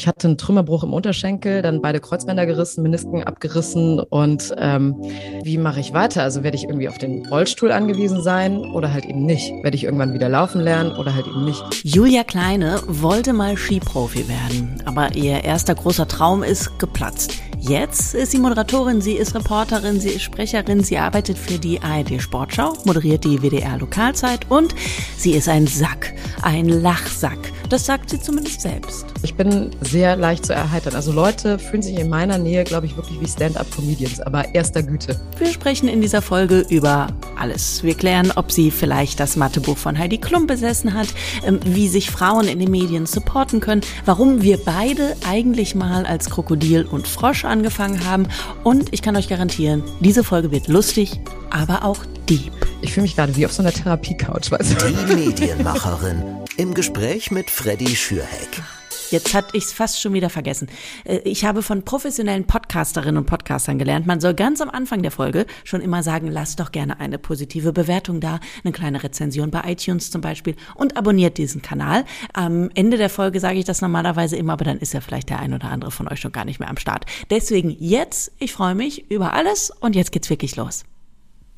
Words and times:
ich 0.00 0.06
hatte 0.06 0.28
einen 0.28 0.38
Trümmerbruch 0.38 0.82
im 0.82 0.94
Unterschenkel, 0.94 1.60
dann 1.60 1.82
beide 1.82 2.00
Kreuzbänder 2.00 2.46
gerissen, 2.46 2.82
Menisken 2.82 3.22
abgerissen 3.22 4.00
und 4.00 4.54
ähm, 4.56 4.96
wie 5.42 5.58
mache 5.58 5.80
ich 5.80 5.92
weiter? 5.92 6.22
Also 6.22 6.42
werde 6.42 6.56
ich 6.56 6.64
irgendwie 6.64 6.88
auf 6.88 6.96
den 6.96 7.26
Rollstuhl 7.26 7.70
angewiesen 7.70 8.22
sein 8.22 8.60
oder 8.60 8.94
halt 8.94 9.04
eben 9.04 9.26
nicht? 9.26 9.52
Werde 9.62 9.76
ich 9.76 9.84
irgendwann 9.84 10.14
wieder 10.14 10.30
laufen 10.30 10.62
lernen 10.62 10.92
oder 10.92 11.14
halt 11.14 11.26
eben 11.26 11.44
nicht? 11.44 11.62
Julia 11.84 12.24
Kleine 12.24 12.80
wollte 12.86 13.34
mal 13.34 13.58
Skiprofi 13.58 14.26
werden, 14.26 14.82
aber 14.86 15.14
ihr 15.14 15.44
erster 15.44 15.74
großer 15.74 16.08
Traum 16.08 16.42
ist 16.42 16.78
geplatzt. 16.78 17.34
Jetzt 17.58 18.14
ist 18.14 18.32
sie 18.32 18.38
Moderatorin, 18.38 19.02
sie 19.02 19.12
ist 19.12 19.34
Reporterin, 19.34 20.00
sie 20.00 20.08
ist 20.08 20.22
Sprecherin, 20.22 20.82
sie 20.82 20.96
arbeitet 20.96 21.36
für 21.36 21.58
die 21.58 21.78
ARD 21.82 22.22
Sportschau, 22.22 22.72
moderiert 22.86 23.24
die 23.24 23.42
WDR 23.42 23.76
Lokalzeit 23.76 24.50
und 24.50 24.74
sie 25.18 25.32
ist 25.32 25.46
ein 25.46 25.66
Sack, 25.66 26.14
ein 26.40 26.70
Lachsack. 26.70 27.52
Das 27.70 27.86
sagt 27.86 28.10
sie 28.10 28.20
zumindest 28.20 28.62
selbst. 28.62 29.06
Ich 29.22 29.36
bin 29.36 29.70
sehr 29.80 30.16
leicht 30.16 30.44
zu 30.44 30.52
erheitern. 30.52 30.96
Also 30.96 31.12
Leute 31.12 31.56
fühlen 31.56 31.82
sich 31.82 31.96
in 32.00 32.08
meiner 32.08 32.36
Nähe, 32.36 32.64
glaube 32.64 32.86
ich, 32.86 32.96
wirklich 32.96 33.20
wie 33.20 33.28
Stand-up-Comedians, 33.28 34.20
aber 34.20 34.56
erster 34.56 34.82
Güte. 34.82 35.20
Wir 35.38 35.46
sprechen 35.46 35.88
in 35.88 36.00
dieser 36.00 36.20
Folge 36.20 36.66
über 36.68 37.06
alles. 37.38 37.84
Wir 37.84 37.94
klären, 37.94 38.32
ob 38.34 38.50
sie 38.50 38.72
vielleicht 38.72 39.20
das 39.20 39.36
Mathebuch 39.36 39.78
von 39.78 39.96
Heidi 39.96 40.18
Klum 40.18 40.48
besessen 40.48 40.94
hat, 40.94 41.06
ähm, 41.46 41.60
wie 41.64 41.86
sich 41.86 42.10
Frauen 42.10 42.48
in 42.48 42.58
den 42.58 42.72
Medien 42.72 43.06
supporten 43.06 43.60
können, 43.60 43.82
warum 44.04 44.42
wir 44.42 44.58
beide 44.58 45.16
eigentlich 45.24 45.76
mal 45.76 46.06
als 46.06 46.28
Krokodil 46.28 46.86
und 46.90 47.06
Frosch 47.06 47.44
angefangen 47.44 48.04
haben 48.04 48.26
und 48.64 48.92
ich 48.92 49.00
kann 49.00 49.14
euch 49.14 49.28
garantieren, 49.28 49.84
diese 50.00 50.24
Folge 50.24 50.50
wird 50.50 50.66
lustig, 50.66 51.20
aber 51.50 51.84
auch 51.84 51.98
deep. 52.30 52.52
Ich 52.80 52.92
fühle 52.92 53.02
mich 53.02 53.16
gerade 53.16 53.34
wie 53.36 53.44
auf 53.44 53.52
so 53.52 53.62
einer 53.62 53.72
Therapie-Couch, 53.72 54.52
weißt 54.52 54.80
du? 54.80 54.86
Die 54.86 55.14
Medienmacherin 55.14 56.22
im 56.56 56.72
Gespräch 56.74 57.30
mit 57.30 57.50
Freddy 57.50 57.94
Schürheck. 57.94 58.62
Jetzt 59.10 59.34
hatte 59.34 59.56
ich 59.56 59.64
es 59.64 59.72
fast 59.72 60.00
schon 60.00 60.12
wieder 60.12 60.30
vergessen. 60.30 60.68
Äh, 61.04 61.18
ich 61.24 61.44
habe 61.44 61.62
von 61.62 61.84
professionellen 61.84 62.46
Podcasterinnen 62.46 63.16
und 63.16 63.26
Podcastern 63.26 63.76
gelernt, 63.76 64.06
man 64.06 64.20
soll 64.20 64.34
ganz 64.34 64.60
am 64.60 64.70
Anfang 64.70 65.02
der 65.02 65.10
Folge 65.10 65.46
schon 65.64 65.80
immer 65.80 66.04
sagen, 66.04 66.28
lasst 66.28 66.60
doch 66.60 66.70
gerne 66.70 67.00
eine 67.00 67.18
positive 67.18 67.72
Bewertung 67.72 68.20
da, 68.20 68.38
eine 68.62 68.72
kleine 68.72 69.02
Rezension 69.02 69.50
bei 69.50 69.62
iTunes 69.66 70.12
zum 70.12 70.20
Beispiel 70.20 70.54
und 70.76 70.96
abonniert 70.96 71.38
diesen 71.38 71.62
Kanal. 71.62 72.04
Am 72.32 72.70
Ende 72.74 72.96
der 72.96 73.10
Folge 73.10 73.40
sage 73.40 73.58
ich 73.58 73.64
das 73.64 73.80
normalerweise 73.80 74.36
immer, 74.36 74.52
aber 74.52 74.64
dann 74.64 74.78
ist 74.78 74.94
ja 74.94 75.00
vielleicht 75.00 75.30
der 75.30 75.40
ein 75.40 75.52
oder 75.52 75.70
andere 75.70 75.90
von 75.90 76.06
euch 76.06 76.20
schon 76.20 76.32
gar 76.32 76.44
nicht 76.44 76.60
mehr 76.60 76.70
am 76.70 76.76
Start. 76.76 77.06
Deswegen 77.30 77.74
jetzt, 77.80 78.30
ich 78.38 78.52
freue 78.52 78.76
mich 78.76 79.10
über 79.10 79.32
alles 79.32 79.72
und 79.80 79.96
jetzt 79.96 80.12
geht's 80.12 80.30
wirklich 80.30 80.54
los. 80.54 80.84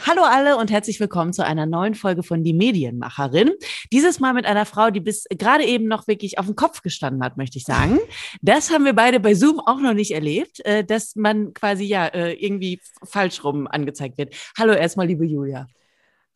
Hallo 0.05 0.22
alle 0.25 0.56
und 0.56 0.72
herzlich 0.72 0.98
willkommen 0.98 1.33
zu 1.33 1.45
einer 1.45 1.64
neuen 1.64 1.95
Folge 1.95 2.25
von 2.25 2.42
Die 2.42 2.55
Medienmacherin. 2.55 3.53
Dieses 3.92 4.19
Mal 4.19 4.34
mit 4.34 4.47
einer 4.47 4.67
Frau, 4.67 4.91
die 4.91 4.98
bis 4.98 5.27
gerade 5.31 5.64
eben 5.64 5.86
noch 5.86 6.09
wirklich 6.09 6.41
auf 6.41 6.47
dem 6.47 6.56
Kopf 6.56 6.83
gestanden 6.83 7.22
hat, 7.22 7.36
möchte 7.36 7.59
ich 7.59 7.64
sagen. 7.64 8.00
Das 8.41 8.72
haben 8.72 8.84
wir 8.84 8.94
beide 8.94 9.20
bei 9.20 9.34
Zoom 9.34 9.61
auch 9.61 9.78
noch 9.78 9.94
nicht 9.94 10.11
erlebt, 10.11 10.59
äh, 10.67 10.83
dass 10.83 11.14
man 11.14 11.55
quasi 11.55 11.84
ja 11.84 12.06
äh, 12.09 12.33
irgendwie 12.33 12.81
falsch 13.05 13.44
rum 13.44 13.69
angezeigt 13.69 14.19
wird. 14.19 14.34
Hallo 14.59 14.72
erstmal, 14.72 15.06
liebe 15.06 15.25
Julia. 15.25 15.69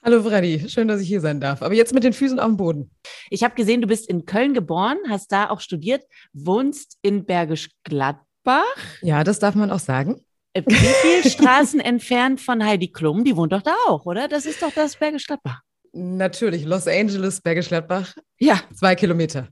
Hallo 0.01 0.23
Freddy, 0.23 0.69
schön, 0.69 0.87
dass 0.87 1.01
ich 1.01 1.09
hier 1.09 1.21
sein 1.21 1.41
darf. 1.41 1.63
Aber 1.63 1.75
jetzt 1.75 1.93
mit 1.93 2.05
den 2.05 2.13
Füßen 2.13 2.39
auf 2.39 2.47
dem 2.47 2.57
Boden. 2.57 2.93
Ich 3.31 3.43
habe 3.43 3.57
gesehen, 3.57 3.81
du 3.81 3.89
bist 3.89 4.09
in 4.09 4.27
Köln 4.27 4.55
geboren, 4.55 4.99
hast 5.09 5.33
da 5.33 5.51
auch 5.51 5.61
studiert, 5.61 6.05
wohnst 6.33 6.99
in 7.03 7.25
Bergisch 7.25 7.71
Gladbach. 7.83 8.63
Ja, 9.03 9.25
das 9.25 9.41
darf 9.41 9.57
man 9.57 9.73
auch 9.73 9.81
sagen. 9.81 10.21
Äh, 10.57 10.63
wie 10.67 10.75
viele 10.75 11.31
Straßen 11.31 11.81
entfernt 11.81 12.41
von 12.41 12.65
Heidi 12.65 12.89
Klum? 12.89 13.25
Die 13.25 13.37
wohnt 13.37 13.53
doch 13.53 13.63
da 13.63 13.75
auch, 13.89 14.07
oder? 14.07 14.29
Das 14.29 14.47
ist 14.47 14.63
doch 14.63 14.73
das 14.73 14.97
Bergisch 14.97 15.27
Gladbach. 15.27 15.61
Natürlich, 15.93 16.65
Los 16.65 16.87
Angeles, 16.87 17.41
Bergisch 17.41 17.69
Gladbach. 17.69 18.15
Ja. 18.39 18.61
Zwei 18.75 18.95
Kilometer. 18.95 19.49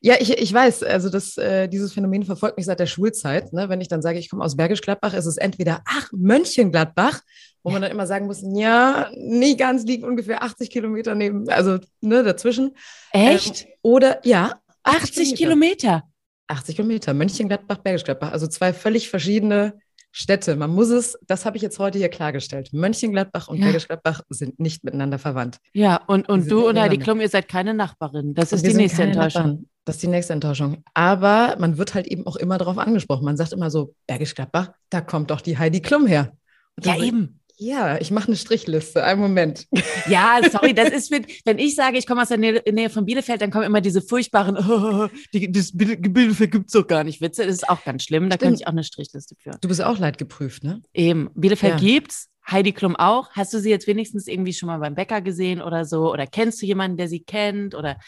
Ja, 0.00 0.16
ich, 0.18 0.30
ich 0.36 0.52
weiß, 0.52 0.82
also 0.82 1.08
das, 1.08 1.38
äh, 1.38 1.68
dieses 1.68 1.94
Phänomen 1.94 2.24
verfolgt 2.24 2.58
mich 2.58 2.66
seit 2.66 2.80
der 2.80 2.86
Schulzeit. 2.86 3.54
Ne? 3.54 3.70
Wenn 3.70 3.80
ich 3.80 3.88
dann 3.88 4.02
sage, 4.02 4.18
ich 4.18 4.28
komme 4.28 4.44
aus 4.44 4.56
Bergisch 4.56 4.82
Gladbach, 4.82 5.14
ist 5.14 5.24
es 5.24 5.38
entweder, 5.38 5.82
ach, 5.86 6.10
Mönchengladbach, 6.12 7.22
wo 7.62 7.70
man 7.70 7.80
dann 7.80 7.90
immer 7.90 8.06
sagen 8.06 8.26
muss, 8.26 8.42
ja, 8.42 9.10
nicht 9.16 9.58
ganz, 9.58 9.84
liegt 9.84 10.04
ungefähr 10.04 10.42
80 10.42 10.68
Kilometer 10.68 11.14
neben, 11.14 11.48
also 11.48 11.78
ne, 12.02 12.22
dazwischen. 12.22 12.76
Echt? 13.12 13.64
Ähm, 13.64 13.70
oder, 13.80 14.20
ja. 14.26 14.60
80 14.82 15.36
Kilometer. 15.36 15.36
Kilometer. 15.36 16.02
80 16.46 16.76
Kilometer, 16.76 17.14
Mönchengladbach, 17.14 17.78
Bergisch 17.78 18.04
Gladbach, 18.04 18.32
also 18.32 18.46
zwei 18.46 18.74
völlig 18.74 19.08
verschiedene 19.08 19.78
Städte. 20.16 20.54
Man 20.54 20.70
muss 20.70 20.90
es, 20.90 21.18
das 21.26 21.44
habe 21.44 21.56
ich 21.56 21.62
jetzt 21.62 21.80
heute 21.80 21.98
hier 21.98 22.08
klargestellt. 22.08 22.72
Mönchengladbach 22.72 23.48
und 23.48 23.58
ja. 23.58 23.64
Bergisch 23.64 23.88
Gladbach 23.88 24.20
sind 24.28 24.60
nicht 24.60 24.84
miteinander 24.84 25.18
verwandt. 25.18 25.58
Ja, 25.72 25.96
und, 26.06 26.28
und 26.28 26.48
du 26.48 26.68
und 26.68 26.78
Heidi 26.78 26.98
Klum, 26.98 27.20
ihr 27.20 27.28
seid 27.28 27.48
keine 27.48 27.74
Nachbarin. 27.74 28.32
Das 28.32 28.52
ist 28.52 28.64
die 28.64 28.74
nächste 28.74 29.02
Enttäuschung. 29.02 29.42
Nachbarn. 29.42 29.68
Das 29.84 29.96
ist 29.96 30.02
die 30.04 30.08
nächste 30.08 30.32
Enttäuschung. 30.32 30.84
Aber 30.94 31.56
man 31.58 31.78
wird 31.78 31.94
halt 31.94 32.06
eben 32.06 32.28
auch 32.28 32.36
immer 32.36 32.58
darauf 32.58 32.78
angesprochen. 32.78 33.24
Man 33.24 33.36
sagt 33.36 33.52
immer 33.52 33.70
so, 33.70 33.96
Bergisch 34.06 34.36
Gladbach, 34.36 34.70
da 34.88 35.00
kommt 35.00 35.32
doch 35.32 35.40
die 35.40 35.58
Heidi 35.58 35.80
Klum 35.80 36.06
her. 36.06 36.36
ja, 36.80 36.96
eben. 36.96 37.40
Ja, 37.56 38.00
ich 38.00 38.10
mache 38.10 38.26
eine 38.28 38.36
Strichliste. 38.36 39.04
Einen 39.04 39.20
Moment. 39.20 39.68
Ja, 40.08 40.40
sorry, 40.50 40.74
das 40.74 40.90
ist 40.90 41.10
mit, 41.10 41.26
wenn 41.44 41.58
ich 41.58 41.76
sage, 41.76 41.98
ich 41.98 42.06
komme 42.06 42.22
aus 42.22 42.28
der 42.28 42.38
Nähe, 42.38 42.62
Nähe, 42.70 42.90
von 42.90 43.04
Bielefeld, 43.04 43.40
dann 43.40 43.50
kommen 43.50 43.64
immer 43.64 43.80
diese 43.80 44.02
furchtbaren, 44.02 44.56
oh, 44.58 45.08
die, 45.32 45.50
das 45.50 45.70
Bielefeld 45.76 46.50
gibt 46.50 46.66
es 46.66 46.72
doch 46.72 46.86
gar 46.86 47.04
nicht 47.04 47.20
Witze. 47.20 47.46
Das 47.46 47.54
ist 47.54 47.68
auch 47.68 47.84
ganz 47.84 48.04
schlimm. 48.04 48.28
Da 48.28 48.36
könnte 48.36 48.60
ich 48.60 48.66
auch 48.66 48.72
eine 48.72 48.82
Strichliste 48.82 49.36
führen. 49.36 49.58
Du 49.60 49.68
bist 49.68 49.82
auch 49.82 49.98
leidgeprüft, 49.98 50.64
ne? 50.64 50.82
Eben. 50.92 51.30
Bielefeld 51.34 51.74
ja. 51.74 51.78
gibt's. 51.80 52.28
Heidi 52.50 52.72
Klum 52.72 52.94
auch. 52.96 53.30
Hast 53.30 53.54
du 53.54 53.58
sie 53.58 53.70
jetzt 53.70 53.86
wenigstens 53.86 54.26
irgendwie 54.26 54.52
schon 54.52 54.66
mal 54.66 54.78
beim 54.78 54.94
Bäcker 54.94 55.22
gesehen 55.22 55.62
oder 55.62 55.84
so? 55.84 56.12
Oder 56.12 56.26
kennst 56.26 56.60
du 56.60 56.66
jemanden, 56.66 56.98
der 56.98 57.08
sie 57.08 57.20
kennt? 57.20 57.74
Oder 57.74 57.98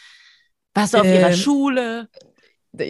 warst 0.75 0.93
du 0.93 0.99
auf 0.99 1.07
ähm, 1.07 1.15
ihrer 1.15 1.33
Schule? 1.33 2.07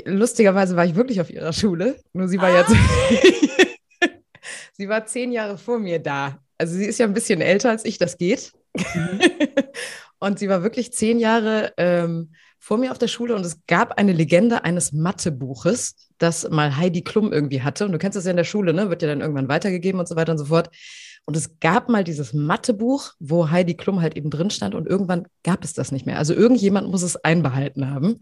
Lustigerweise 0.06 0.76
war 0.76 0.86
ich 0.86 0.96
wirklich 0.96 1.22
auf 1.22 1.30
ihrer 1.30 1.54
Schule. 1.54 2.02
Nur 2.12 2.28
sie 2.28 2.42
war 2.42 2.50
ah. 2.50 2.66
jetzt. 2.68 2.76
sie 4.74 4.90
war 4.90 5.06
zehn 5.06 5.32
Jahre 5.32 5.58
vor 5.58 5.80
mir 5.80 6.00
da 6.00 6.44
also 6.58 6.76
sie 6.76 6.86
ist 6.86 7.00
ja 7.00 7.06
ein 7.06 7.14
bisschen 7.14 7.42
älter 7.42 7.70
als 7.70 7.86
ich, 7.86 7.98
das 7.98 8.18
geht. 8.18 8.54
Mhm. 8.76 9.20
und 10.20 10.40
sie 10.40 10.50
war 10.50 10.64
wirklich 10.64 10.94
zehn 10.94 11.20
Jahre 11.20 11.74
ähm, 11.78 12.32
vor 12.60 12.78
mir 12.78 12.92
auf 12.92 12.98
der 12.98 13.08
Schule 13.08 13.36
und 13.36 13.46
es 13.46 13.66
gab 13.68 13.98
eine 13.98 14.14
Legende 14.14 14.64
eines 14.64 14.92
Mathebuches, 14.92 15.96
das 16.18 16.50
mal 16.50 16.76
Heidi 16.76 17.02
Klum 17.02 17.32
irgendwie 17.32 17.62
hatte. 17.62 17.86
Und 17.86 17.92
du 17.92 17.98
kennst 17.98 18.18
das 18.18 18.26
ja 18.26 18.32
in 18.32 18.38
der 18.38 18.44
Schule, 18.44 18.74
ne? 18.74 18.90
Wird 18.90 19.02
ja 19.02 19.08
dann 19.08 19.22
irgendwann 19.22 19.48
weitergegeben 19.48 20.00
und 20.00 20.08
so 20.08 20.16
weiter 20.16 20.32
und 20.32 20.38
so 20.38 20.46
fort. 20.46 20.70
Und 21.26 21.36
es 21.36 21.60
gab 21.60 21.90
mal 21.90 22.04
dieses 22.04 22.34
Mathebuch, 22.34 23.12
wo 23.20 23.50
Heidi 23.50 23.76
Klum 23.76 24.02
halt 24.02 24.16
eben 24.16 24.30
drin 24.30 24.50
stand 24.50 24.76
und 24.76 24.88
irgendwann 24.88 25.28
gab 25.44 25.64
es 25.64 25.74
das 25.74 25.92
nicht 25.92 26.06
mehr. 26.06 26.18
Also 26.18 26.34
irgendjemand 26.34 26.90
muss 26.90 27.04
es 27.04 27.18
einbehalten 27.18 27.90
haben. 27.90 28.22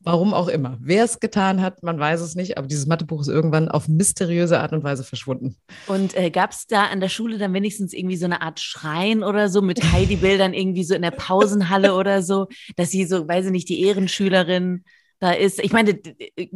Warum 0.00 0.32
auch 0.32 0.48
immer. 0.48 0.78
Wer 0.80 1.04
es 1.04 1.18
getan 1.18 1.60
hat, 1.60 1.82
man 1.82 1.98
weiß 1.98 2.20
es 2.20 2.34
nicht, 2.36 2.56
aber 2.56 2.68
dieses 2.68 2.86
Mathebuch 2.86 3.20
ist 3.20 3.28
irgendwann 3.28 3.68
auf 3.68 3.88
mysteriöse 3.88 4.60
Art 4.60 4.72
und 4.72 4.84
Weise 4.84 5.02
verschwunden. 5.02 5.56
Und 5.88 6.16
äh, 6.16 6.30
gab 6.30 6.52
es 6.52 6.66
da 6.66 6.84
an 6.84 7.00
der 7.00 7.08
Schule 7.08 7.36
dann 7.36 7.52
wenigstens 7.52 7.92
irgendwie 7.92 8.16
so 8.16 8.26
eine 8.26 8.40
Art 8.40 8.60
Schrein 8.60 9.24
oder 9.24 9.48
so 9.48 9.60
mit 9.60 9.82
Heidi-Bildern 9.92 10.54
irgendwie 10.54 10.84
so 10.84 10.94
in 10.94 11.02
der 11.02 11.10
Pausenhalle 11.10 11.94
oder 11.94 12.22
so, 12.22 12.46
dass 12.76 12.90
sie 12.90 13.04
so, 13.06 13.26
weiß 13.26 13.46
ich 13.46 13.52
nicht, 13.52 13.68
die 13.68 13.82
Ehrenschülerin 13.82 14.84
da 15.18 15.32
ist? 15.32 15.58
Ich 15.58 15.72
meine, 15.72 15.98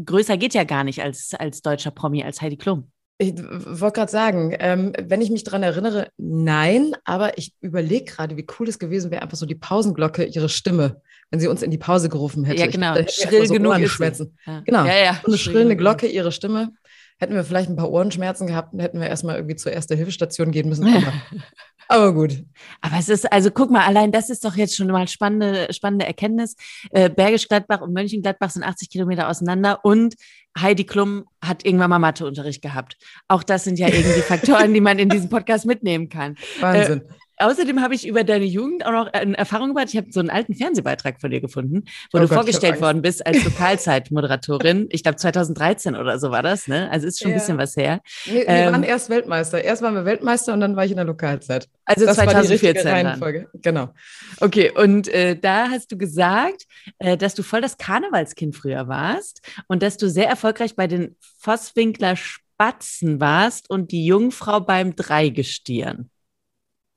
größer 0.04 0.36
geht 0.36 0.54
ja 0.54 0.62
gar 0.64 0.84
nicht 0.84 1.02
als, 1.02 1.34
als 1.34 1.62
deutscher 1.62 1.90
Promi, 1.90 2.22
als 2.22 2.40
Heidi 2.40 2.56
Klum. 2.56 2.92
Ich 3.22 3.34
wollte 3.36 4.00
gerade 4.00 4.10
sagen, 4.10 4.54
ähm, 4.58 4.92
wenn 5.00 5.20
ich 5.20 5.30
mich 5.30 5.44
daran 5.44 5.62
erinnere, 5.62 6.08
nein, 6.16 6.92
aber 7.04 7.38
ich 7.38 7.54
überlege 7.60 8.04
gerade, 8.04 8.36
wie 8.36 8.46
cool 8.58 8.68
es 8.68 8.78
gewesen 8.78 9.10
wäre, 9.10 9.22
einfach 9.22 9.36
so 9.36 9.46
die 9.46 9.54
Pausenglocke, 9.54 10.24
ihre 10.24 10.48
Stimme 10.48 11.00
wenn 11.32 11.40
sie 11.40 11.48
uns 11.48 11.62
in 11.62 11.70
die 11.70 11.78
Pause 11.78 12.10
gerufen 12.10 12.44
hätte. 12.44 12.60
Ja, 12.60 12.66
genau. 12.66 12.94
Ich, 12.94 13.12
Schrill 13.12 13.46
so 13.46 13.54
genug 13.54 13.72
Ohrenschmerzen. 13.72 14.36
Ja. 14.46 14.60
Genau. 14.60 14.84
Ja, 14.84 14.98
ja. 15.02 15.20
So 15.22 15.28
eine 15.28 15.38
schrillende 15.38 15.76
Glocke, 15.76 16.06
ihre 16.06 16.30
Stimme. 16.30 16.72
Hätten 17.18 17.34
wir 17.34 17.44
vielleicht 17.44 17.70
ein 17.70 17.76
paar 17.76 17.90
Ohrenschmerzen 17.90 18.46
gehabt, 18.46 18.74
hätten 18.80 19.00
wir 19.00 19.08
erstmal 19.08 19.36
irgendwie 19.36 19.56
zur 19.56 19.72
erste 19.72 19.94
Hilfestation 19.94 20.50
gehen 20.50 20.68
müssen. 20.68 20.86
Aber, 20.86 21.12
aber, 21.88 22.12
gut. 22.12 22.44
Aber 22.80 22.96
es 22.98 23.08
ist, 23.08 23.32
also 23.32 23.50
guck 23.50 23.70
mal, 23.70 23.86
allein 23.86 24.12
das 24.12 24.30
ist 24.30 24.44
doch 24.44 24.56
jetzt 24.56 24.76
schon 24.76 24.88
mal 24.88 25.06
spannende, 25.08 25.72
spannende 25.72 26.06
Erkenntnis. 26.06 26.56
Äh, 26.90 27.10
Bergisch 27.10 27.48
Gladbach 27.48 27.80
und 27.80 27.92
Mönchengladbach 27.92 28.50
sind 28.50 28.64
80 28.64 28.90
Kilometer 28.90 29.28
auseinander 29.28 29.84
und 29.84 30.14
Heidi 30.58 30.84
Klum 30.84 31.24
hat 31.42 31.64
irgendwann 31.64 31.90
mal 31.90 31.98
Matheunterricht 31.98 32.62
gehabt. 32.62 32.96
Auch 33.28 33.42
das 33.42 33.64
sind 33.64 33.78
ja 33.78 33.88
irgendwie 33.88 34.20
Faktoren, 34.26 34.74
die 34.74 34.80
man 34.80 34.98
in 34.98 35.08
diesem 35.08 35.28
Podcast 35.28 35.64
mitnehmen 35.64 36.08
kann. 36.08 36.36
Wahnsinn. 36.60 37.00
Äh, 37.00 37.21
Außerdem 37.42 37.80
habe 37.82 37.94
ich 37.94 38.06
über 38.06 38.24
deine 38.24 38.44
Jugend 38.44 38.86
auch 38.86 38.92
noch 38.92 39.12
eine 39.12 39.36
Erfahrung 39.36 39.68
gemacht. 39.68 39.88
Ich 39.88 39.96
habe 39.96 40.08
so 40.10 40.20
einen 40.20 40.30
alten 40.30 40.54
Fernsehbeitrag 40.54 41.20
von 41.20 41.30
dir 41.30 41.40
gefunden, 41.40 41.84
wo 42.12 42.18
oh 42.18 42.20
du 42.20 42.28
Gott, 42.28 42.36
vorgestellt 42.36 42.80
worden 42.80 43.02
bist 43.02 43.26
als 43.26 43.44
Lokalzeitmoderatorin. 43.44 44.88
ich 44.90 45.02
glaube 45.02 45.16
2013 45.16 45.96
oder 45.96 46.18
so 46.18 46.30
war 46.30 46.42
das, 46.42 46.68
ne? 46.68 46.90
Also 46.90 47.06
ist 47.06 47.18
schon 47.18 47.30
ja. 47.30 47.36
ein 47.36 47.40
bisschen 47.40 47.58
was 47.58 47.76
her. 47.76 48.00
Wir, 48.24 48.34
wir 48.34 48.48
ähm, 48.48 48.72
waren 48.72 48.82
erst 48.84 49.10
Weltmeister. 49.10 49.62
Erst 49.62 49.82
waren 49.82 49.94
wir 49.94 50.04
Weltmeister 50.04 50.52
und 50.52 50.60
dann 50.60 50.76
war 50.76 50.84
ich 50.84 50.92
in 50.92 50.96
der 50.96 51.06
Lokalzeit. 51.06 51.68
Also 51.84 52.06
das 52.06 52.16
2014 52.16 52.84
war 52.84 52.94
die 52.94 53.06
Reihenfolge. 53.06 53.48
Genau. 53.54 53.92
Okay, 54.40 54.70
und 54.70 55.08
äh, 55.08 55.36
da 55.36 55.68
hast 55.68 55.90
du 55.90 55.98
gesagt, 55.98 56.64
äh, 56.98 57.16
dass 57.16 57.34
du 57.34 57.42
voll 57.42 57.60
das 57.60 57.76
Karnevalskind 57.76 58.54
früher 58.54 58.88
warst 58.88 59.42
und 59.66 59.82
dass 59.82 59.96
du 59.96 60.08
sehr 60.08 60.28
erfolgreich 60.28 60.76
bei 60.76 60.86
den 60.86 61.16
Vosswinkler 61.38 62.16
Spatzen 62.16 63.20
warst 63.20 63.68
und 63.70 63.90
die 63.90 64.06
Jungfrau 64.06 64.60
beim 64.60 64.94
Dreigestirn. 64.94 66.11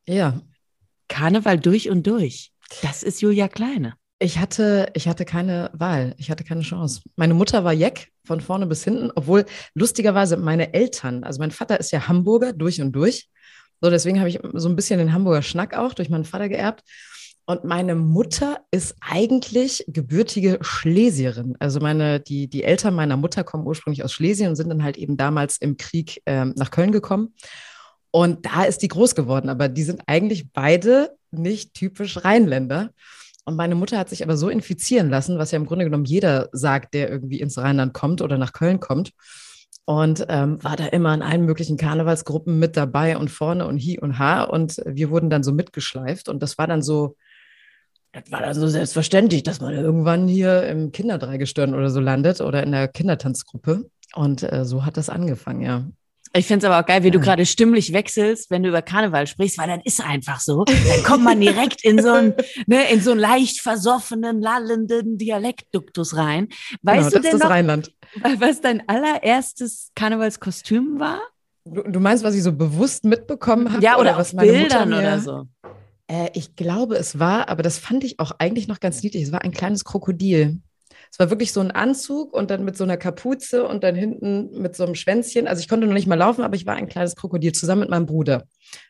Ja. 0.08 0.42
Karneval 1.08 1.60
durch 1.60 1.90
und 1.90 2.06
durch. 2.08 2.52
Das 2.82 3.04
ist 3.04 3.22
Julia 3.22 3.48
Kleine. 3.48 3.94
Ich 4.20 4.40
hatte, 4.40 4.90
ich 4.94 5.08
hatte 5.08 5.26
keine 5.26 5.70
Wahl, 5.74 6.16
ich 6.18 6.32
hatte 6.32 6.44
keine 6.44 6.62
Chance. 6.62 7.02
Meine 7.16 7.34
Mutter 7.34 7.64
war 7.64 7.74
Jeck 7.74 8.12
von 8.26 8.40
vorne 8.40 8.66
bis 8.66 8.84
hinten, 8.84 9.12
obwohl 9.14 9.46
lustigerweise 9.74 10.38
meine 10.38 10.74
Eltern, 10.74 11.24
also 11.24 11.40
mein 11.40 11.52
Vater 11.52 11.80
ist 11.80 11.92
ja 11.92 12.08
Hamburger 12.08 12.54
durch 12.54 12.82
und 12.82 12.94
durch. 12.94 13.30
So, 13.82 13.90
deswegen 13.90 14.20
habe 14.20 14.30
ich 14.30 14.40
so 14.54 14.70
ein 14.70 14.76
bisschen 14.76 15.00
den 15.00 15.14
Hamburger 15.14 15.42
Schnack 15.42 15.76
auch 15.76 15.94
durch 15.94 16.10
meinen 16.10 16.24
Vater 16.24 16.48
geerbt. 16.48 16.84
Und 17.48 17.64
meine 17.64 17.94
Mutter 17.94 18.62
ist 18.72 18.96
eigentlich 19.02 19.86
gebürtige 19.88 20.58
Schlesierin. 20.62 21.56
Also 21.60 21.80
meine, 21.80 22.20
die, 22.20 22.48
die 22.48 22.64
Eltern 22.64 22.96
meiner 22.96 23.18
Mutter 23.18 23.44
kommen 23.44 23.68
ursprünglich 23.68 24.04
aus 24.04 24.14
Schlesien 24.14 24.50
und 24.50 24.56
sind 24.56 24.70
dann 24.70 24.84
halt 24.84 24.98
eben 24.98 25.18
damals 25.18 25.58
im 25.58 25.78
Krieg 25.78 26.24
ähm, 26.26 26.54
nach 26.56 26.72
Köln 26.72 26.92
gekommen. 26.92 27.36
Und 28.16 28.46
da 28.46 28.64
ist 28.64 28.82
die 28.82 28.88
groß 28.88 29.14
geworden. 29.14 29.50
Aber 29.50 29.68
die 29.68 29.84
sind 29.84 30.04
eigentlich 30.08 30.54
beide 30.54 31.18
nicht 31.32 31.74
typisch 31.74 32.24
Rheinländer. 32.24 32.92
Und 33.44 33.58
meine 33.58 33.76
Mutter 33.76 33.98
hat 34.00 34.08
sich 34.08 34.24
aber 34.24 34.38
so 34.38 34.48
infizieren 34.48 35.10
lassen, 35.10 35.38
was 35.38 35.52
ja 35.52 35.58
im 35.58 35.66
Grunde 35.66 35.84
genommen 35.84 36.06
jeder 36.06 36.48
sagt, 36.54 36.94
der 36.94 37.10
irgendwie 37.10 37.42
ins 37.42 37.58
Rheinland 37.58 37.94
kommt 37.94 38.22
oder 38.22 38.38
nach 38.38 38.54
Köln 38.54 38.80
kommt. 38.80 39.12
Und 39.84 40.26
ähm, 40.30 40.64
war 40.64 40.78
da 40.78 40.86
immer 40.86 41.14
in 41.14 41.24
allen 41.24 41.44
möglichen 41.44 41.76
Karnevalsgruppen 41.76 42.58
mit 42.58 42.78
dabei 42.78 43.18
und 43.18 43.32
vorne 43.32 43.68
und 43.68 43.80
hi 43.82 44.00
und 44.00 44.18
ha. 44.18 44.44
Und 44.44 44.82
wir 44.86 45.10
wurden 45.10 45.30
dann 45.30 45.44
so 45.44 45.52
mitgeschleift. 45.52 46.30
Und 46.30 46.42
das 46.42 46.58
war 46.58 46.68
dann 46.68 46.82
so, 46.82 47.18
das 48.14 48.32
war 48.32 48.40
dann 48.40 48.56
so 48.56 48.66
selbstverständlich, 48.70 49.44
dass 49.44 49.60
man 49.60 49.74
irgendwann 49.74 50.30
hier 50.30 50.66
im 50.70 50.94
Kinderdreigestirn 50.94 51.76
oder 51.76 51.90
so 51.90 52.00
landet 52.00 52.40
oder 52.40 52.64
in 52.64 52.72
der 52.72 52.88
Kindertanzgruppe. 52.88 53.90
Und 54.14 54.42
äh, 54.50 54.64
so 54.64 54.86
hat 54.86 54.96
das 54.96 55.10
angefangen, 55.10 55.60
ja. 55.60 55.86
Ich 56.36 56.48
finde 56.48 56.66
es 56.66 56.72
aber 56.72 56.84
auch 56.84 56.86
geil, 56.86 57.04
wie 57.04 57.12
du 57.12 57.20
gerade 57.20 57.46
stimmlich 57.46 57.94
wechselst, 57.94 58.52
wenn 58.52 58.62
du 58.62 58.70
über 58.70 58.82
Karneval 58.82 59.26
sprichst, 59.26 59.58
weil 59.58 59.68
dann 59.68 59.80
ist 59.82 60.02
einfach 60.06 60.42
so. 60.42 60.66
Dann 60.66 61.04
kommt 61.04 61.24
man 61.24 61.40
direkt 61.40 61.84
in 61.86 62.02
so 62.02 62.12
einen, 62.12 62.34
ne, 62.68 62.92
in 62.92 63.00
so 63.00 63.12
einen 63.12 63.22
leicht 63.22 63.62
versoffenen, 63.62 64.42
lallenden 64.42 65.18
Dialektduktus 65.18 66.18
rein. 66.18 66.50
Weißt 66.82 67.12
genau, 67.12 67.24
du 67.24 67.30
denn 67.30 67.40
noch, 67.40 67.50
Rheinland. 67.50 67.92
was 68.40 68.60
dein 68.60 68.88
allererstes 68.90 69.92
Karnevalskostüm 69.96 71.00
war? 71.00 71.22
Du, 71.64 71.84
du, 71.84 72.00
meinst, 72.02 72.24
was 72.26 72.36
ich 72.36 72.44
so 72.44 72.52
bewusst 72.52 73.06
mitbekommen 73.06 73.72
habe? 73.72 73.82
Ja, 73.82 73.94
oder, 73.94 74.12
oder 74.12 74.18
was 74.18 74.34
meine 74.34 74.52
Bildern 74.52 74.90
Mutter 74.90 75.02
mir, 75.02 75.08
oder 75.08 75.20
so. 75.20 75.48
Äh, 76.08 76.30
ich 76.34 76.58
glaube, 76.58 76.96
es 76.96 77.18
war, 77.18 77.48
aber 77.48 77.64
das 77.64 77.78
fand 77.78 78.04
ich 78.04 78.20
auch 78.20 78.34
eigentlich 78.40 78.68
noch 78.68 78.82
ganz 78.82 79.02
niedlich. 79.02 79.24
Es 79.24 79.32
war 79.32 79.42
ein 79.42 79.52
kleines 79.52 79.86
Krokodil. 79.86 80.60
Es 81.16 81.20
war 81.20 81.30
wirklich 81.30 81.54
so 81.54 81.62
ein 81.62 81.72
Anzug 81.72 82.34
und 82.34 82.52
dann 82.52 82.66
mit 82.66 82.76
so 82.76 82.84
einer 82.84 82.98
Kapuze 82.98 83.66
und 83.66 83.86
dann 83.86 83.96
hinten 83.96 84.50
mit 84.62 84.76
so 84.76 84.84
einem 84.84 84.96
Schwänzchen. 84.96 85.48
Also 85.48 85.62
ich 85.62 85.70
konnte 85.70 85.88
noch 85.88 85.94
nicht 85.94 86.08
mal 86.08 86.16
laufen, 86.16 86.44
aber 86.44 86.58
ich 86.58 86.66
war 86.66 86.76
ein 86.76 86.90
kleines 86.90 87.16
Krokodil 87.16 87.54
zusammen 87.54 87.80
mit 87.80 87.90
meinem 87.90 88.06
Bruder. 88.06 88.44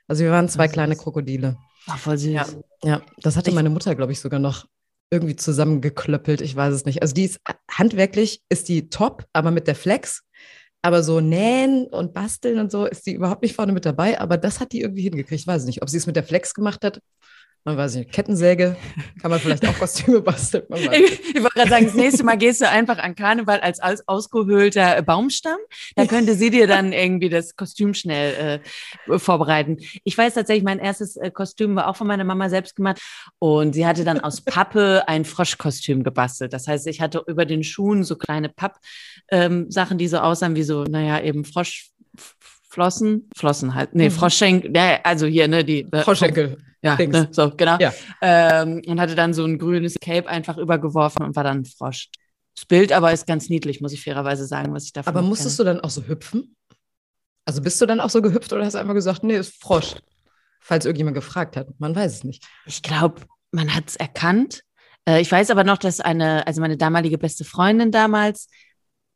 Also 0.07 0.24
wir 0.24 0.31
waren 0.31 0.50
zwei 0.50 0.68
kleine 0.68 0.95
Krokodile. 0.95 1.56
Ach, 1.86 2.00
voll 2.00 2.18
süß. 2.18 2.31
Ja, 2.31 2.48
ja 2.83 3.01
das 3.22 3.38
hatte 3.38 3.51
ich 3.51 3.56
meine 3.56 3.69
Mutter, 3.69 3.94
glaube 3.94 4.12
ich, 4.12 4.19
sogar 4.19 4.39
noch 4.39 4.66
irgendwie 5.12 5.36
zusammengeklöppelt. 5.36 6.42
Ich 6.42 6.56
weiß 6.56 6.74
es 6.74 6.86
nicht. 6.86 7.04
Also 7.04 7.13
die 7.13 7.25
ist 7.25 7.42
handwerklich 7.69 8.42
ist 8.50 8.69
die 8.69 8.89
top, 8.89 9.27
aber 9.31 9.51
mit 9.51 9.68
der 9.68 9.75
Flex. 9.75 10.24
Aber 10.81 11.04
so 11.04 11.19
nähen 11.19 11.86
und 11.86 12.16
basteln 12.16 12.57
und 12.57 12.72
so 12.72 12.88
ist 12.88 13.06
die 13.06 13.13
überhaupt 13.13 13.44
nicht 13.44 13.56
vorne 13.56 13.72
mit 13.72 13.86
dabei. 13.86 14.19
Aber 14.19 14.38
das 14.38 14.60
hat 14.60 14.72
die 14.72 14.81
irgendwie 14.81 15.04
hingekriegt. 15.04 15.42
Ich 15.42 15.45
weiß 15.48 15.66
nicht, 15.66 15.83
ob 15.83 15.92
sie 15.92 15.98
es 15.98 16.07
mit 16.07 16.16
der 16.16 16.24
Flex 16.24 16.56
gemacht 16.56 16.83
hat 16.83 17.01
man 17.65 17.77
weiß 17.77 17.95
nicht, 17.95 18.12
Kettensäge, 18.12 18.77
kann 19.19 19.31
man 19.31 19.39
vielleicht 19.39 19.67
auch 19.67 19.77
Kostüme 19.79 20.21
basteln. 20.21 20.65
Ich, 20.69 21.35
ich 21.35 21.41
wollte 21.41 21.56
gerade 21.56 21.69
sagen, 21.69 21.85
das 21.85 21.95
nächste 21.95 22.23
Mal 22.23 22.38
gehst 22.38 22.62
du 22.62 22.69
einfach 22.69 23.00
an 23.00 23.15
Karneval 23.15 23.59
als, 23.59 23.79
als 23.79 24.07
ausgehöhlter 24.07 25.01
Baumstamm. 25.01 25.57
Da 25.95 26.06
könnte 26.06 26.35
sie 26.35 26.51
dir 26.51 26.67
dann 26.67 26.94
irgendwie 26.94 27.27
das 27.27 27.56
Kostüm 27.56 27.95
schnell 27.95 28.62
äh, 29.09 29.17
vorbereiten. 29.17 29.77
Ich 30.03 30.15
weiß 30.15 30.35
tatsächlich, 30.35 30.63
mein 30.63 30.77
erstes 30.77 31.15
äh, 31.17 31.31
Kostüm 31.31 31.75
war 31.75 31.88
auch 31.88 31.95
von 31.95 32.06
meiner 32.06 32.23
Mama 32.23 32.50
selbst 32.50 32.75
gemacht 32.75 33.01
und 33.39 33.73
sie 33.73 33.88
hatte 33.88 34.03
dann 34.03 34.19
aus 34.19 34.41
Pappe 34.41 35.03
ein 35.07 35.25
Froschkostüm 35.25 36.03
gebastelt. 36.03 36.53
Das 36.53 36.67
heißt, 36.67 36.85
ich 36.85 37.01
hatte 37.01 37.23
über 37.25 37.45
den 37.45 37.63
Schuhen 37.63 38.03
so 38.03 38.15
kleine 38.15 38.50
Papp-Sachen, 38.50 39.91
ähm, 39.91 39.97
die 39.97 40.07
so 40.07 40.19
aussahen 40.19 40.56
wie 40.56 40.63
so, 40.63 40.83
naja, 40.83 41.19
eben 41.19 41.45
Frosch. 41.45 41.89
Flossen, 42.75 43.30
Flossen 43.33 43.74
halt, 43.74 43.95
nee, 43.95 44.10
mhm. 44.10 44.12
Froschschenkel, 44.12 44.75
ja, 44.75 45.00
also 45.06 45.27
hier, 45.27 45.48
ne, 45.48 45.63
die. 45.63 45.88
Äh, 45.94 46.01
Froschschenkel. 46.01 46.57
Ja, 46.81 46.98
ne, 46.98 47.30
so, 47.31 47.51
genau. 47.56 47.77
Ja. 47.80 47.94
Ähm, 48.22 48.81
und 48.86 49.00
hatte 49.00 49.16
dann 49.16 49.33
so 49.33 49.45
ein 49.45 49.57
grünes 49.57 49.95
Cape 50.01 50.27
einfach 50.27 50.57
übergeworfen 50.57 51.24
und 51.24 51.38
war 51.38 51.45
dann 51.45 51.60
ein 51.60 51.66
Frosch. 51.66 52.10
Das 52.54 52.66
Bild 52.66 52.92
aber 52.92 53.13
ist 53.13 53.27
ganz 53.27 53.48
niedlich, 53.48 53.80
muss 53.80 53.94
ich 53.94 54.04
fairerweise 54.04 54.45
sagen, 54.45 54.74
was 54.74 54.83
ich 54.83 54.92
davon 54.92 55.16
Aber 55.16 55.25
musstest 55.25 55.57
kenne. 55.57 55.69
du 55.69 55.75
dann 55.75 55.83
auch 55.86 55.89
so 55.89 56.04
hüpfen? 56.04 56.57
Also 57.45 57.62
bist 57.62 57.80
du 57.80 57.86
dann 57.86 58.01
auch 58.01 58.10
so 58.10 58.22
gehüpft 58.22 58.51
oder 58.51 58.66
hast 58.66 58.74
du 58.74 58.80
einfach 58.80 58.94
gesagt, 58.94 59.24
nee, 59.24 59.38
ist 59.38 59.62
Frosch? 59.62 59.95
Falls 60.60 60.83
irgendjemand 60.83 61.16
gefragt 61.16 61.56
hat. 61.56 61.69
Man 61.80 61.95
weiß 61.95 62.12
es 62.12 62.24
nicht. 62.25 62.45
Ich 62.66 62.81
glaube, 62.81 63.22
man 63.51 63.74
hat 63.74 63.86
es 63.88 63.95
erkannt. 63.95 64.63
Äh, 65.07 65.22
ich 65.22 65.31
weiß 65.31 65.50
aber 65.50 65.63
noch, 65.63 65.77
dass 65.77 66.01
eine, 66.01 66.45
also 66.45 66.60
meine 66.60 66.75
damalige 66.75 67.18
beste 67.18 67.45
Freundin 67.45 67.92
damals, 67.92 68.48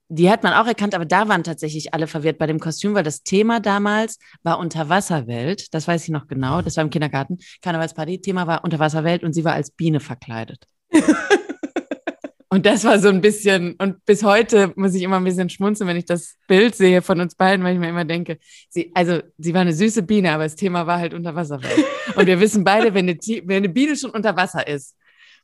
die 0.09 0.29
hat 0.29 0.41
man 0.41 0.53
auch 0.53 0.65
erkannt, 0.65 0.95
aber 0.95 1.05
da 1.05 1.27
waren 1.27 1.43
tatsächlich 1.43 1.93
alle 1.93 2.07
verwirrt 2.07 2.39
bei 2.39 2.47
dem 2.47 2.59
Kostüm, 2.59 2.95
weil 2.95 3.03
das 3.03 3.21
Thema 3.21 3.59
damals 3.59 4.17
war 4.41 4.57
Unterwasserwelt. 4.57 5.73
Das 5.73 5.87
weiß 5.87 6.03
ich 6.03 6.09
noch 6.09 6.27
genau. 6.27 6.63
Das 6.63 6.77
war 6.77 6.83
im 6.83 6.89
Kindergarten. 6.89 7.37
Karnevalsparty. 7.61 8.19
Thema 8.19 8.47
war 8.47 8.63
Unterwasserwelt 8.63 9.23
und 9.23 9.33
sie 9.33 9.45
war 9.45 9.53
als 9.53 9.69
Biene 9.69 9.99
verkleidet. 9.99 10.65
und 12.49 12.65
das 12.65 12.83
war 12.85 12.97
so 12.97 13.09
ein 13.09 13.21
bisschen, 13.21 13.75
und 13.75 14.03
bis 14.05 14.23
heute 14.23 14.73
muss 14.75 14.95
ich 14.95 15.03
immer 15.03 15.17
ein 15.17 15.23
bisschen 15.23 15.51
schmunzeln, 15.51 15.87
wenn 15.87 15.97
ich 15.97 16.05
das 16.05 16.37
Bild 16.47 16.73
sehe 16.73 17.03
von 17.03 17.21
uns 17.21 17.35
beiden, 17.35 17.63
weil 17.63 17.75
ich 17.75 17.79
mir 17.79 17.89
immer 17.89 18.05
denke, 18.05 18.39
sie, 18.67 18.91
also 18.95 19.21
sie 19.37 19.53
war 19.53 19.61
eine 19.61 19.73
süße 19.73 20.01
Biene, 20.01 20.31
aber 20.31 20.43
das 20.43 20.55
Thema 20.55 20.87
war 20.87 20.97
halt 20.97 21.13
Unterwasserwelt. 21.13 21.85
und 22.15 22.25
wir 22.25 22.39
wissen 22.39 22.63
beide, 22.63 22.95
wenn 22.95 23.07
eine, 23.07 23.19
wenn 23.19 23.57
eine 23.57 23.69
Biene 23.69 23.95
schon 23.95 24.09
unter 24.09 24.35
Wasser 24.35 24.67
ist, 24.67 24.95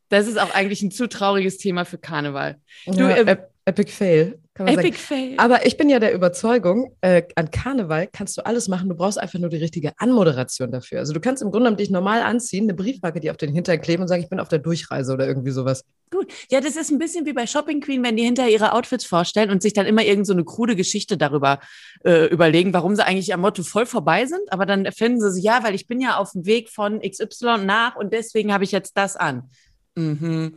das 0.09 0.27
ist 0.27 0.39
auch 0.39 0.55
eigentlich 0.55 0.81
ein 0.81 0.91
zu 0.91 1.07
trauriges 1.07 1.59
Thema 1.59 1.85
für 1.85 1.99
Karneval. 1.99 2.59
Du, 2.87 3.03
ja, 3.03 3.09
äh, 3.17 3.37
Epic 3.65 3.91
Fail. 3.91 4.39
Epic 4.57 4.75
sagen. 4.75 4.93
Fail. 4.93 5.33
Aber 5.37 5.65
ich 5.65 5.77
bin 5.77 5.89
ja 5.89 5.99
der 5.99 6.13
Überzeugung, 6.13 6.95
äh, 7.01 7.23
an 7.35 7.51
Karneval 7.51 8.07
kannst 8.11 8.37
du 8.37 8.45
alles 8.45 8.67
machen. 8.67 8.89
Du 8.89 8.95
brauchst 8.95 9.19
einfach 9.19 9.39
nur 9.39 9.49
die 9.49 9.57
richtige 9.57 9.91
Anmoderation 9.97 10.71
dafür. 10.71 10.99
Also 10.99 11.13
du 11.13 11.19
kannst 11.19 11.41
im 11.41 11.51
Grunde 11.51 11.65
genommen 11.65 11.77
dich 11.77 11.89
normal 11.89 12.21
anziehen, 12.21 12.63
eine 12.63 12.73
Briefmarke, 12.73 13.19
die 13.19 13.31
auf 13.31 13.37
den 13.37 13.53
Hintern 13.53 13.81
kleben 13.81 14.03
und 14.03 14.07
sagen, 14.07 14.23
ich 14.23 14.29
bin 14.29 14.39
auf 14.39 14.47
der 14.47 14.59
Durchreise 14.59 15.13
oder 15.13 15.27
irgendwie 15.27 15.51
sowas. 15.51 15.83
Gut. 16.11 16.31
Ja, 16.49 16.61
das 16.61 16.75
ist 16.75 16.91
ein 16.91 16.99
bisschen 16.99 17.25
wie 17.25 17.33
bei 17.33 17.47
Shopping 17.47 17.81
Queen, 17.81 18.03
wenn 18.03 18.15
die 18.15 18.23
hinter 18.23 18.47
ihre 18.47 18.73
Outfits 18.73 19.05
vorstellen 19.05 19.49
und 19.49 19.61
sich 19.61 19.73
dann 19.73 19.85
immer 19.85 20.03
irgend 20.03 20.27
so 20.27 20.33
eine 20.33 20.45
krude 20.45 20.75
Geschichte 20.75 21.17
darüber 21.17 21.59
äh, 22.05 22.27
überlegen, 22.27 22.73
warum 22.73 22.95
sie 22.95 23.05
eigentlich 23.05 23.33
am 23.33 23.41
Motto 23.41 23.63
voll 23.63 23.85
vorbei 23.85 24.25
sind. 24.25 24.41
Aber 24.49 24.65
dann 24.65 24.85
erfinden 24.85 25.19
sie 25.19 25.31
sich, 25.31 25.43
ja, 25.43 25.63
weil 25.63 25.75
ich 25.75 25.87
bin 25.87 25.99
ja 25.99 26.17
auf 26.17 26.31
dem 26.31 26.45
Weg 26.45 26.69
von 26.69 27.01
XY 27.01 27.65
nach 27.65 27.95
und 27.95 28.13
deswegen 28.13 28.53
habe 28.53 28.63
ich 28.63 28.71
jetzt 28.71 28.95
das 28.95 29.15
an. 29.15 29.49
Mhm. 29.95 30.55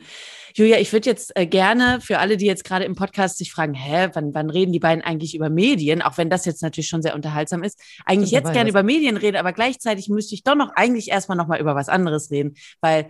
Julia, 0.54 0.78
ich 0.78 0.92
würde 0.92 1.08
jetzt 1.08 1.30
äh, 1.36 1.46
gerne 1.46 2.00
für 2.00 2.18
alle, 2.18 2.36
die 2.36 2.46
jetzt 2.46 2.64
gerade 2.64 2.84
im 2.84 2.96
Podcast 2.96 3.38
sich 3.38 3.52
fragen, 3.52 3.74
hä, 3.74 4.08
wann, 4.12 4.34
wann 4.34 4.50
reden 4.50 4.72
die 4.72 4.80
beiden 4.80 5.04
eigentlich 5.04 5.36
über 5.36 5.48
Medien, 5.48 6.02
auch 6.02 6.18
wenn 6.18 6.28
das 6.28 6.44
jetzt 6.44 6.62
natürlich 6.62 6.88
schon 6.88 7.02
sehr 7.02 7.14
unterhaltsam 7.14 7.62
ist, 7.62 7.80
eigentlich 8.04 8.32
jetzt 8.32 8.52
gerne 8.52 8.68
über 8.68 8.82
Medien 8.82 9.16
reden, 9.16 9.36
aber 9.36 9.52
gleichzeitig 9.52 10.08
müsste 10.08 10.34
ich 10.34 10.42
doch 10.42 10.56
noch 10.56 10.72
eigentlich 10.74 11.08
erstmal 11.08 11.36
nochmal 11.38 11.60
über 11.60 11.76
was 11.76 11.88
anderes 11.88 12.32
reden, 12.32 12.54
weil 12.80 13.08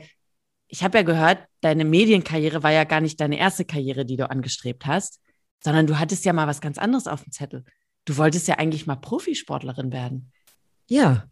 ich 0.68 0.84
habe 0.84 0.98
ja 0.98 1.02
gehört, 1.02 1.38
deine 1.62 1.86
Medienkarriere 1.86 2.62
war 2.62 2.72
ja 2.72 2.84
gar 2.84 3.00
nicht 3.00 3.18
deine 3.20 3.38
erste 3.38 3.64
Karriere, 3.64 4.04
die 4.04 4.16
du 4.16 4.30
angestrebt 4.30 4.84
hast, 4.84 5.20
sondern 5.64 5.86
du 5.86 5.98
hattest 5.98 6.26
ja 6.26 6.34
mal 6.34 6.46
was 6.46 6.60
ganz 6.60 6.76
anderes 6.76 7.06
auf 7.06 7.22
dem 7.24 7.32
Zettel. 7.32 7.64
Du 8.04 8.18
wolltest 8.18 8.48
ja 8.48 8.56
eigentlich 8.56 8.86
mal 8.86 8.96
Profisportlerin 8.96 9.92
werden. 9.92 10.30
Ja, 10.88 11.26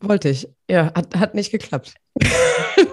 wollte 0.00 0.28
ich. 0.28 0.48
Ja, 0.68 0.92
hat, 0.94 1.14
hat 1.16 1.34
nicht 1.34 1.52
geklappt. 1.52 1.94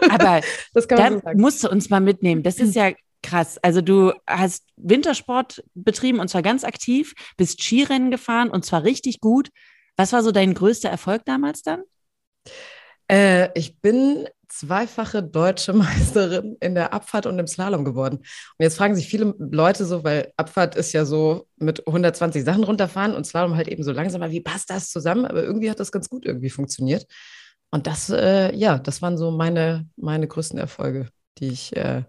Aber 0.10 0.42
das 0.74 0.88
kann 0.88 1.00
man 1.00 1.14
so 1.14 1.20
sagen. 1.20 1.42
musst 1.42 1.64
du 1.64 1.70
uns 1.70 1.90
mal 1.90 2.02
mitnehmen. 2.02 2.44
Das 2.44 2.60
ist 2.60 2.76
ja 2.76 2.92
krass. 3.22 3.58
Also 3.62 3.82
du 3.82 4.14
hast 4.28 4.66
Wintersport 4.76 5.64
betrieben 5.74 6.20
und 6.20 6.30
zwar 6.30 6.42
ganz 6.42 6.64
aktiv, 6.64 7.14
bist 7.38 7.64
Skirennen 7.64 8.12
gefahren 8.12 8.50
und 8.50 8.66
zwar 8.66 8.84
richtig 8.84 9.22
gut. 9.22 9.50
Was 9.96 10.14
war 10.14 10.24
so 10.24 10.32
dein 10.32 10.54
größter 10.54 10.90
Erfolg 10.90 11.24
damals 11.26 11.62
dann? 11.62 11.84
Äh, 13.10 13.50
ich 13.58 13.80
bin 13.80 14.28
zweifache 14.48 15.24
deutsche 15.24 15.74
Meisterin 15.74 16.58
in 16.60 16.76
der 16.76 16.94
Abfahrt 16.94 17.26
und 17.26 17.40
im 17.40 17.48
Slalom 17.48 17.86
geworden. 17.86 18.18
Und 18.18 18.60
jetzt 18.60 18.78
fragen 18.78 18.96
sich 18.96 19.08
viele 19.08 19.34
Leute 19.40 19.86
so, 19.86 20.04
weil 20.04 20.32
Abfahrt 20.38 20.76
ist 20.76 20.94
ja 20.94 21.06
so 21.06 21.48
mit 21.58 21.86
120 21.88 22.44
Sachen 22.44 22.64
runterfahren 22.64 23.16
und 23.16 23.26
Slalom 23.26 23.56
halt 23.56 23.68
eben 23.68 23.84
so 23.84 23.92
langsamer. 23.92 24.32
Wie 24.32 24.42
passt 24.42 24.70
das 24.70 24.90
zusammen? 24.90 25.26
Aber 25.26 25.44
irgendwie 25.44 25.70
hat 25.70 25.80
das 25.80 25.92
ganz 25.92 26.10
gut 26.10 26.26
irgendwie 26.26 26.50
funktioniert. 26.50 27.06
Und 27.74 27.88
das, 27.88 28.12
äh, 28.12 28.56
ja, 28.56 28.78
das 28.78 29.02
waren 29.02 29.18
so 29.18 29.32
meine, 29.32 29.88
meine 29.96 30.28
größten 30.28 30.60
Erfolge, 30.60 31.10
die 31.40 31.48
ich 31.48 31.76
äh, 31.76 32.04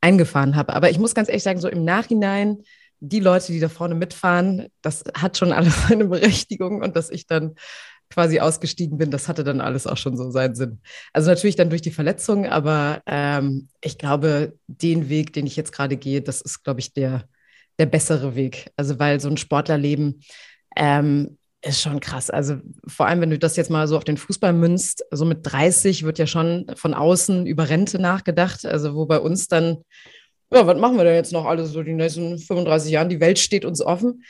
eingefahren 0.00 0.56
habe. 0.56 0.72
Aber 0.72 0.88
ich 0.88 0.98
muss 0.98 1.14
ganz 1.14 1.28
ehrlich 1.28 1.42
sagen, 1.42 1.60
so 1.60 1.68
im 1.68 1.84
Nachhinein, 1.84 2.62
die 3.00 3.20
Leute, 3.20 3.52
die 3.52 3.60
da 3.60 3.68
vorne 3.68 3.94
mitfahren, 3.94 4.68
das 4.80 5.04
hat 5.12 5.36
schon 5.36 5.52
alles 5.52 5.74
seine 5.88 6.06
Berechtigung 6.06 6.80
und 6.80 6.96
dass 6.96 7.10
ich 7.10 7.26
dann 7.26 7.56
quasi 8.08 8.40
ausgestiegen 8.40 8.96
bin, 8.96 9.10
das 9.10 9.28
hatte 9.28 9.44
dann 9.44 9.60
alles 9.60 9.86
auch 9.86 9.98
schon 9.98 10.16
so 10.16 10.30
seinen 10.30 10.54
Sinn. 10.54 10.80
Also 11.12 11.28
natürlich 11.28 11.56
dann 11.56 11.68
durch 11.68 11.82
die 11.82 11.90
Verletzung, 11.90 12.46
aber 12.46 13.02
ähm, 13.04 13.68
ich 13.82 13.98
glaube, 13.98 14.54
den 14.66 15.10
Weg, 15.10 15.34
den 15.34 15.46
ich 15.46 15.56
jetzt 15.56 15.72
gerade 15.72 15.98
gehe, 15.98 16.22
das 16.22 16.40
ist, 16.40 16.64
glaube 16.64 16.80
ich, 16.80 16.94
der, 16.94 17.28
der 17.78 17.84
bessere 17.84 18.34
Weg. 18.34 18.70
Also 18.76 18.98
weil 18.98 19.20
so 19.20 19.28
ein 19.28 19.36
Sportlerleben, 19.36 20.22
ähm, 20.74 21.36
Ist 21.64 21.80
schon 21.80 22.00
krass. 22.00 22.28
Also 22.28 22.56
vor 22.88 23.06
allem, 23.06 23.20
wenn 23.20 23.30
du 23.30 23.38
das 23.38 23.56
jetzt 23.56 23.70
mal 23.70 23.86
so 23.86 23.96
auf 23.96 24.02
den 24.02 24.16
Fußball 24.16 24.52
münzt, 24.52 25.04
so 25.12 25.24
mit 25.24 25.40
30 25.42 26.02
wird 26.02 26.18
ja 26.18 26.26
schon 26.26 26.66
von 26.74 26.92
außen 26.92 27.46
über 27.46 27.68
Rente 27.68 28.00
nachgedacht. 28.00 28.66
Also 28.66 28.96
wo 28.96 29.06
bei 29.06 29.20
uns 29.20 29.46
dann, 29.46 29.78
ja, 30.50 30.66
was 30.66 30.78
machen 30.78 30.96
wir 30.96 31.04
denn 31.04 31.14
jetzt 31.14 31.32
noch 31.32 31.46
alles 31.46 31.70
so 31.70 31.84
die 31.84 31.94
nächsten 31.94 32.38
35 32.38 32.90
Jahren? 32.90 33.08
Die 33.08 33.20
Welt 33.20 33.38
steht 33.38 33.64
uns 33.64 33.80
offen. 33.80 34.24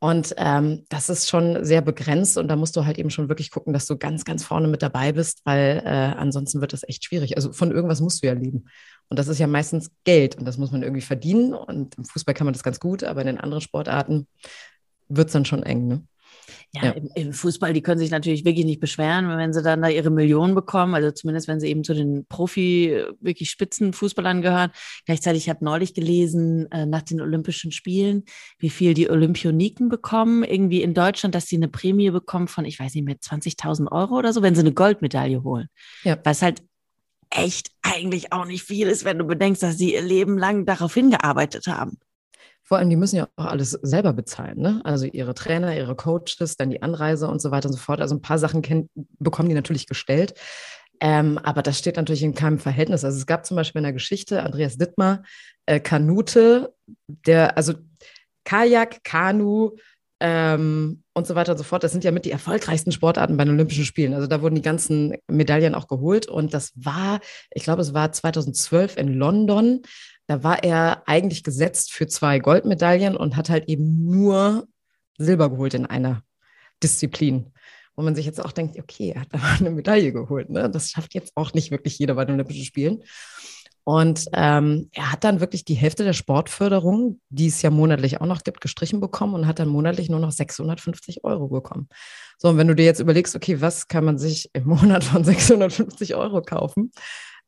Und 0.00 0.34
ähm, 0.36 0.84
das 0.88 1.08
ist 1.08 1.28
schon 1.28 1.64
sehr 1.64 1.82
begrenzt 1.82 2.38
und 2.38 2.46
da 2.46 2.54
musst 2.54 2.76
du 2.76 2.84
halt 2.84 2.98
eben 2.98 3.10
schon 3.10 3.28
wirklich 3.28 3.50
gucken, 3.50 3.72
dass 3.72 3.86
du 3.86 3.96
ganz, 3.96 4.24
ganz 4.24 4.44
vorne 4.44 4.68
mit 4.68 4.80
dabei 4.80 5.10
bist, 5.10 5.40
weil 5.44 5.82
äh, 5.84 5.88
ansonsten 5.88 6.60
wird 6.60 6.72
das 6.72 6.88
echt 6.88 7.04
schwierig. 7.04 7.36
Also 7.36 7.52
von 7.52 7.72
irgendwas 7.72 8.00
musst 8.00 8.22
du 8.22 8.28
ja 8.28 8.34
leben. 8.34 8.66
Und 9.08 9.18
das 9.18 9.26
ist 9.26 9.40
ja 9.40 9.48
meistens 9.48 9.90
Geld 10.04 10.36
und 10.36 10.44
das 10.44 10.56
muss 10.56 10.70
man 10.70 10.84
irgendwie 10.84 11.00
verdienen. 11.00 11.52
Und 11.52 11.96
im 11.98 12.04
Fußball 12.04 12.34
kann 12.34 12.44
man 12.44 12.54
das 12.54 12.62
ganz 12.62 12.78
gut, 12.78 13.02
aber 13.02 13.22
in 13.22 13.26
den 13.26 13.38
anderen 13.38 13.60
Sportarten 13.60 14.28
wird 15.08 15.28
es 15.28 15.32
dann 15.32 15.44
schon 15.44 15.64
eng. 15.64 15.88
Ne? 15.88 16.02
Ja, 16.74 16.86
ja. 16.86 16.90
Im, 16.92 17.08
Im, 17.14 17.32
Fußball, 17.32 17.72
die 17.72 17.82
können 17.82 17.98
sich 17.98 18.10
natürlich 18.10 18.44
wirklich 18.44 18.66
nicht 18.66 18.80
beschweren, 18.80 19.28
wenn 19.28 19.52
sie 19.52 19.62
dann 19.62 19.82
da 19.82 19.88
ihre 19.88 20.10
Millionen 20.10 20.54
bekommen, 20.54 20.94
also 20.94 21.10
zumindest 21.10 21.48
wenn 21.48 21.60
sie 21.60 21.68
eben 21.68 21.84
zu 21.84 21.94
den 21.94 22.26
Profi, 22.26 23.04
wirklich 23.20 23.50
Spitzenfußballern 23.50 24.42
gehören. 24.42 24.70
Gleichzeitig, 25.06 25.44
ich 25.44 25.48
habe 25.48 25.64
neulich 25.64 25.94
gelesen, 25.94 26.70
äh, 26.70 26.86
nach 26.86 27.02
den 27.02 27.20
Olympischen 27.20 27.72
Spielen, 27.72 28.24
wie 28.58 28.70
viel 28.70 28.94
die 28.94 29.10
Olympioniken 29.10 29.88
bekommen, 29.88 30.44
irgendwie 30.44 30.82
in 30.82 30.94
Deutschland, 30.94 31.34
dass 31.34 31.46
sie 31.46 31.56
eine 31.56 31.68
Prämie 31.68 32.10
bekommen 32.10 32.48
von, 32.48 32.64
ich 32.64 32.78
weiß 32.78 32.94
nicht 32.94 33.04
mehr, 33.04 33.16
20.000 33.16 33.90
Euro 33.90 34.16
oder 34.16 34.32
so, 34.32 34.42
wenn 34.42 34.54
sie 34.54 34.60
eine 34.60 34.72
Goldmedaille 34.72 35.42
holen. 35.42 35.68
Ja. 36.04 36.18
Was 36.24 36.42
halt 36.42 36.62
echt 37.30 37.70
eigentlich 37.82 38.32
auch 38.32 38.46
nicht 38.46 38.62
viel 38.62 38.88
ist, 38.88 39.04
wenn 39.04 39.18
du 39.18 39.24
bedenkst, 39.24 39.62
dass 39.62 39.78
sie 39.78 39.94
ihr 39.94 40.02
Leben 40.02 40.38
lang 40.38 40.64
darauf 40.64 40.94
hingearbeitet 40.94 41.66
haben. 41.66 41.98
Vor 42.68 42.76
allem, 42.76 42.90
die 42.90 42.96
müssen 42.96 43.16
ja 43.16 43.28
auch 43.36 43.46
alles 43.46 43.70
selber 43.70 44.12
bezahlen, 44.12 44.58
ne? 44.58 44.82
Also 44.84 45.06
ihre 45.06 45.32
Trainer, 45.32 45.74
ihre 45.74 45.96
Coaches, 45.96 46.58
dann 46.58 46.68
die 46.68 46.82
Anreise 46.82 47.26
und 47.26 47.40
so 47.40 47.50
weiter 47.50 47.70
und 47.70 47.72
so 47.72 47.78
fort. 47.78 48.02
Also 48.02 48.14
ein 48.14 48.20
paar 48.20 48.38
Sachen 48.38 48.60
kenn, 48.60 48.90
bekommen 49.18 49.48
die 49.48 49.54
natürlich 49.54 49.86
gestellt. 49.86 50.34
Ähm, 51.00 51.38
aber 51.38 51.62
das 51.62 51.78
steht 51.78 51.96
natürlich 51.96 52.22
in 52.22 52.34
keinem 52.34 52.58
Verhältnis. 52.58 53.06
Also 53.06 53.16
es 53.16 53.24
gab 53.24 53.46
zum 53.46 53.56
Beispiel 53.56 53.78
in 53.78 53.84
der 53.84 53.94
Geschichte 53.94 54.42
Andreas 54.42 54.76
Dittmar, 54.76 55.22
äh, 55.64 55.80
Kanute, 55.80 56.74
der, 57.06 57.56
also 57.56 57.72
Kajak, 58.44 59.02
Kanu 59.02 59.70
ähm, 60.20 61.02
und 61.14 61.26
so 61.26 61.34
weiter 61.34 61.52
und 61.52 61.58
so 61.58 61.64
fort. 61.64 61.84
Das 61.84 61.92
sind 61.92 62.04
ja 62.04 62.10
mit 62.10 62.26
die 62.26 62.32
erfolgreichsten 62.32 62.92
Sportarten 62.92 63.38
bei 63.38 63.46
den 63.46 63.54
Olympischen 63.54 63.86
Spielen. 63.86 64.12
Also 64.12 64.26
da 64.26 64.42
wurden 64.42 64.56
die 64.56 64.62
ganzen 64.62 65.14
Medaillen 65.26 65.74
auch 65.74 65.88
geholt. 65.88 66.26
Und 66.26 66.52
das 66.52 66.72
war, 66.74 67.20
ich 67.50 67.62
glaube, 67.62 67.80
es 67.80 67.94
war 67.94 68.12
2012 68.12 68.98
in 68.98 69.14
London 69.14 69.80
da 70.28 70.44
war 70.44 70.62
er 70.62 71.02
eigentlich 71.06 71.42
gesetzt 71.42 71.92
für 71.92 72.06
zwei 72.06 72.38
Goldmedaillen 72.38 73.16
und 73.16 73.34
hat 73.34 73.48
halt 73.48 73.68
eben 73.68 74.04
nur 74.04 74.68
Silber 75.16 75.50
geholt 75.50 75.74
in 75.74 75.86
einer 75.86 76.22
Disziplin. 76.82 77.52
Wo 77.96 78.02
man 78.02 78.14
sich 78.14 78.26
jetzt 78.26 78.44
auch 78.44 78.52
denkt, 78.52 78.78
okay, 78.78 79.12
er 79.14 79.22
hat 79.22 79.28
da 79.32 79.40
eine 79.58 79.70
Medaille 79.70 80.12
geholt. 80.12 80.50
Ne? 80.50 80.70
Das 80.70 80.90
schafft 80.90 81.14
jetzt 81.14 81.32
auch 81.34 81.54
nicht 81.54 81.70
wirklich 81.70 81.98
jeder 81.98 82.14
bei 82.14 82.26
den 82.26 82.34
Olympischen 82.34 82.64
Spielen. 82.64 83.02
Und 83.84 84.26
ähm, 84.34 84.90
er 84.92 85.12
hat 85.12 85.24
dann 85.24 85.40
wirklich 85.40 85.64
die 85.64 85.72
Hälfte 85.72 86.04
der 86.04 86.12
Sportförderung, 86.12 87.22
die 87.30 87.46
es 87.46 87.62
ja 87.62 87.70
monatlich 87.70 88.20
auch 88.20 88.26
noch 88.26 88.44
gibt, 88.44 88.60
gestrichen 88.60 89.00
bekommen 89.00 89.32
und 89.32 89.46
hat 89.46 89.60
dann 89.60 89.68
monatlich 89.68 90.10
nur 90.10 90.20
noch 90.20 90.30
650 90.30 91.24
Euro 91.24 91.48
bekommen. 91.48 91.88
So, 92.36 92.50
und 92.50 92.58
wenn 92.58 92.68
du 92.68 92.74
dir 92.74 92.84
jetzt 92.84 93.00
überlegst, 93.00 93.34
okay, 93.34 93.62
was 93.62 93.88
kann 93.88 94.04
man 94.04 94.18
sich 94.18 94.50
im 94.52 94.66
Monat 94.66 95.04
von 95.04 95.24
650 95.24 96.16
Euro 96.16 96.42
kaufen, 96.42 96.92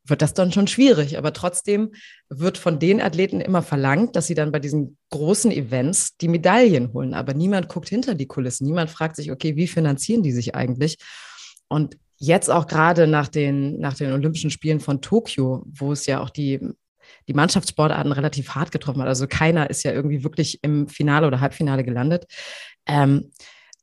wird 0.05 0.21
das 0.21 0.33
dann 0.33 0.51
schon 0.51 0.67
schwierig. 0.67 1.17
Aber 1.17 1.33
trotzdem 1.33 1.91
wird 2.29 2.57
von 2.57 2.79
den 2.79 3.01
Athleten 3.01 3.41
immer 3.41 3.61
verlangt, 3.61 4.15
dass 4.15 4.27
sie 4.27 4.35
dann 4.35 4.51
bei 4.51 4.59
diesen 4.59 4.97
großen 5.09 5.51
Events 5.51 6.17
die 6.17 6.27
Medaillen 6.27 6.93
holen. 6.93 7.13
Aber 7.13 7.33
niemand 7.33 7.69
guckt 7.69 7.89
hinter 7.89 8.15
die 8.15 8.27
Kulissen. 8.27 8.65
Niemand 8.65 8.89
fragt 8.89 9.15
sich, 9.15 9.31
okay, 9.31 9.55
wie 9.55 9.67
finanzieren 9.67 10.23
die 10.23 10.31
sich 10.31 10.55
eigentlich? 10.55 10.97
Und 11.67 11.97
jetzt 12.17 12.49
auch 12.49 12.67
gerade 12.67 13.07
nach 13.07 13.27
den, 13.27 13.79
nach 13.79 13.95
den 13.95 14.11
Olympischen 14.11 14.51
Spielen 14.51 14.79
von 14.79 15.01
Tokio, 15.01 15.63
wo 15.65 15.91
es 15.91 16.05
ja 16.05 16.21
auch 16.21 16.29
die, 16.29 16.59
die 17.27 17.33
Mannschaftssportarten 17.33 18.11
relativ 18.11 18.49
hart 18.51 18.71
getroffen 18.71 19.01
hat. 19.01 19.07
Also 19.07 19.27
keiner 19.27 19.69
ist 19.69 19.83
ja 19.83 19.91
irgendwie 19.91 20.23
wirklich 20.23 20.59
im 20.63 20.87
Finale 20.87 21.27
oder 21.27 21.39
Halbfinale 21.39 21.83
gelandet. 21.83 22.25
Ähm, 22.85 23.31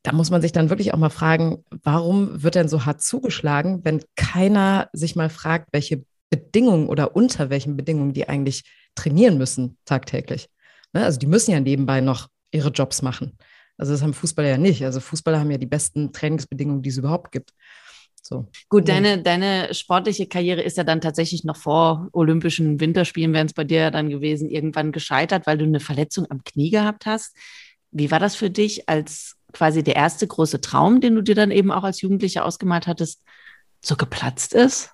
da 0.08 0.16
muss 0.16 0.30
man 0.30 0.40
sich 0.40 0.52
dann 0.52 0.70
wirklich 0.70 0.94
auch 0.94 0.98
mal 0.98 1.10
fragen, 1.10 1.64
warum 1.82 2.42
wird 2.42 2.54
denn 2.54 2.68
so 2.68 2.86
hart 2.86 3.02
zugeschlagen, 3.02 3.84
wenn 3.84 4.02
keiner 4.16 4.88
sich 4.94 5.16
mal 5.16 5.28
fragt, 5.28 5.68
welche 5.72 6.02
Bedingungen 6.30 6.88
oder 6.88 7.14
unter 7.14 7.50
welchen 7.50 7.76
Bedingungen 7.76 8.14
die 8.14 8.26
eigentlich 8.26 8.64
trainieren 8.94 9.36
müssen 9.36 9.76
tagtäglich. 9.84 10.48
Ne? 10.94 11.04
Also 11.04 11.18
die 11.18 11.26
müssen 11.26 11.50
ja 11.50 11.60
nebenbei 11.60 12.00
noch 12.00 12.28
ihre 12.50 12.70
Jobs 12.70 13.02
machen. 13.02 13.36
Also 13.76 13.92
das 13.92 14.00
haben 14.00 14.14
Fußballer 14.14 14.48
ja 14.48 14.56
nicht. 14.56 14.82
Also 14.82 14.98
Fußballer 14.98 15.40
haben 15.40 15.50
ja 15.50 15.58
die 15.58 15.66
besten 15.66 16.10
Trainingsbedingungen, 16.10 16.80
die 16.80 16.88
es 16.88 16.96
überhaupt 16.96 17.30
gibt. 17.30 17.52
So. 18.22 18.46
Gut, 18.70 18.88
deine, 18.88 19.22
deine 19.22 19.74
sportliche 19.74 20.26
Karriere 20.26 20.62
ist 20.62 20.78
ja 20.78 20.84
dann 20.84 21.02
tatsächlich 21.02 21.44
noch 21.44 21.56
vor 21.56 22.08
Olympischen 22.12 22.80
Winterspielen, 22.80 23.34
wären 23.34 23.46
es 23.46 23.52
bei 23.52 23.64
dir 23.64 23.80
ja 23.80 23.90
dann 23.90 24.08
gewesen, 24.08 24.48
irgendwann 24.48 24.90
gescheitert, 24.90 25.46
weil 25.46 25.58
du 25.58 25.64
eine 25.64 25.80
Verletzung 25.80 26.26
am 26.30 26.42
Knie 26.44 26.70
gehabt 26.70 27.04
hast. 27.04 27.36
Wie 27.90 28.10
war 28.10 28.20
das 28.20 28.36
für 28.36 28.50
dich, 28.50 28.88
als 28.88 29.37
quasi 29.52 29.82
der 29.82 29.96
erste 29.96 30.26
große 30.26 30.60
Traum, 30.60 31.00
den 31.00 31.14
du 31.14 31.22
dir 31.22 31.34
dann 31.34 31.50
eben 31.50 31.70
auch 31.70 31.84
als 31.84 32.00
Jugendlicher 32.00 32.44
ausgemalt 32.44 32.86
hattest, 32.86 33.22
so 33.84 33.96
geplatzt 33.96 34.54
ist? 34.54 34.90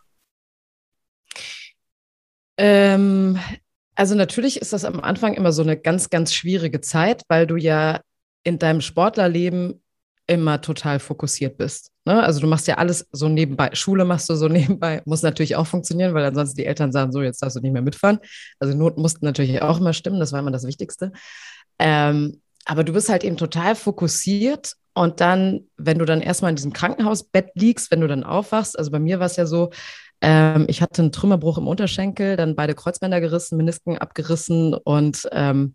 Ähm, 2.57 3.39
also 3.95 4.15
natürlich 4.15 4.61
ist 4.61 4.73
das 4.73 4.85
am 4.85 5.01
Anfang 5.01 5.35
immer 5.35 5.53
so 5.53 5.63
eine 5.63 5.77
ganz, 5.77 6.11
ganz 6.11 6.33
schwierige 6.33 6.81
Zeit, 6.81 7.23
weil 7.29 7.47
du 7.47 7.57
ja 7.57 8.01
in 8.45 8.59
deinem 8.59 8.81
Sportlerleben 8.81 9.83
immer 10.27 10.61
total 10.61 11.01
fokussiert 11.01 11.59
bist. 11.59 11.91
Ne? 12.07 12.23
Also 12.23 12.41
du 12.41 12.47
machst 12.47 12.67
ja 12.67 12.77
alles 12.79 13.07
so 13.13 13.29
nebenbei. 13.29 13.71
Schule 13.75 14.05
machst 14.05 14.29
du 14.29 14.35
so 14.35 14.49
nebenbei, 14.49 15.03
muss 15.05 15.23
natürlich 15.23 15.57
auch 15.57 15.67
funktionieren, 15.67 16.15
weil 16.15 16.25
ansonsten 16.25 16.57
die 16.57 16.67
Eltern 16.67 16.93
sagen, 16.93 17.13
so, 17.13 17.23
jetzt 17.23 17.43
darfst 17.43 17.57
du 17.57 17.61
nicht 17.61 17.73
mehr 17.73 17.83
mitfahren. 17.83 18.19
Also 18.59 18.77
Not 18.77 18.99
mussten 18.99 19.25
natürlich 19.25 19.61
auch 19.63 19.81
immer 19.81 19.93
stimmen, 19.93 20.21
das 20.21 20.33
war 20.33 20.41
immer 20.41 20.51
das 20.51 20.67
Wichtigste. 20.67 21.13
Ähm, 21.79 22.41
aber 22.65 22.85
du 22.85 22.93
bist 22.93 23.09
halt 23.09 23.25
eben 23.25 23.37
total 23.37 23.75
fokussiert 23.75 24.75
und 24.95 25.21
dann, 25.21 25.69
wenn 25.77 25.99
du 25.99 26.05
dann 26.05 26.21
erstmal 26.21 26.51
in 26.51 26.57
diesem 26.57 26.73
Krankenhausbett 26.73 27.51
liegst, 27.55 27.91
wenn 27.91 28.01
du 28.01 28.07
dann 28.07 28.25
aufwachst, 28.25 28.79
also 28.79 28.91
bei 28.91 28.99
mir 28.99 29.19
war 29.19 29.27
es 29.27 29.37
ja 29.37 29.47
so, 29.47 29.71
ähm, 30.21 30.67
ich 30.69 30.81
hatte 30.81 31.03
einen 31.03 31.13
Trümmerbruch 31.13 31.59
im 31.59 31.67
Unterschenkel, 31.67 32.37
dann 32.37 32.57
beide 32.57 32.75
Kreuzbänder 32.75 33.21
gerissen, 33.21 33.57
Menisken 33.57 33.99
abgerissen 33.99 34.75
und 34.75 35.29
ähm, 35.33 35.75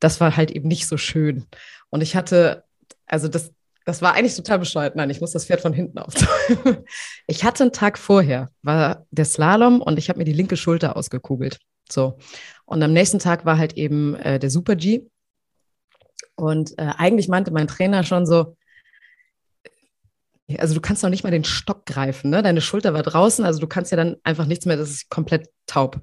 das 0.00 0.20
war 0.20 0.36
halt 0.36 0.50
eben 0.50 0.68
nicht 0.68 0.86
so 0.86 0.96
schön. 0.96 1.46
Und 1.88 2.02
ich 2.02 2.14
hatte, 2.16 2.64
also 3.06 3.28
das, 3.28 3.52
das 3.84 4.02
war 4.02 4.14
eigentlich 4.14 4.36
total 4.36 4.58
bescheuert. 4.58 4.96
Nein, 4.96 5.10
ich 5.10 5.20
muss 5.20 5.32
das 5.32 5.46
Pferd 5.46 5.60
von 5.60 5.72
hinten 5.72 5.98
aufzäumen. 5.98 6.84
Ich 7.26 7.44
hatte 7.44 7.64
einen 7.64 7.72
Tag 7.72 7.98
vorher, 7.98 8.50
war 8.62 9.06
der 9.10 9.24
Slalom 9.24 9.80
und 9.80 9.98
ich 9.98 10.08
habe 10.08 10.18
mir 10.18 10.24
die 10.24 10.32
linke 10.32 10.56
Schulter 10.56 10.96
ausgekugelt. 10.96 11.58
So. 11.90 12.18
Und 12.64 12.82
am 12.82 12.92
nächsten 12.92 13.18
Tag 13.18 13.44
war 13.44 13.58
halt 13.58 13.74
eben 13.74 14.14
äh, 14.16 14.38
der 14.38 14.50
Super 14.50 14.76
G. 14.76 15.06
Und 16.42 16.76
äh, 16.76 16.90
eigentlich 16.96 17.28
meinte 17.28 17.52
mein 17.52 17.68
Trainer 17.68 18.02
schon 18.02 18.26
so, 18.26 18.56
also 20.58 20.74
du 20.74 20.80
kannst 20.80 21.04
noch 21.04 21.10
nicht 21.10 21.22
mal 21.22 21.30
den 21.30 21.44
Stock 21.44 21.86
greifen, 21.86 22.30
ne? 22.30 22.42
Deine 22.42 22.60
Schulter 22.60 22.92
war 22.94 23.04
draußen, 23.04 23.44
also 23.44 23.60
du 23.60 23.68
kannst 23.68 23.92
ja 23.92 23.96
dann 23.96 24.16
einfach 24.24 24.46
nichts 24.46 24.66
mehr, 24.66 24.76
das 24.76 24.90
ist 24.90 25.08
komplett 25.08 25.50
taub. 25.66 26.00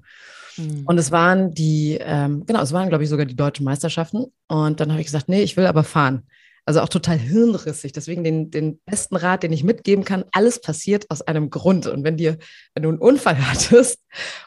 Mhm. 0.55 0.83
Und 0.85 0.97
es 0.97 1.11
waren 1.11 1.53
die, 1.53 1.99
ähm, 2.01 2.45
genau, 2.45 2.61
es 2.61 2.71
waren, 2.71 2.87
glaube 2.87 3.03
ich, 3.03 3.09
sogar 3.09 3.25
die 3.25 3.35
deutschen 3.35 3.65
Meisterschaften. 3.65 4.27
Und 4.47 4.79
dann 4.79 4.91
habe 4.91 5.01
ich 5.01 5.07
gesagt, 5.07 5.27
nee, 5.27 5.43
ich 5.43 5.57
will 5.57 5.65
aber 5.65 5.83
fahren. 5.83 6.23
Also 6.65 6.79
auch 6.79 6.89
total 6.89 7.17
hirnrissig. 7.17 7.91
Deswegen 7.91 8.23
den, 8.23 8.49
den 8.49 8.79
besten 8.85 9.17
Rat, 9.17 9.43
den 9.43 9.51
ich 9.51 9.65
mitgeben 9.65 10.05
kann, 10.05 10.23
alles 10.31 10.61
passiert 10.61 11.11
aus 11.11 11.21
einem 11.21 11.49
Grund. 11.49 11.85
Und 11.85 12.05
wenn 12.05 12.15
dir, 12.15 12.37
wenn 12.73 12.83
du 12.83 12.89
einen 12.89 12.99
Unfall 12.99 13.37
hattest 13.51 13.99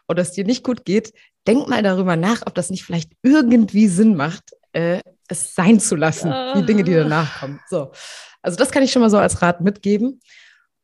oder 0.08 0.22
es 0.22 0.32
dir 0.32 0.44
nicht 0.44 0.64
gut 0.64 0.86
geht, 0.86 1.12
denk 1.46 1.68
mal 1.68 1.82
darüber 1.82 2.16
nach, 2.16 2.46
ob 2.46 2.54
das 2.54 2.70
nicht 2.70 2.84
vielleicht 2.84 3.12
irgendwie 3.22 3.88
Sinn 3.88 4.16
macht, 4.16 4.52
äh, 4.72 5.00
es 5.28 5.54
sein 5.54 5.80
zu 5.80 5.96
lassen, 5.96 6.32
die 6.56 6.64
Dinge, 6.64 6.84
die 6.84 6.94
danach 6.94 7.40
kommen. 7.40 7.60
So. 7.68 7.92
Also 8.42 8.56
das 8.56 8.70
kann 8.70 8.82
ich 8.82 8.92
schon 8.92 9.02
mal 9.02 9.10
so 9.10 9.18
als 9.18 9.40
Rat 9.42 9.60
mitgeben. 9.60 10.20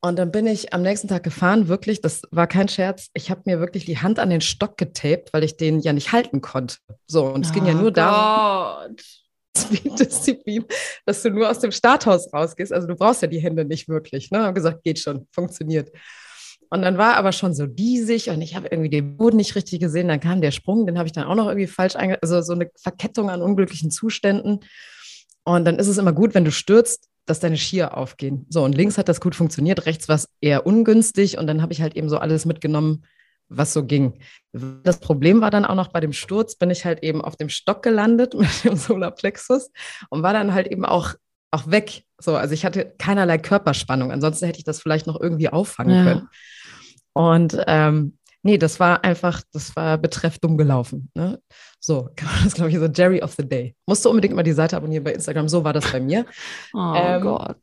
Und 0.01 0.17
dann 0.17 0.31
bin 0.31 0.47
ich 0.47 0.73
am 0.73 0.83
nächsten 0.83 1.09
Tag 1.09 1.25
gefahren, 1.25 1.67
wirklich, 1.67 2.01
das 2.01 2.23
war 2.31 2.47
kein 2.47 2.69
Scherz. 2.69 3.09
Ich 3.15 3.31
habe 3.31 3.43
mir 3.47 3.59
wirklich 3.59 3.85
die 3.85 3.99
Hand 3.99 4.21
an 4.21 4.31
den 4.31 4.41
Stock 4.41 4.77
getaped, 4.77 5.33
weil 5.33 5.43
ich 5.43 5.57
den 5.57 5.81
ja 5.81 5.93
nicht 5.93 6.13
halten 6.13 6.41
konnte. 6.41 6.77
So, 7.07 7.27
und 7.27 7.45
es 7.45 7.51
oh 7.51 7.55
ging 7.55 7.67
ja 7.67 7.75
oh 7.75 7.79
nur 7.79 7.93
Gott. 7.93 7.97
darum, 7.97 8.97
Disziplin, 9.99 10.65
dass 11.05 11.23
du 11.23 11.31
nur 11.31 11.51
aus 11.51 11.59
dem 11.59 11.73
Starthaus 11.73 12.33
rausgehst. 12.33 12.73
Also 12.73 12.87
du 12.87 12.95
brauchst 12.95 13.23
ja 13.23 13.29
die 13.29 13.41
Hände 13.41 13.65
nicht 13.65 13.89
wirklich. 13.89 14.31
Ne? 14.31 14.39
Haben 14.45 14.55
gesagt, 14.55 14.85
geht 14.85 15.01
schon, 15.01 15.27
funktioniert. 15.33 15.91
Und 16.71 16.83
dann 16.83 16.99
war 16.99 17.17
aber 17.17 17.33
schon 17.33 17.55
so 17.55 17.67
diesig 17.67 18.31
und 18.31 18.43
ich 18.43 18.55
habe 18.55 18.69
irgendwie 18.69 18.91
den 18.91 19.17
Boden 19.17 19.37
nicht 19.37 19.55
richtig 19.55 19.81
gesehen. 19.81 20.09
Dann 20.09 20.21
kam 20.21 20.41
der 20.41 20.51
Sprung, 20.51 20.87
den 20.87 20.99
habe 20.99 21.07
ich 21.07 21.13
dann 21.13 21.25
auch 21.25 21.35
noch 21.35 21.47
irgendwie 21.47 21.67
falsch 21.67 21.97
einge... 21.97 22.19
Also 22.23 22.43
so 22.43 22.53
eine 22.53 22.71
Verkettung 22.77 23.31
an 23.31 23.43
unglücklichen 23.43 23.91
Zuständen. 23.91 24.61
Und 25.45 25.65
dann 25.65 25.79
ist 25.79 25.89
es 25.89 25.99
immer 25.99 26.13
gut, 26.13 26.35
wenn 26.35 26.45
du 26.45 26.53
stürzt, 26.53 27.09
dass 27.29 27.41
deine 27.41 27.57
Skier 27.57 27.97
aufgehen. 27.97 28.47
So, 28.49 28.65
und 28.65 28.75
links 28.75 28.99
hat 28.99 29.09
das 29.09 29.21
gut 29.21 29.35
funktioniert, 29.35 29.87
rechts 29.87 30.09
war 30.09 30.17
es 30.17 30.29
eher 30.41 30.67
ungünstig 30.67 31.39
und 31.39 31.47
dann 31.47 31.63
habe 31.63 31.73
ich 31.73 31.83
halt 31.83 31.97
eben 31.97 32.09
so 32.09 32.19
alles 32.19 32.47
mitgenommen, 32.47 33.05
was 33.49 33.73
so 33.73 33.85
ging. 33.85 34.19
Das 34.53 35.01
Problem 35.01 35.41
war 35.41 35.51
dann 35.51 35.65
auch 35.65 35.75
noch 35.75 35.89
bei 35.89 36.01
dem 36.01 36.13
Sturz, 36.13 36.57
bin 36.57 36.71
ich 36.71 36.85
halt 36.85 37.03
eben 37.03 37.23
auf 37.23 37.37
dem 37.37 37.49
Stock 37.49 37.83
gelandet 37.83 38.35
mit 38.39 38.65
dem 38.65 38.77
Solarplexus 38.77 39.71
und 40.11 40.23
war 40.23 40.33
dann 40.33 40.55
halt 40.55 40.69
eben 40.69 40.85
auch, 40.85 41.15
auch 41.51 41.71
weg. 41.71 42.05
So, 42.19 42.37
also 42.37 42.53
ich 42.53 42.65
hatte 42.65 42.95
keinerlei 42.99 43.39
Körperspannung. 43.39 44.11
Ansonsten 44.11 44.47
hätte 44.47 44.59
ich 44.59 44.65
das 44.65 44.81
vielleicht 44.81 45.07
noch 45.07 45.21
irgendwie 45.21 45.49
auffangen 45.49 45.95
ja. 45.95 46.05
können. 46.05 46.29
Und 47.19 47.59
ähm, 47.67 48.17
nee, 48.45 48.59
das 48.59 48.79
war 48.79 49.03
einfach, 49.03 49.43
das 49.53 49.75
war 49.75 49.99
betreff 49.99 50.39
dumm 50.39 50.57
gelaufen. 50.57 51.11
Ne? 51.15 51.43
So, 51.81 52.11
das 52.45 52.55
glaube 52.55 52.71
ich 52.71 52.79
so 52.79 52.87
Jerry 52.87 53.21
of 53.21 53.35
the 53.37 53.43
Day. 53.43 53.75
Musst 53.87 54.05
du 54.05 54.11
unbedingt 54.11 54.37
mal 54.37 54.45
die 54.45 54.53
Seite 54.53 54.77
abonnieren 54.77 55.03
bei 55.03 55.15
Instagram. 55.15 55.49
So 55.49 55.65
war 55.65 55.73
das 55.73 55.91
bei 55.91 55.99
mir. 55.99 56.27
Oh 56.73 56.95
ähm, 56.95 57.23
Gott. 57.23 57.57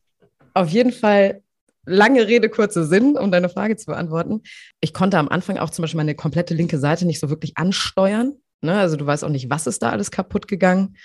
Auf 0.54 0.68
jeden 0.68 0.92
Fall 0.92 1.42
lange 1.86 2.28
Rede, 2.28 2.50
kurzer 2.50 2.84
Sinn, 2.84 3.18
um 3.18 3.32
deine 3.32 3.48
Frage 3.48 3.78
zu 3.78 3.86
beantworten. 3.86 4.42
Ich 4.82 4.94
konnte 4.94 5.18
am 5.20 5.30
Anfang 5.30 5.58
auch 5.58 5.70
zum 5.70 5.84
Beispiel 5.84 6.00
meine 6.00 6.16
komplette 6.16 6.54
linke 6.54 6.78
Seite 6.78 7.06
nicht 7.06 7.22
so 7.22 7.30
wirklich 7.30 7.58
ansteuern. 7.58 8.34
Ne? 8.60 8.78
Also 8.78 8.98
du 8.98 9.06
weißt 9.06 9.24
auch 9.24 9.30
nicht, 9.30 9.50
was 9.50 9.68
ist 9.68 9.82
da 9.84 9.92
alles 9.92 10.12
kaputt 10.12 10.50
gegangen. 10.50 10.98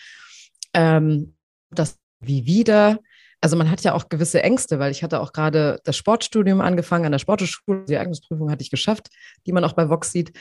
Ähm, 0.75 1.37
das 1.71 2.01
wie 2.19 2.47
wieder. 2.47 2.99
Also 3.41 3.57
man 3.57 3.71
hat 3.71 3.83
ja 3.83 3.95
auch 3.95 4.09
gewisse 4.09 4.43
Ängste, 4.43 4.79
weil 4.79 4.93
ich 4.93 5.03
hatte 5.03 5.21
auch 5.21 5.33
gerade 5.33 5.81
das 5.85 5.97
Sportstudium 5.97 6.61
angefangen 6.61 7.07
an 7.07 7.13
der 7.13 7.19
Sportschule. 7.19 7.85
Die 7.89 7.97
Eignungsprüfung 7.97 8.51
hatte 8.51 8.63
ich 8.63 8.71
geschafft, 8.71 9.09
die 9.47 9.53
man 9.53 9.65
auch 9.65 9.73
bei 9.73 9.89
Vox 9.89 10.13
sieht. 10.13 10.37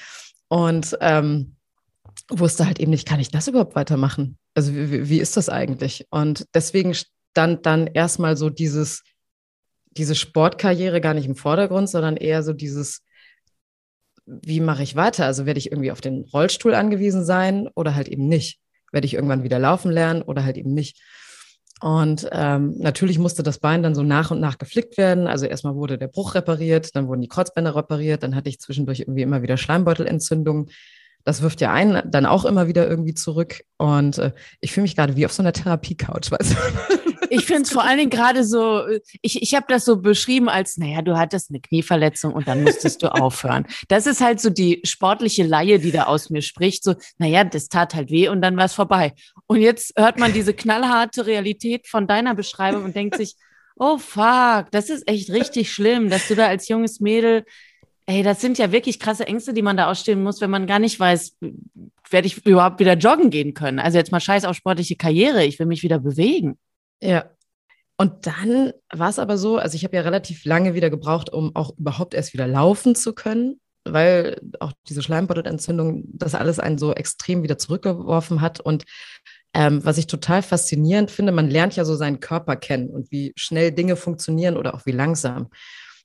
Und 0.49 0.97
ähm, 0.99 1.55
wusste 2.29 2.65
halt 2.65 2.79
eben 2.79 2.91
nicht, 2.91 3.07
kann 3.07 3.19
ich 3.19 3.29
das 3.29 3.47
überhaupt 3.47 3.75
weitermachen? 3.75 4.37
Also 4.53 4.75
wie, 4.75 5.09
wie 5.09 5.19
ist 5.19 5.37
das 5.37 5.47
eigentlich? 5.47 6.07
Und 6.09 6.45
deswegen 6.53 6.93
stand 6.93 7.65
dann 7.65 7.87
erstmal 7.87 8.35
so 8.35 8.49
dieses, 8.49 9.03
diese 9.91 10.15
Sportkarriere 10.15 11.01
gar 11.01 11.13
nicht 11.13 11.25
im 11.25 11.35
Vordergrund, 11.35 11.89
sondern 11.89 12.17
eher 12.17 12.43
so 12.43 12.53
dieses, 12.53 13.03
wie 14.25 14.59
mache 14.59 14.83
ich 14.83 14.95
weiter? 14.95 15.25
Also 15.25 15.45
werde 15.45 15.57
ich 15.57 15.71
irgendwie 15.71 15.91
auf 15.91 16.01
den 16.01 16.25
Rollstuhl 16.33 16.73
angewiesen 16.73 17.25
sein 17.25 17.67
oder 17.75 17.95
halt 17.95 18.07
eben 18.07 18.27
nicht? 18.27 18.59
Werde 18.91 19.05
ich 19.05 19.13
irgendwann 19.13 19.43
wieder 19.43 19.59
laufen 19.59 19.91
lernen 19.91 20.21
oder 20.21 20.43
halt 20.43 20.57
eben 20.57 20.73
nicht? 20.73 21.01
Und 21.81 22.27
ähm, 22.31 22.75
natürlich 22.77 23.19
musste 23.19 23.41
das 23.41 23.59
Bein 23.59 23.83
dann 23.83 23.95
so 23.95 24.03
nach 24.03 24.31
und 24.31 24.39
nach 24.39 24.57
geflickt 24.57 24.97
werden. 24.97 25.27
Also 25.27 25.45
erstmal 25.45 25.75
wurde 25.75 25.97
der 25.97 26.07
Bruch 26.07 26.35
repariert, 26.35 26.95
dann 26.95 27.07
wurden 27.07 27.21
die 27.21 27.29
Kreuzbänder 27.29 27.75
repariert, 27.75 28.23
dann 28.23 28.35
hatte 28.35 28.49
ich 28.49 28.59
zwischendurch 28.59 28.99
irgendwie 28.99 29.21
immer 29.21 29.41
wieder 29.41 29.55
Schleimbeutelentzündungen. 29.55 30.69
Das 31.23 31.41
wirft 31.41 31.61
ja 31.61 31.71
einen 31.71 32.01
dann 32.11 32.25
auch 32.25 32.45
immer 32.45 32.67
wieder 32.67 32.87
irgendwie 32.87 33.13
zurück. 33.13 33.61
Und 33.77 34.17
äh, 34.17 34.31
ich 34.59 34.73
fühle 34.73 34.83
mich 34.83 34.95
gerade 34.95 35.15
wie 35.15 35.25
auf 35.25 35.33
so 35.33 35.41
einer 35.41 35.53
Therapie-Couch, 35.53 36.31
weißt 36.31 36.51
du? 36.51 36.98
Ich 37.29 37.45
finde 37.45 37.63
es 37.63 37.71
vor 37.71 37.83
allen 37.83 37.97
Dingen 37.97 38.09
gerade 38.09 38.43
so, 38.43 38.83
ich, 39.21 39.41
ich 39.41 39.55
habe 39.55 39.65
das 39.69 39.85
so 39.85 40.01
beschrieben 40.01 40.49
als, 40.49 40.77
naja, 40.77 41.01
du 41.01 41.17
hattest 41.17 41.49
eine 41.49 41.59
Knieverletzung 41.59 42.33
und 42.33 42.47
dann 42.47 42.63
musstest 42.63 43.03
du 43.03 43.13
aufhören. 43.13 43.65
Das 43.87 44.07
ist 44.07 44.21
halt 44.21 44.39
so 44.39 44.49
die 44.49 44.81
sportliche 44.83 45.43
Laie, 45.43 45.79
die 45.79 45.91
da 45.91 46.03
aus 46.03 46.29
mir 46.29 46.41
spricht. 46.41 46.83
So, 46.83 46.95
naja, 47.17 47.43
das 47.43 47.69
tat 47.69 47.95
halt 47.95 48.11
weh 48.11 48.29
und 48.29 48.41
dann 48.41 48.57
war 48.57 48.65
es 48.65 48.73
vorbei. 48.73 49.13
Und 49.47 49.61
jetzt 49.61 49.93
hört 49.97 50.19
man 50.19 50.33
diese 50.33 50.53
knallharte 50.53 51.25
Realität 51.25 51.87
von 51.87 52.07
deiner 52.07 52.35
Beschreibung 52.35 52.83
und 52.83 52.95
denkt 52.95 53.17
sich, 53.17 53.35
oh 53.75 53.97
fuck, 53.97 54.71
das 54.71 54.89
ist 54.89 55.07
echt 55.07 55.29
richtig 55.29 55.71
schlimm, 55.71 56.09
dass 56.09 56.27
du 56.27 56.35
da 56.35 56.47
als 56.47 56.67
junges 56.67 56.99
Mädel 56.99 57.45
Ey, 58.09 58.23
das 58.23 58.41
sind 58.41 58.57
ja 58.57 58.71
wirklich 58.71 58.99
krasse 58.99 59.27
Ängste, 59.27 59.53
die 59.53 59.61
man 59.61 59.77
da 59.77 59.87
ausstehen 59.87 60.23
muss, 60.23 60.41
wenn 60.41 60.49
man 60.49 60.65
gar 60.65 60.79
nicht 60.79 60.99
weiß, 60.99 61.37
werde 62.09 62.25
ich 62.25 62.43
überhaupt 62.43 62.79
wieder 62.79 62.97
joggen 62.97 63.29
gehen 63.29 63.53
können. 63.53 63.77
Also 63.77 63.99
jetzt 63.99 64.11
mal 64.11 64.19
scheiß 64.19 64.45
auf 64.45 64.55
sportliche 64.55 64.95
Karriere, 64.95 65.45
ich 65.45 65.59
will 65.59 65.67
mich 65.67 65.83
wieder 65.83 65.99
bewegen. 65.99 66.57
Ja. 67.01 67.29
Und 67.97 68.27
dann 68.27 68.71
war 68.93 69.09
es 69.09 69.19
aber 69.19 69.37
so, 69.37 69.57
also 69.57 69.75
ich 69.75 69.83
habe 69.83 69.95
ja 69.95 70.01
relativ 70.01 70.45
lange 70.45 70.73
wieder 70.73 70.89
gebraucht, 70.89 71.31
um 71.31 71.55
auch 71.55 71.77
überhaupt 71.77 72.13
erst 72.13 72.33
wieder 72.33 72.47
laufen 72.47 72.95
zu 72.95 73.13
können, 73.13 73.59
weil 73.83 74.39
auch 74.61 74.71
diese 74.87 75.01
Schleimbeutelentzündung 75.01 76.05
das 76.13 76.33
alles 76.33 76.59
einen 76.59 76.77
so 76.77 76.93
extrem 76.93 77.43
wieder 77.43 77.57
zurückgeworfen 77.57 78.39
hat. 78.39 78.61
Und 78.61 78.85
ähm, 79.53 79.83
was 79.83 79.97
ich 79.97 80.07
total 80.07 80.43
faszinierend 80.43 81.11
finde, 81.11 81.33
man 81.33 81.49
lernt 81.49 81.75
ja 81.75 81.83
so 81.83 81.95
seinen 81.95 82.21
Körper 82.21 82.55
kennen 82.55 82.89
und 82.89 83.11
wie 83.11 83.33
schnell 83.35 83.71
Dinge 83.71 83.97
funktionieren 83.97 84.55
oder 84.55 84.75
auch 84.75 84.85
wie 84.85 84.91
langsam. 84.91 85.49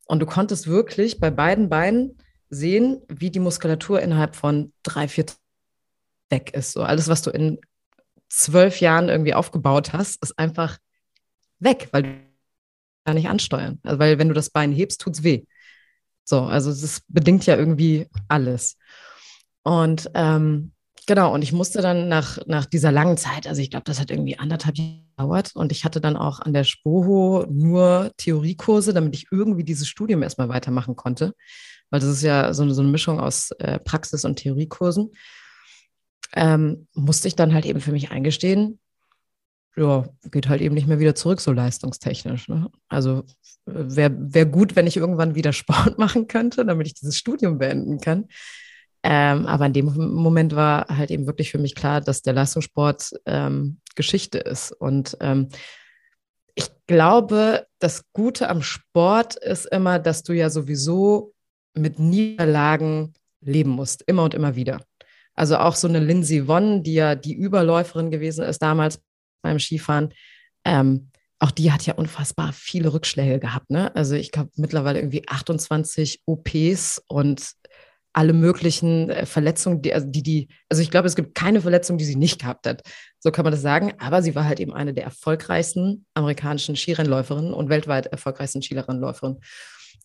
Und 0.06 0.20
du 0.20 0.26
konntest 0.26 0.66
wirklich 0.66 1.20
bei 1.20 1.30
beiden 1.30 1.68
Beinen 1.68 2.18
sehen, 2.50 3.02
wie 3.08 3.30
die 3.30 3.40
Muskulatur 3.40 4.00
innerhalb 4.00 4.34
von 4.34 4.72
drei, 4.82 5.08
vier 5.08 5.26
weg 6.30 6.54
ist. 6.54 6.72
So 6.72 6.82
alles, 6.82 7.08
was 7.08 7.22
du 7.22 7.30
in 7.30 7.60
zwölf 8.28 8.80
Jahren 8.80 9.08
irgendwie 9.08 9.34
aufgebaut 9.34 9.92
hast, 9.92 10.22
ist 10.22 10.38
einfach 10.38 10.78
weg, 11.58 11.88
weil 11.92 12.02
du 12.02 12.08
gar 13.04 13.14
nicht 13.14 13.28
ansteuern. 13.28 13.78
Also, 13.82 13.98
weil 13.98 14.18
wenn 14.18 14.28
du 14.28 14.34
das 14.34 14.50
Bein 14.50 14.72
hebst, 14.72 15.00
tut 15.00 15.14
es 15.14 15.22
weh. 15.22 15.44
So, 16.24 16.40
also 16.40 16.70
es 16.70 17.02
bedingt 17.08 17.46
ja 17.46 17.56
irgendwie 17.56 18.06
alles. 18.28 18.78
Und 19.62 20.10
ähm, 20.14 20.72
genau, 21.06 21.34
und 21.34 21.42
ich 21.42 21.52
musste 21.52 21.82
dann 21.82 22.08
nach, 22.08 22.38
nach 22.46 22.66
dieser 22.66 22.92
langen 22.92 23.16
Zeit, 23.16 23.46
also 23.46 23.60
ich 23.60 23.70
glaube, 23.70 23.84
das 23.84 24.00
hat 24.00 24.10
irgendwie 24.10 24.38
anderthalb 24.38 24.78
Jahre 24.78 25.04
gedauert 25.16 25.50
und 25.54 25.72
ich 25.72 25.84
hatte 25.84 26.00
dann 26.00 26.16
auch 26.16 26.40
an 26.40 26.52
der 26.52 26.64
Spoho 26.64 27.46
nur 27.48 28.12
Theoriekurse, 28.16 28.92
damit 28.92 29.14
ich 29.14 29.26
irgendwie 29.30 29.64
dieses 29.64 29.88
Studium 29.88 30.22
erstmal 30.22 30.48
weitermachen 30.48 30.96
konnte, 30.96 31.34
weil 31.90 32.00
das 32.00 32.08
ist 32.08 32.22
ja 32.22 32.52
so, 32.52 32.68
so 32.70 32.82
eine 32.82 32.90
Mischung 32.90 33.20
aus 33.20 33.50
äh, 33.58 33.78
Praxis- 33.78 34.24
und 34.24 34.36
Theoriekursen. 34.36 35.12
Ähm, 36.36 36.88
musste 36.94 37.28
ich 37.28 37.36
dann 37.36 37.54
halt 37.54 37.64
eben 37.64 37.80
für 37.80 37.92
mich 37.92 38.10
eingestehen, 38.10 38.80
ja, 39.76 40.04
geht 40.30 40.48
halt 40.48 40.60
eben 40.60 40.74
nicht 40.74 40.86
mehr 40.86 41.00
wieder 41.00 41.14
zurück, 41.14 41.40
so 41.40 41.52
leistungstechnisch. 41.52 42.48
Ne? 42.48 42.70
Also 42.88 43.24
wäre 43.66 44.14
wär 44.16 44.46
gut, 44.46 44.76
wenn 44.76 44.86
ich 44.86 44.96
irgendwann 44.96 45.34
wieder 45.34 45.52
Sport 45.54 45.98
machen 45.98 46.28
könnte, 46.28 46.64
damit 46.64 46.86
ich 46.86 46.94
dieses 46.94 47.16
Studium 47.16 47.58
beenden 47.58 48.00
kann. 48.00 48.26
Ähm, 49.02 49.46
aber 49.46 49.66
in 49.66 49.74
dem 49.74 49.94
Moment 49.94 50.56
war 50.56 50.86
halt 50.88 51.10
eben 51.10 51.26
wirklich 51.26 51.50
für 51.50 51.58
mich 51.58 51.74
klar, 51.74 52.00
dass 52.00 52.22
der 52.22 52.32
Leistungssport 52.32 53.10
ähm, 53.26 53.80
Geschichte 53.96 54.38
ist. 54.38 54.72
Und 54.72 55.16
ähm, 55.20 55.48
ich 56.54 56.70
glaube, 56.86 57.66
das 57.80 58.04
Gute 58.14 58.48
am 58.48 58.62
Sport 58.62 59.36
ist 59.36 59.66
immer, 59.66 59.98
dass 59.98 60.22
du 60.22 60.32
ja 60.32 60.48
sowieso 60.48 61.34
mit 61.74 61.98
Niederlagen 61.98 63.12
leben 63.40 63.70
musst, 63.70 64.02
immer 64.06 64.22
und 64.22 64.32
immer 64.32 64.56
wieder. 64.56 64.80
Also 65.34 65.58
auch 65.58 65.74
so 65.74 65.88
eine 65.88 65.98
Lindsay 65.98 66.46
Vonn, 66.46 66.82
die 66.82 66.94
ja 66.94 67.14
die 67.14 67.34
Überläuferin 67.34 68.10
gewesen 68.10 68.44
ist 68.44 68.62
damals 68.62 69.02
beim 69.44 69.60
Skifahren, 69.60 70.12
ähm, 70.64 71.10
auch 71.38 71.50
die 71.50 71.72
hat 71.72 71.84
ja 71.86 71.94
unfassbar 71.94 72.52
viele 72.52 72.92
Rückschläge 72.92 73.38
gehabt. 73.38 73.70
Ne? 73.70 73.94
Also 73.94 74.14
ich 74.14 74.32
glaube 74.32 74.50
mittlerweile 74.56 74.98
irgendwie 74.98 75.28
28 75.28 76.22
OPs 76.26 77.02
und 77.06 77.52
alle 78.14 78.32
möglichen 78.32 79.10
äh, 79.10 79.26
Verletzungen, 79.26 79.82
die, 79.82 79.92
also 79.92 80.06
die, 80.06 80.22
die, 80.22 80.48
also 80.68 80.82
ich 80.82 80.90
glaube, 80.90 81.08
es 81.08 81.16
gibt 81.16 81.34
keine 81.34 81.60
Verletzung, 81.60 81.98
die 81.98 82.04
sie 82.04 82.16
nicht 82.16 82.40
gehabt 82.40 82.66
hat. 82.66 82.82
So 83.18 83.30
kann 83.30 83.44
man 83.44 83.52
das 83.52 83.60
sagen. 83.60 83.92
Aber 83.98 84.22
sie 84.22 84.34
war 84.34 84.44
halt 84.44 84.60
eben 84.60 84.72
eine 84.72 84.94
der 84.94 85.04
erfolgreichsten 85.04 86.06
amerikanischen 86.14 86.76
Skirennläuferinnen 86.76 87.52
und 87.52 87.68
weltweit 87.68 88.06
erfolgreichsten 88.06 88.62
Skirennläuferinnen. 88.62 89.40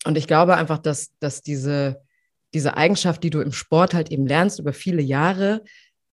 Und 0.06 0.18
ich 0.18 0.28
glaube 0.28 0.58
einfach, 0.58 0.80
dass, 0.80 1.12
dass 1.20 1.42
diese, 1.42 2.02
diese 2.54 2.76
Eigenschaft, 2.76 3.24
die 3.24 3.30
du 3.30 3.42
im 3.42 3.52
Sport 3.52 3.94
halt 3.94 4.12
eben 4.12 4.26
lernst 4.26 4.60
über 4.60 4.74
viele 4.74 5.04
Jahre, 5.04 5.64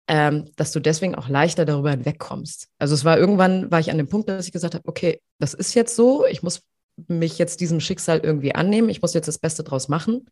ähm, 0.06 0.50
dass 0.56 0.72
du 0.72 0.80
deswegen 0.80 1.14
auch 1.14 1.28
leichter 1.28 1.64
darüber 1.64 1.90
hinwegkommst. 1.90 2.68
Also 2.78 2.94
es 2.94 3.04
war 3.04 3.18
irgendwann, 3.18 3.70
war 3.70 3.80
ich 3.80 3.90
an 3.90 3.98
dem 3.98 4.08
Punkt, 4.08 4.28
dass 4.28 4.46
ich 4.46 4.52
gesagt 4.52 4.74
habe, 4.74 4.86
okay, 4.86 5.20
das 5.38 5.54
ist 5.54 5.74
jetzt 5.74 5.96
so, 5.96 6.26
ich 6.26 6.42
muss 6.42 6.62
mich 7.08 7.38
jetzt 7.38 7.60
diesem 7.60 7.80
Schicksal 7.80 8.20
irgendwie 8.20 8.54
annehmen, 8.54 8.88
ich 8.88 9.02
muss 9.02 9.14
jetzt 9.14 9.28
das 9.28 9.38
Beste 9.38 9.64
draus 9.64 9.88
machen 9.88 10.26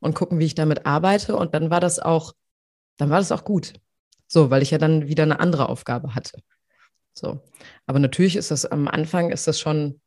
und 0.00 0.14
gucken, 0.14 0.38
wie 0.38 0.46
ich 0.46 0.54
damit 0.54 0.86
arbeite. 0.86 1.36
Und 1.36 1.54
dann 1.54 1.70
war 1.70 1.80
das 1.80 1.98
auch, 1.98 2.32
dann 2.96 3.10
war 3.10 3.18
das 3.18 3.32
auch 3.32 3.44
gut. 3.44 3.74
So, 4.26 4.50
weil 4.50 4.62
ich 4.62 4.70
ja 4.70 4.78
dann 4.78 5.08
wieder 5.08 5.22
eine 5.22 5.40
andere 5.40 5.68
Aufgabe 5.68 6.14
hatte. 6.14 6.40
So. 7.14 7.40
Aber 7.86 7.98
natürlich 7.98 8.36
ist 8.36 8.50
das 8.50 8.66
am 8.66 8.88
Anfang 8.88 9.30
ist 9.30 9.46
das 9.46 9.60
schon, 9.60 10.00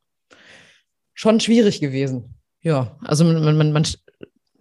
schon 1.13 1.39
schwierig 1.39 1.80
gewesen. 1.80 2.36
Ja, 2.62 2.97
also 3.01 3.23
man, 3.23 3.58
man, 3.58 3.71
man, 3.71 3.88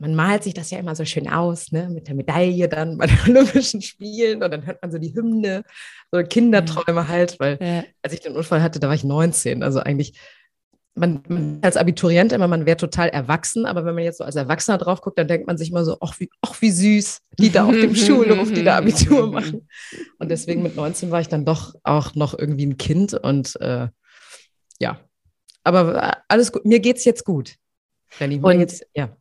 man 0.05 0.15
malt 0.15 0.43
sich 0.43 0.53
das 0.53 0.71
ja 0.71 0.79
immer 0.79 0.95
so 0.95 1.07
schön 1.07 1.31
aus, 1.31 1.73
ne? 1.73 1.89
mit 1.89 2.09
der 2.09 2.15
Medaille 2.15 2.69
dann 2.69 2.99
bei 2.99 3.07
den 3.07 3.19
Olympischen 3.27 3.81
Spielen 3.81 4.43
und 4.43 4.51
dann 4.51 4.67
hört 4.67 4.83
man 4.83 4.93
so 4.93 4.99
die 4.99 5.15
Hymne, 5.15 5.65
so 6.13 6.23
Kinderträume 6.23 7.09
halt, 7.09 7.41
weil 7.41 7.59
ja. 7.59 7.85
als 8.03 8.13
ich 8.13 8.21
den 8.21 8.37
Unfall 8.37 8.63
hatte, 8.63 8.81
da 8.81 8.89
war 8.89 8.95
ich 8.95 9.05
19, 9.05 9.63
also 9.63 9.81
eigentlich 9.81 10.21
man, 10.95 11.23
man, 11.27 11.59
als 11.63 11.79
Abiturient 11.79 12.33
immer, 12.33 12.47
man 12.49 12.67
wäre 12.67 12.77
total 12.77 13.09
erwachsen, 13.09 13.65
aber 13.65 13.87
wenn 13.87 13.95
man 13.95 14.05
jetzt 14.05 14.19
so 14.19 14.25
als 14.25 14.37
Erwachsener 14.37 14.77
drauf 14.77 15.01
guckt, 15.01 15.19
dann 15.19 15.27
denkt 15.27 15.47
man 15.47 15.57
sich 15.57 15.71
immer 15.71 15.87
so, 15.87 15.97
ach 16.03 16.21
wie, 16.21 16.29
ach 16.43 16.61
wie 16.61 16.71
süß, 16.71 17.23
die 17.39 17.51
da 17.51 17.65
auf 17.65 17.73
dem 17.73 17.95
Schulhof, 17.97 18.53
die 18.53 18.63
da 18.63 18.77
Abitur 18.77 19.27
machen. 19.33 19.67
Und 20.19 20.31
deswegen 20.31 20.63
mit 20.63 20.77
19 20.77 21.11
war 21.11 21.21
ich 21.23 21.29
dann 21.29 21.47
doch 21.47 21.75
auch 21.83 22.15
noch 22.15 22.39
irgendwie 22.39 22.67
ein 22.67 22.77
Kind 22.77 23.15
und 23.15 23.59
äh, 23.61 23.89
ja, 24.79 25.01
aber 25.65 26.19
alles 26.29 26.53
gut, 26.53 26.67
mir 26.67 26.79
geht's 26.79 27.07
jetzt 27.07 27.25
gut. 27.25 27.57
Renny, 28.21 28.39
und 28.39 28.61
jetzt, 28.61 28.87
ja 28.95 29.17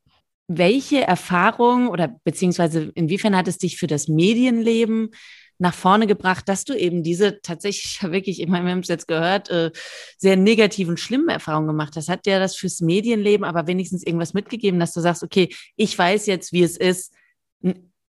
welche 0.48 1.02
Erfahrung 1.02 1.88
oder 1.88 2.20
beziehungsweise 2.24 2.92
inwiefern 2.96 3.36
hat 3.36 3.48
es 3.48 3.58
dich 3.58 3.78
für 3.78 3.88
das 3.88 4.08
Medienleben 4.08 5.12
nach 5.60 5.74
vorne 5.74 6.08
gebracht, 6.08 6.50
dass 6.50 6.66
du 6.66 6.74
eben 6.74 7.04
diese 7.04 7.42
tatsächlich 7.42 8.02
wirklich, 8.12 8.42
ich 8.42 8.48
meine, 8.48 8.66
wir 8.66 8.72
haben 8.72 8.80
es 8.80 8.88
jetzt 8.88 9.08
gehört, 9.08 9.50
äh, 9.50 9.72
sehr 10.18 10.36
negativen, 10.36 10.98
schlimmen 10.98 11.30
Erfahrungen 11.30 11.68
gemacht 11.68 11.96
hast? 11.96 12.10
Hat 12.10 12.26
dir 12.26 12.40
das 12.40 12.56
fürs 12.56 12.82
Medienleben 12.82 13.46
aber 13.46 13.68
wenigstens 13.68 14.04
irgendwas 14.06 14.34
mitgegeben, 14.34 14.80
dass 14.80 14.94
du 14.94 15.02
sagst, 15.02 15.24
okay, 15.24 15.50
ich 15.76 15.98
weiß 15.98 16.26
jetzt, 16.26 16.52
wie 16.54 16.64
es 16.64 16.78
ist, 16.78 17.14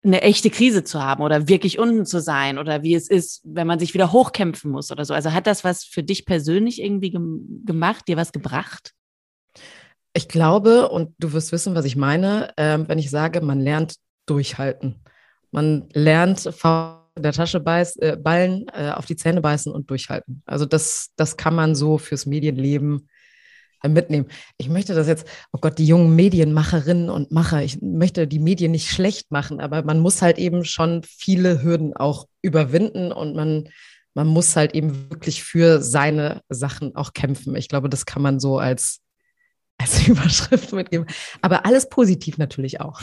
eine 0.02 0.22
echte 0.22 0.50
Krise 0.50 0.84
zu 0.84 1.02
haben 1.04 1.24
oder 1.24 1.50
wirklich 1.50 1.78
unten 1.78 2.06
zu 2.06 2.22
sein 2.22 2.58
oder 2.58 2.84
wie 2.84 2.96
es 2.96 3.10
ist, 3.10 3.42
wenn 3.44 3.68
man 3.68 3.80
sich 3.80 3.94
wieder 3.94 4.13
hochkämpfen 4.13 4.72
muss 4.72 4.92
oder 4.92 5.04
so. 5.04 5.13
Also 5.13 5.34
hat 5.34 5.46
das 5.46 5.63
was 5.63 5.84
für 5.84 6.04
dich 6.04 6.26
persönlich 6.26 6.82
irgendwie 6.82 7.12
gem 7.12 7.63
gemacht, 7.65 8.08
dir 8.08 8.15
was 8.15 8.32
gebracht? 8.32 8.94
Ich 10.20 10.28
glaube, 10.28 10.90
und 10.90 11.16
du 11.18 11.32
wirst 11.32 11.54
wissen, 11.54 11.76
was 11.76 11.86
ich 11.86 11.96
meine, 11.96 12.52
äh, 12.58 12.78
wenn 12.86 13.00
ich 13.00 13.10
sage, 13.10 13.40
man 13.40 13.62
lernt 13.62 13.96
durchhalten. 14.26 15.02
Man 15.50 15.88
lernt 15.94 16.46
in 16.46 17.24
der 17.24 17.32
Tasche 17.32 17.62
beiß, 17.62 17.96
äh, 18.00 18.18
ballen, 18.18 18.66
äh, 18.74 18.90
auf 18.90 19.06
die 19.06 19.16
Zähne 19.16 19.40
beißen 19.40 19.72
und 19.72 19.90
durchhalten. 19.90 20.44
Also 20.46 20.66
das, 20.66 21.12
das 21.16 21.38
kann 21.38 21.56
man 21.56 21.74
so 21.74 21.98
fürs 21.98 22.26
Medienleben 22.26 23.08
äh, 23.82 23.88
mitnehmen. 23.88 24.28
Ich 24.58 24.68
möchte 24.68 24.94
das 24.94 25.08
jetzt, 25.08 25.26
oh 25.54 25.60
Gott, 25.62 25.80
die 25.80 25.88
jungen 25.88 26.14
Medienmacherinnen 26.18 27.10
und 27.10 27.32
Macher, 27.32 27.64
ich 27.64 27.82
möchte 27.82 28.28
die 28.28 28.40
Medien 28.40 28.74
nicht 28.74 28.90
schlecht 28.90 29.32
machen, 29.32 29.62
aber 29.62 29.84
man 29.84 30.02
muss 30.02 30.22
halt 30.22 30.38
eben 30.38 30.66
schon 30.66 31.04
viele 31.04 31.64
Hürden 31.64 31.96
auch 31.96 32.28
überwinden 32.42 33.14
und 33.14 33.38
man, 33.38 33.70
man 34.16 34.28
muss 34.28 34.58
halt 34.58 34.76
eben 34.76 35.10
wirklich 35.10 35.46
für 35.46 35.82
seine 35.82 36.42
Sachen 36.50 36.94
auch 36.98 37.14
kämpfen. 37.14 37.56
Ich 37.56 37.70
glaube, 37.70 37.88
das 37.88 38.06
kann 38.06 38.22
man 38.22 38.42
so 38.42 38.60
als 38.60 39.00
als 39.80 40.08
Überschrift 40.08 40.74
mitgeben. 40.74 41.08
Aber 41.42 41.65
alles 41.65 41.89
positiv 41.89 42.38
natürlich 42.38 42.82
auch. 42.82 43.02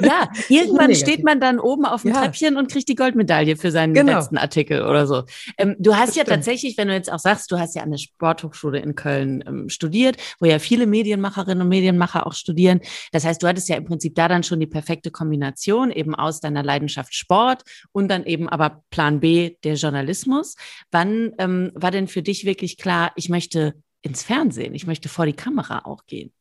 Ja, 0.00 0.28
irgendwann 0.48 0.94
steht 0.94 1.22
man 1.22 1.40
dann 1.40 1.60
oben 1.60 1.84
auf 1.84 2.02
dem 2.02 2.12
ja. 2.12 2.22
Treppchen 2.22 2.56
und 2.56 2.70
kriegt 2.70 2.88
die 2.88 2.94
Goldmedaille 2.94 3.56
für 3.56 3.70
seinen 3.70 3.94
genau. 3.94 4.14
letzten 4.14 4.38
Artikel 4.38 4.82
oder 4.82 5.06
so. 5.06 5.24
Ähm, 5.58 5.76
du 5.78 5.94
hast 5.94 6.08
das 6.08 6.16
ja 6.16 6.22
stimmt. 6.22 6.36
tatsächlich, 6.36 6.78
wenn 6.78 6.88
du 6.88 6.94
jetzt 6.94 7.12
auch 7.12 7.18
sagst, 7.18 7.52
du 7.52 7.58
hast 7.58 7.76
ja 7.76 7.82
an 7.82 7.90
der 7.90 7.98
Sporthochschule 7.98 8.80
in 8.80 8.94
Köln 8.94 9.44
ähm, 9.46 9.68
studiert, 9.68 10.16
wo 10.40 10.46
ja 10.46 10.58
viele 10.58 10.86
Medienmacherinnen 10.86 11.62
und 11.62 11.68
Medienmacher 11.68 12.26
auch 12.26 12.34
studieren. 12.34 12.80
Das 13.12 13.24
heißt, 13.24 13.42
du 13.42 13.46
hattest 13.46 13.68
ja 13.68 13.76
im 13.76 13.84
Prinzip 13.84 14.14
da 14.14 14.28
dann 14.28 14.42
schon 14.42 14.58
die 14.58 14.66
perfekte 14.66 15.10
Kombination 15.10 15.90
eben 15.90 16.14
aus 16.14 16.40
deiner 16.40 16.62
Leidenschaft 16.62 17.14
Sport 17.14 17.62
und 17.92 18.08
dann 18.08 18.24
eben 18.24 18.48
aber 18.48 18.82
Plan 18.90 19.20
B, 19.20 19.56
der 19.64 19.74
Journalismus. 19.74 20.56
Wann 20.90 21.32
ähm, 21.38 21.72
war 21.74 21.90
denn 21.90 22.08
für 22.08 22.22
dich 22.22 22.46
wirklich 22.46 22.78
klar, 22.78 23.12
ich 23.16 23.28
möchte 23.28 23.74
ins 24.06 24.22
Fernsehen. 24.22 24.74
Ich 24.74 24.86
möchte 24.86 25.08
vor 25.08 25.26
die 25.26 25.32
Kamera 25.32 25.80
auch 25.84 26.06
gehen. 26.06 26.32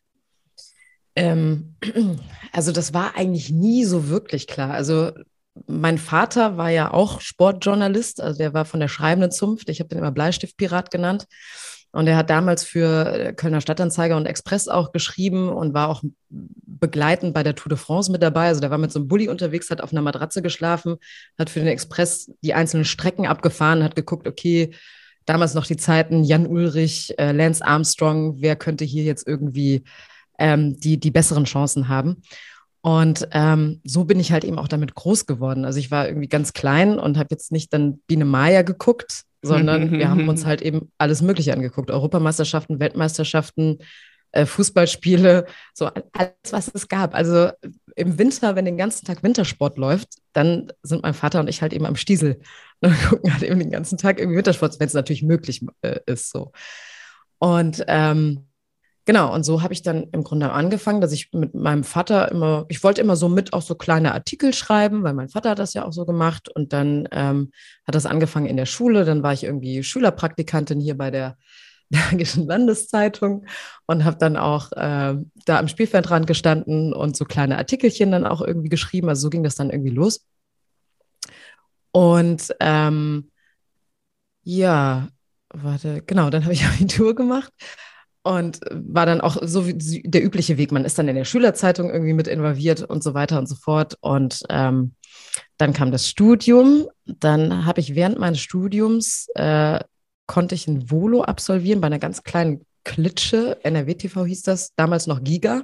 Ähm, 1.16 1.76
also 2.52 2.72
das 2.72 2.94
war 2.94 3.16
eigentlich 3.16 3.50
nie 3.50 3.86
so 3.86 4.10
wirklich 4.10 4.48
klar. 4.48 4.72
Also 4.72 5.12
mein 5.68 5.98
Vater 5.98 6.58
war 6.58 6.70
ja 6.70 6.92
auch 6.92 7.22
Sportjournalist, 7.22 8.22
also 8.22 8.38
der 8.38 8.54
war 8.54 8.66
von 8.66 8.80
der 8.80 8.90
schreibenden 8.90 9.32
Zunft. 9.32 9.70
Ich 9.70 9.80
habe 9.80 9.88
den 9.88 10.00
immer 10.00 10.12
Bleistiftpirat 10.12 10.92
genannt. 10.92 11.28
Und 11.96 12.08
er 12.08 12.18
hat 12.18 12.30
damals 12.30 12.66
für 12.66 13.06
äh, 13.06 13.34
Kölner 13.34 13.62
Stadtanzeiger 13.62 14.18
und 14.18 14.26
Express 14.26 14.68
auch 14.68 14.92
geschrieben 14.92 15.48
und 15.48 15.74
war 15.74 15.88
auch 15.88 16.04
begleitend 16.30 17.34
bei 17.34 17.42
der 17.42 17.56
Tour 17.56 17.70
de 17.70 17.78
France 17.78 18.12
mit 18.12 18.22
dabei. 18.22 18.48
Also 18.48 18.60
der 18.60 18.70
war 18.70 18.78
mit 18.78 18.92
so 18.92 19.00
einem 19.00 19.08
Bulli 19.08 19.30
unterwegs, 19.30 19.70
hat 19.70 19.80
auf 19.80 19.94
einer 19.94 20.02
Matratze 20.02 20.42
geschlafen, 20.42 20.98
hat 21.40 21.50
für 21.50 21.60
den 21.60 21.70
Express 21.70 22.30
die 22.42 22.54
einzelnen 22.54 22.84
Strecken 22.84 23.26
abgefahren, 23.28 23.82
hat 23.82 23.96
geguckt, 23.96 24.28
okay, 24.28 24.72
damals 25.26 25.54
noch 25.54 25.66
die 25.66 25.78
Zeiten 25.78 26.24
Jan 26.24 26.48
Ulrich, 26.48 27.14
äh, 27.18 27.32
Lance 27.32 27.66
Armstrong, 27.66 28.42
wer 28.42 28.56
könnte 28.56 28.86
hier 28.86 29.04
jetzt 29.04 29.28
irgendwie 29.28 29.84
ähm, 30.38 30.80
die, 30.80 31.00
die 31.00 31.12
besseren 31.12 31.46
Chancen 31.46 31.88
haben. 31.88 32.22
Und 32.82 33.28
ähm, 33.32 33.82
so 33.84 34.06
bin 34.06 34.20
ich 34.20 34.32
halt 34.32 34.44
eben 34.44 34.60
auch 34.60 34.68
damit 34.68 34.94
groß 34.94 35.26
geworden. 35.26 35.66
Also 35.66 35.80
ich 35.80 35.90
war 35.90 36.08
irgendwie 36.08 36.28
ganz 36.28 36.54
klein 36.54 37.00
und 37.00 37.18
habe 37.18 37.30
jetzt 37.32 37.52
nicht 37.52 37.74
dann 37.74 37.98
Biene 38.06 38.26
Maya 38.26 38.62
geguckt, 38.62 39.24
sondern 39.42 39.92
wir 39.98 40.10
haben 40.10 40.30
uns 40.30 40.46
halt 40.46 40.62
eben 40.62 40.92
alles 41.00 41.24
Mögliche 41.24 41.54
angeguckt. 41.54 41.90
Europameisterschaften, 41.90 42.80
Weltmeisterschaften, 42.80 43.80
äh, 44.36 44.46
Fußballspiele, 44.46 45.46
so 45.74 45.90
alles, 46.12 46.34
was 46.52 46.72
es 46.74 46.88
gab. 46.88 47.16
Also 47.16 47.50
im 47.96 48.20
Winter, 48.20 48.56
wenn 48.56 48.66
den 48.66 48.78
ganzen 48.78 49.06
Tag 49.06 49.24
Wintersport 49.24 49.78
läuft, 49.78 50.10
dann 50.34 50.72
sind 50.84 51.04
mein 51.04 51.14
Vater 51.14 51.40
und 51.40 51.48
ich 51.48 51.62
halt 51.62 51.74
eben 51.74 51.86
am 51.86 51.96
Stiesel 51.96 52.42
und 52.82 52.94
gucken 53.08 53.34
halt 53.34 53.44
eben 53.44 53.60
den 53.60 53.72
ganzen 53.72 53.98
Tag 53.98 54.20
irgendwie 54.20 54.38
Wintersport, 54.38 54.80
wenn 54.80 54.88
es 54.88 54.94
natürlich 54.94 55.24
möglich 55.24 55.66
äh, 55.82 56.00
ist. 56.06 56.32
So. 56.32 56.52
Und 57.40 57.84
ähm, 57.88 58.48
genau, 59.06 59.34
und 59.34 59.46
so 59.46 59.62
habe 59.62 59.74
ich 59.74 59.82
dann 59.82 60.08
im 60.12 60.26
Grunde 60.26 60.52
angefangen, 60.52 61.00
dass 61.00 61.14
ich 61.14 61.32
mit 61.32 61.56
meinem 61.56 61.86
Vater 61.86 62.30
immer, 62.30 62.66
ich 62.68 62.84
wollte 62.84 63.00
immer 63.00 63.16
so 63.16 63.30
mit 63.30 63.54
auch 63.54 63.62
so 63.62 63.76
kleine 63.76 64.14
Artikel 64.14 64.54
schreiben, 64.54 65.04
weil 65.04 65.14
mein 65.14 65.30
Vater 65.30 65.52
hat 65.52 65.60
das 65.60 65.74
ja 65.74 65.86
auch 65.86 65.94
so 65.94 66.06
gemacht. 66.06 66.50
Und 66.50 66.74
dann 66.74 67.08
ähm, 67.12 67.52
hat 67.88 67.96
das 67.96 68.06
angefangen 68.06 68.48
in 68.48 68.58
der 68.58 68.66
Schule. 68.66 69.06
Dann 69.06 69.24
war 69.24 69.32
ich 69.32 69.46
irgendwie 69.46 69.82
Schülerpraktikantin 69.82 70.82
hier 70.82 70.98
bei 70.98 71.10
der 71.10 71.38
Bergischen 71.90 72.48
Landeszeitung 72.48 73.46
und 73.86 74.06
habe 74.06 74.18
dann 74.18 74.38
auch 74.38 74.72
äh, 74.74 75.16
da 75.46 75.60
am 75.60 75.68
Spielfeldrand 75.68 76.28
gestanden 76.28 76.94
und 76.94 77.16
so 77.16 77.26
kleine 77.26 77.58
Artikelchen 77.58 78.12
dann 78.12 78.26
auch 78.26 78.42
irgendwie 78.42 78.70
geschrieben. 78.70 79.10
Also 79.10 79.24
so 79.24 79.30
ging 79.30 79.44
das 79.44 79.56
dann 79.56 79.70
irgendwie 79.70 79.92
los. 79.92 80.26
Und 81.92 82.54
ähm, 82.60 83.32
ja, 84.44 85.08
warte, 85.50 86.02
genau, 86.06 86.30
dann 86.30 86.44
habe 86.44 86.54
ich 86.54 86.66
Abitur 86.66 87.16
gemacht 87.16 87.54
und 88.26 88.60
war 88.72 89.06
dann 89.06 89.22
auch 89.22 89.38
so 89.44 89.68
wie 89.68 90.02
der 90.04 90.24
übliche 90.24 90.58
Weg. 90.58 90.72
Man 90.72 90.84
ist 90.84 90.98
dann 90.98 91.08
in 91.08 91.16
der 91.16 91.26
Schülerzeitung 91.26 91.92
irgendwie 91.92 92.14
mit 92.14 92.28
involviert 92.28 92.82
und 92.82 93.04
so 93.04 93.14
weiter 93.14 93.38
und 93.38 93.48
so 93.48 93.56
fort. 93.56 93.98
Und 94.02 94.42
ähm, 94.50 94.96
dann 95.58 95.74
kam 95.74 95.92
das 95.92 96.10
Studium. 96.10 96.88
Dann 97.06 97.66
habe 97.66 97.82
ich 97.82 97.94
während 97.94 98.18
meines 98.18 98.40
Studiums 98.40 99.28
äh, 99.36 99.80
konnte 100.28 100.56
ich 100.56 100.68
ein 100.68 100.90
Volo 100.90 101.24
absolvieren 101.24 101.82
bei 101.82 101.88
einer 101.88 102.00
ganz 102.00 102.24
kleinen 102.24 102.66
Klitsche. 102.84 103.58
NRW 103.64 103.96
TV 103.96 104.26
hieß 104.26 104.44
das, 104.44 104.74
damals 104.76 105.08
noch 105.08 105.24
Giga. 105.24 105.64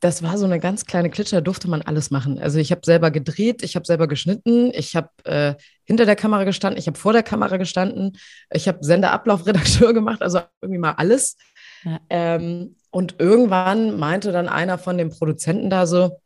Das 0.00 0.22
war 0.22 0.36
so 0.36 0.44
eine 0.44 0.60
ganz 0.60 0.84
kleine 0.84 1.08
Klitsche, 1.08 1.36
da 1.36 1.40
durfte 1.40 1.68
man 1.68 1.80
alles 1.80 2.10
machen. 2.10 2.38
Also 2.38 2.58
ich 2.58 2.72
habe 2.72 2.82
selber 2.84 3.10
gedreht, 3.10 3.62
ich 3.62 3.74
habe 3.74 3.86
selber 3.86 4.06
geschnitten, 4.06 4.70
ich 4.74 4.96
habe 4.96 5.08
äh, 5.24 5.54
hinter 5.84 6.04
der 6.04 6.16
Kamera 6.16 6.44
gestanden, 6.44 6.78
ich 6.78 6.86
habe 6.86 6.98
vor 6.98 7.14
der 7.14 7.22
Kamera 7.22 7.56
gestanden, 7.56 8.18
ich 8.52 8.68
habe 8.68 8.78
Senderablaufredakteur 8.82 9.92
gemacht, 9.94 10.20
also 10.20 10.40
irgendwie 10.60 10.80
mal 10.80 10.92
alles. 10.92 11.36
Ja. 11.84 12.00
Ähm, 12.10 12.76
und 12.90 13.16
irgendwann 13.18 13.98
meinte 13.98 14.30
dann 14.30 14.48
einer 14.48 14.78
von 14.78 14.98
den 14.98 15.10
Produzenten 15.10 15.70
da 15.70 15.86
so, 15.86 16.20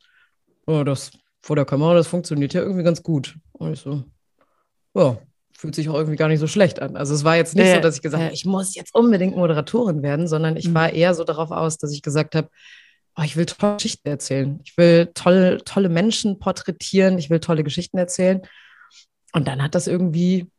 oh, 0.65 0.83
das 0.83 1.11
vor 1.41 1.55
der 1.55 1.65
Kamera, 1.65 1.93
das 1.93 2.07
funktioniert 2.07 2.53
ja 2.53 2.61
irgendwie 2.61 2.83
ganz 2.83 3.01
gut. 3.01 3.37
Und 3.53 3.73
ich 3.73 3.79
so, 3.79 4.03
ja, 4.93 5.17
fühlt 5.59 5.75
sich 5.75 5.89
auch 5.89 5.95
irgendwie 5.95 6.15
gar 6.15 6.29
nicht 6.29 6.39
so 6.39 6.47
schlecht 6.47 6.81
an. 6.81 6.95
Also 6.95 7.13
es 7.13 7.25
war 7.25 7.35
jetzt 7.35 7.53
nicht 7.53 7.67
ja, 7.67 7.75
so, 7.75 7.81
dass 7.81 7.97
ich 7.97 8.01
gesagt 8.01 8.23
habe, 8.23 8.33
ich 8.33 8.45
muss 8.45 8.75
jetzt 8.75 8.95
unbedingt 8.95 9.35
Moderatorin 9.35 10.01
werden, 10.01 10.25
sondern 10.25 10.55
ich 10.55 10.69
mhm. 10.69 10.73
war 10.73 10.93
eher 10.93 11.13
so 11.13 11.25
darauf 11.25 11.51
aus, 11.51 11.77
dass 11.77 11.91
ich 11.91 12.01
gesagt 12.01 12.33
habe, 12.33 12.47
oh, 13.17 13.23
ich 13.23 13.35
will 13.35 13.45
tolle 13.45 13.75
Geschichten 13.75 14.07
erzählen. 14.07 14.61
Ich 14.63 14.77
will 14.77 15.11
tolle, 15.13 15.57
tolle 15.65 15.89
Menschen 15.89 16.39
porträtieren, 16.39 17.17
ich 17.17 17.29
will 17.29 17.41
tolle 17.41 17.65
Geschichten 17.65 17.97
erzählen. 17.97 18.41
Und 19.33 19.49
dann 19.49 19.61
hat 19.61 19.75
das 19.75 19.87
irgendwie, 19.87 20.49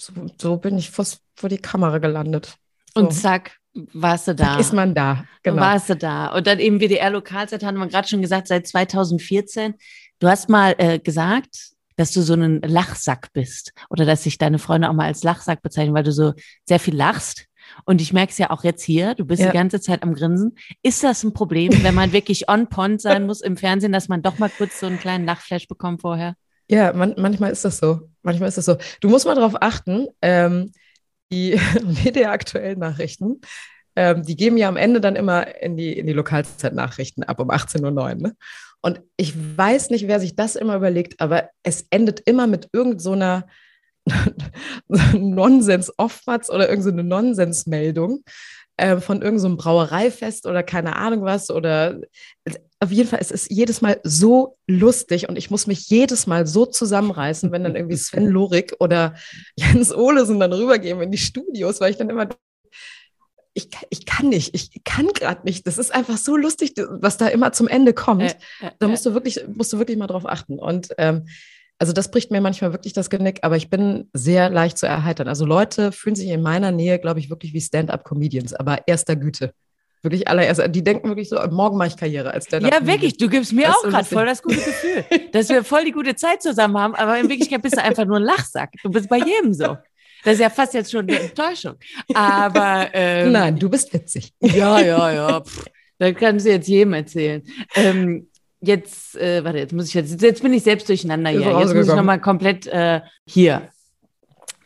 so, 0.00 0.12
so 0.36 0.56
bin 0.56 0.76
ich 0.78 0.90
vor, 0.90 1.06
vor 1.36 1.48
die 1.48 1.58
Kamera 1.58 1.98
gelandet. 1.98 2.56
So. 2.92 3.02
Und 3.02 3.12
zack, 3.12 3.56
warst 3.92 4.26
du 4.26 4.34
da. 4.34 4.58
Ist 4.58 4.72
man 4.72 4.96
da, 4.96 5.26
genau. 5.44 5.62
Warst 5.62 5.90
du 5.90 5.94
da. 5.94 6.34
Und 6.34 6.48
dann 6.48 6.58
eben 6.58 6.80
WDR-Lokalzeit, 6.80 7.62
haben 7.62 7.78
wir 7.78 7.86
gerade 7.86 8.08
schon 8.08 8.20
gesagt, 8.20 8.48
seit 8.48 8.66
2014. 8.66 9.74
Du 10.18 10.26
hast 10.26 10.48
mal 10.48 10.74
äh, 10.78 10.98
gesagt, 10.98 11.75
dass 11.96 12.12
du 12.12 12.22
so 12.22 12.34
ein 12.34 12.60
Lachsack 12.62 13.32
bist 13.32 13.72
oder 13.90 14.04
dass 14.04 14.22
sich 14.22 14.38
deine 14.38 14.58
Freunde 14.58 14.88
auch 14.88 14.94
mal 14.94 15.06
als 15.06 15.22
Lachsack 15.22 15.62
bezeichnen, 15.62 15.94
weil 15.94 16.04
du 16.04 16.12
so 16.12 16.34
sehr 16.64 16.78
viel 16.78 16.94
lachst. 16.94 17.46
Und 17.84 18.00
ich 18.00 18.12
merke 18.12 18.30
es 18.30 18.38
ja 18.38 18.50
auch 18.50 18.62
jetzt 18.64 18.84
hier, 18.84 19.14
du 19.14 19.24
bist 19.24 19.42
ja. 19.42 19.50
die 19.50 19.56
ganze 19.56 19.80
Zeit 19.80 20.02
am 20.02 20.14
Grinsen. 20.14 20.56
Ist 20.82 21.02
das 21.02 21.24
ein 21.24 21.32
Problem, 21.32 21.72
wenn 21.82 21.94
man 21.94 22.12
wirklich 22.12 22.48
on 22.48 22.68
point 22.68 23.00
sein 23.00 23.26
muss 23.26 23.40
im 23.40 23.56
Fernsehen, 23.56 23.92
dass 23.92 24.08
man 24.08 24.22
doch 24.22 24.38
mal 24.38 24.50
kurz 24.50 24.78
so 24.78 24.86
einen 24.86 25.00
kleinen 25.00 25.26
Lachflash 25.26 25.66
bekommt 25.66 26.02
vorher? 26.02 26.36
Ja, 26.68 26.92
man, 26.92 27.14
manchmal 27.16 27.50
ist 27.50 27.64
das 27.64 27.78
so. 27.78 28.08
Manchmal 28.22 28.48
ist 28.48 28.58
das 28.58 28.64
so. 28.64 28.76
Du 29.00 29.08
musst 29.08 29.26
mal 29.26 29.34
darauf 29.34 29.60
achten, 29.60 30.06
ähm, 30.22 30.72
die 31.32 31.58
WDR 31.82 32.30
aktuellen 32.30 32.78
Nachrichten, 32.78 33.40
ähm, 33.96 34.22
die 34.24 34.36
geben 34.36 34.58
ja 34.58 34.68
am 34.68 34.76
Ende 34.76 35.00
dann 35.00 35.16
immer 35.16 35.60
in 35.62 35.76
die, 35.76 35.98
in 35.98 36.06
die 36.06 36.12
Lokalzeitnachrichten 36.12 37.24
ab 37.24 37.40
um 37.40 37.50
18.09 37.50 37.96
Uhr. 37.96 38.14
Ne? 38.14 38.36
Und 38.86 39.02
ich 39.16 39.34
weiß 39.58 39.90
nicht, 39.90 40.06
wer 40.06 40.20
sich 40.20 40.36
das 40.36 40.54
immer 40.54 40.76
überlegt, 40.76 41.20
aber 41.20 41.50
es 41.64 41.88
endet 41.90 42.20
immer 42.20 42.46
mit 42.46 42.68
irgendeiner 42.72 43.48
so 44.86 45.18
Nonsens-Oftmals 45.18 46.50
oder 46.50 46.68
irgendeine 46.68 47.02
so 47.02 47.08
Nonsensmeldung 47.08 48.22
äh, 48.76 48.98
von 48.98 49.22
irgendeinem 49.22 49.54
so 49.54 49.56
Brauereifest 49.56 50.46
oder 50.46 50.62
keine 50.62 50.94
Ahnung 50.94 51.24
was. 51.24 51.50
Oder 51.50 52.00
auf 52.78 52.92
jeden 52.92 53.08
Fall, 53.08 53.18
es 53.20 53.32
ist 53.32 53.50
jedes 53.50 53.80
Mal 53.80 53.98
so 54.04 54.56
lustig 54.68 55.28
und 55.28 55.36
ich 55.36 55.50
muss 55.50 55.66
mich 55.66 55.88
jedes 55.88 56.28
Mal 56.28 56.46
so 56.46 56.64
zusammenreißen, 56.64 57.50
wenn 57.50 57.64
dann 57.64 57.74
irgendwie 57.74 57.96
Sven 57.96 58.28
Lorik 58.28 58.76
oder 58.78 59.16
Jens 59.56 59.92
Olesen 59.92 60.38
dann 60.38 60.52
rübergehen 60.52 61.02
in 61.02 61.10
die 61.10 61.18
Studios, 61.18 61.80
weil 61.80 61.90
ich 61.90 61.96
dann 61.96 62.08
immer 62.08 62.28
ich, 63.56 63.70
ich 63.88 64.04
kann 64.04 64.28
nicht, 64.28 64.54
ich 64.54 64.84
kann 64.84 65.08
gerade 65.08 65.40
nicht. 65.44 65.66
Das 65.66 65.78
ist 65.78 65.92
einfach 65.94 66.18
so 66.18 66.36
lustig, 66.36 66.74
was 66.76 67.16
da 67.16 67.26
immer 67.28 67.52
zum 67.52 67.68
Ende 67.68 67.94
kommt. 67.94 68.22
Äh, 68.22 68.66
äh, 68.66 68.70
da 68.78 68.86
musst 68.86 69.06
du 69.06 69.14
wirklich, 69.14 69.40
musst 69.48 69.72
du 69.72 69.78
wirklich 69.78 69.96
mal 69.96 70.06
drauf 70.06 70.26
achten. 70.26 70.58
Und 70.58 70.90
ähm, 70.98 71.26
also 71.78 71.94
das 71.94 72.10
bricht 72.10 72.30
mir 72.30 72.42
manchmal 72.42 72.72
wirklich 72.72 72.92
das 72.92 73.08
Genick, 73.08 73.38
aber 73.42 73.56
ich 73.56 73.70
bin 73.70 74.10
sehr 74.12 74.50
leicht 74.50 74.76
zu 74.76 74.86
erheitern. 74.86 75.26
Also 75.26 75.46
Leute 75.46 75.90
fühlen 75.90 76.16
sich 76.16 76.28
in 76.28 76.42
meiner 76.42 76.70
Nähe, 76.70 76.98
glaube 76.98 77.18
ich, 77.18 77.30
wirklich 77.30 77.54
wie 77.54 77.60
Stand-up-Comedians, 77.62 78.52
aber 78.52 78.86
erster 78.86 79.16
Güte. 79.16 79.54
Wirklich 80.02 80.28
allererst. 80.28 80.62
Die 80.68 80.84
denken 80.84 81.08
wirklich 81.08 81.30
so, 81.30 81.36
morgen 81.50 81.78
mache 81.78 81.88
ich 81.88 81.96
Karriere 81.96 82.30
als 82.32 82.46
der. 82.46 82.60
Ja, 82.60 82.86
wirklich. 82.86 83.16
Du 83.16 83.28
gibst 83.28 83.54
mir 83.54 83.68
das 83.68 83.76
auch 83.76 83.82
gerade 83.84 84.04
voll 84.04 84.26
das 84.26 84.42
gute 84.42 84.56
Gefühl, 84.56 85.04
dass 85.32 85.48
wir 85.48 85.64
voll 85.64 85.86
die 85.86 85.92
gute 85.92 86.14
Zeit 86.14 86.42
zusammen 86.42 86.76
haben. 86.76 86.94
Aber 86.94 87.18
in 87.18 87.30
Wirklichkeit 87.30 87.62
bist 87.62 87.76
du 87.76 87.82
einfach 87.82 88.04
nur 88.04 88.16
ein 88.16 88.22
Lachsack. 88.22 88.72
Du 88.82 88.90
bist 88.90 89.08
bei 89.08 89.16
jedem 89.16 89.54
so. 89.54 89.78
Das 90.26 90.34
ist 90.34 90.40
ja 90.40 90.50
fast 90.50 90.74
jetzt 90.74 90.90
schon 90.90 91.08
eine 91.08 91.20
Enttäuschung. 91.20 91.74
Aber 92.12 92.88
ähm, 92.92 93.30
nein, 93.30 93.56
du 93.56 93.70
bist 93.70 93.94
witzig. 93.94 94.32
Ja, 94.40 94.80
ja, 94.80 95.12
ja. 95.12 95.40
Pff, 95.40 95.66
das 95.98 96.14
kannst 96.16 96.44
du 96.44 96.50
jetzt 96.50 96.66
jedem 96.66 96.94
erzählen. 96.94 97.44
Ähm, 97.76 98.26
jetzt, 98.60 99.14
äh, 99.14 99.44
warte, 99.44 99.58
jetzt 99.58 99.72
muss 99.72 99.86
ich 99.86 99.94
jetzt, 99.94 100.20
jetzt 100.20 100.42
bin 100.42 100.52
ich 100.52 100.64
selbst 100.64 100.88
durcheinander 100.88 101.30
hier. 101.30 101.56
Jetzt 101.60 101.74
muss 101.74 101.86
ich 101.86 101.94
nochmal 101.94 102.20
komplett 102.20 102.66
äh, 102.66 103.02
hier. 103.24 103.68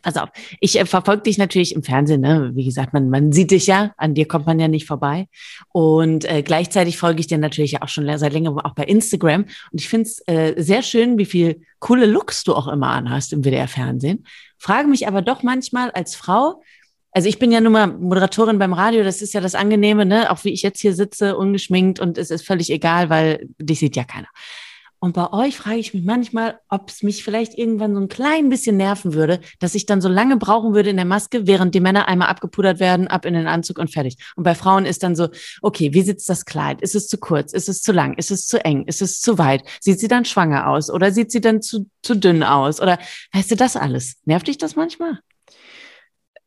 Pass 0.01 0.17
auf, 0.17 0.29
ich 0.59 0.79
äh, 0.79 0.85
verfolge 0.87 1.21
dich 1.21 1.37
natürlich 1.37 1.75
im 1.75 1.83
Fernsehen, 1.83 2.21
ne? 2.21 2.49
Wie 2.55 2.65
gesagt, 2.65 2.91
man, 2.91 3.11
man 3.11 3.31
sieht 3.31 3.51
dich 3.51 3.67
ja, 3.67 3.93
an 3.97 4.15
dir 4.15 4.27
kommt 4.27 4.47
man 4.47 4.59
ja 4.59 4.67
nicht 4.67 4.87
vorbei. 4.87 5.27
Und 5.73 6.25
äh, 6.25 6.41
gleichzeitig 6.41 6.97
folge 6.97 7.19
ich 7.19 7.27
dir 7.27 7.37
natürlich 7.37 7.83
auch 7.83 7.87
schon 7.87 8.07
seit 8.17 8.33
längerem 8.33 8.57
auch 8.57 8.73
bei 8.73 8.85
Instagram. 8.85 9.43
Und 9.43 9.79
ich 9.79 9.89
finde 9.89 10.09
es 10.09 10.23
äh, 10.25 10.55
sehr 10.57 10.81
schön, 10.81 11.19
wie 11.19 11.25
viel 11.25 11.61
coole 11.77 12.07
Looks 12.07 12.43
du 12.45 12.55
auch 12.55 12.67
immer 12.67 12.89
anhast 12.89 13.31
im 13.31 13.43
WDR-Fernsehen. 13.43 14.25
Frage 14.61 14.87
mich 14.87 15.07
aber 15.07 15.23
doch 15.23 15.41
manchmal 15.41 15.89
als 15.89 16.15
Frau, 16.15 16.61
also 17.11 17.27
ich 17.27 17.39
bin 17.39 17.51
ja 17.51 17.59
nun 17.59 17.73
mal 17.73 17.87
Moderatorin 17.87 18.59
beim 18.59 18.73
Radio, 18.73 19.03
das 19.03 19.21
ist 19.23 19.33
ja 19.33 19.41
das 19.41 19.55
Angenehme, 19.55 20.05
ne? 20.05 20.31
Auch 20.31 20.43
wie 20.43 20.53
ich 20.53 20.61
jetzt 20.61 20.79
hier 20.79 20.93
sitze, 20.93 21.35
ungeschminkt 21.35 21.99
und 21.99 22.19
es 22.19 22.29
ist 22.29 22.45
völlig 22.45 22.69
egal, 22.69 23.09
weil 23.09 23.49
dich 23.57 23.79
sieht 23.79 23.95
ja 23.95 24.03
keiner. 24.03 24.29
Und 25.03 25.13
bei 25.13 25.33
euch 25.33 25.57
frage 25.57 25.79
ich 25.79 25.95
mich 25.95 26.03
manchmal, 26.03 26.59
ob 26.69 26.87
es 26.87 27.01
mich 27.01 27.23
vielleicht 27.23 27.57
irgendwann 27.57 27.95
so 27.95 27.99
ein 27.99 28.07
klein 28.07 28.49
bisschen 28.49 28.77
nerven 28.77 29.15
würde, 29.15 29.39
dass 29.57 29.73
ich 29.73 29.87
dann 29.87 29.99
so 29.99 30.07
lange 30.07 30.37
brauchen 30.37 30.75
würde 30.75 30.91
in 30.91 30.95
der 30.95 31.05
Maske, 31.05 31.47
während 31.47 31.73
die 31.73 31.79
Männer 31.79 32.07
einmal 32.07 32.27
abgepudert 32.27 32.79
werden, 32.79 33.07
ab 33.07 33.25
in 33.25 33.33
den 33.33 33.47
Anzug 33.47 33.79
und 33.79 33.91
fertig. 33.91 34.17
Und 34.35 34.43
bei 34.43 34.53
Frauen 34.53 34.85
ist 34.85 35.01
dann 35.01 35.15
so, 35.15 35.29
okay, 35.63 35.91
wie 35.95 36.03
sitzt 36.03 36.29
das 36.29 36.45
Kleid? 36.45 36.83
Ist 36.83 36.93
es 36.93 37.07
zu 37.07 37.17
kurz? 37.17 37.51
Ist 37.51 37.67
es 37.67 37.81
zu 37.81 37.91
lang? 37.91 38.13
Ist 38.13 38.29
es 38.29 38.45
zu 38.45 38.63
eng? 38.63 38.85
Ist 38.85 39.01
es 39.01 39.21
zu 39.21 39.39
weit? 39.39 39.63
Sieht 39.79 39.99
sie 39.99 40.07
dann 40.07 40.23
schwanger 40.23 40.67
aus? 40.67 40.91
Oder 40.91 41.11
sieht 41.11 41.31
sie 41.31 41.41
dann 41.41 41.63
zu, 41.63 41.89
zu 42.03 42.15
dünn 42.15 42.43
aus? 42.43 42.79
Oder 42.79 42.99
weißt 43.33 43.49
du 43.49 43.55
das 43.55 43.75
alles? 43.75 44.17
Nervt 44.25 44.47
dich 44.47 44.59
das 44.59 44.75
manchmal? 44.75 45.17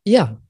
Ja, 0.04 0.40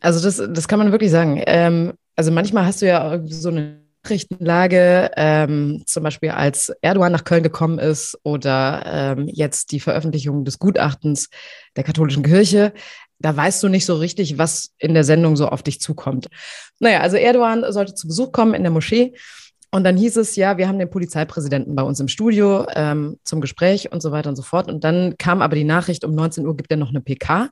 also 0.00 0.22
das, 0.22 0.36
das 0.36 0.68
kann 0.68 0.80
man 0.80 0.92
wirklich 0.92 1.10
sagen. 1.10 1.42
Ähm, 1.46 1.94
also 2.14 2.30
manchmal 2.30 2.66
hast 2.66 2.82
du 2.82 2.86
ja 2.86 3.22
so 3.24 3.48
eine 3.48 3.83
Nachrichtenlage, 4.04 5.10
ähm, 5.16 5.82
zum 5.86 6.02
Beispiel 6.02 6.30
als 6.30 6.72
Erdogan 6.82 7.12
nach 7.12 7.24
Köln 7.24 7.42
gekommen 7.42 7.78
ist 7.78 8.18
oder 8.22 8.82
ähm, 8.86 9.28
jetzt 9.28 9.72
die 9.72 9.80
Veröffentlichung 9.80 10.44
des 10.44 10.58
Gutachtens 10.58 11.30
der 11.76 11.84
katholischen 11.84 12.22
Kirche, 12.22 12.72
da 13.18 13.34
weißt 13.34 13.62
du 13.62 13.68
nicht 13.68 13.86
so 13.86 13.96
richtig, 13.96 14.36
was 14.36 14.72
in 14.78 14.92
der 14.92 15.04
Sendung 15.04 15.36
so 15.36 15.48
auf 15.48 15.62
dich 15.62 15.80
zukommt. 15.80 16.28
Naja, 16.80 17.00
also 17.00 17.16
Erdogan 17.16 17.64
sollte 17.72 17.94
zu 17.94 18.06
Besuch 18.06 18.32
kommen 18.32 18.54
in 18.54 18.62
der 18.62 18.72
Moschee. 18.72 19.14
Und 19.70 19.82
dann 19.82 19.96
hieß 19.96 20.18
es, 20.18 20.36
ja, 20.36 20.56
wir 20.56 20.68
haben 20.68 20.78
den 20.78 20.90
Polizeipräsidenten 20.90 21.74
bei 21.74 21.82
uns 21.82 21.98
im 21.98 22.06
Studio 22.06 22.66
ähm, 22.74 23.18
zum 23.24 23.40
Gespräch 23.40 23.90
und 23.90 24.02
so 24.02 24.12
weiter 24.12 24.28
und 24.28 24.36
so 24.36 24.42
fort. 24.42 24.70
Und 24.70 24.84
dann 24.84 25.16
kam 25.18 25.42
aber 25.42 25.56
die 25.56 25.64
Nachricht, 25.64 26.04
um 26.04 26.14
19 26.14 26.46
Uhr 26.46 26.56
gibt 26.56 26.70
er 26.70 26.76
noch 26.76 26.90
eine 26.90 27.00
PK. 27.00 27.48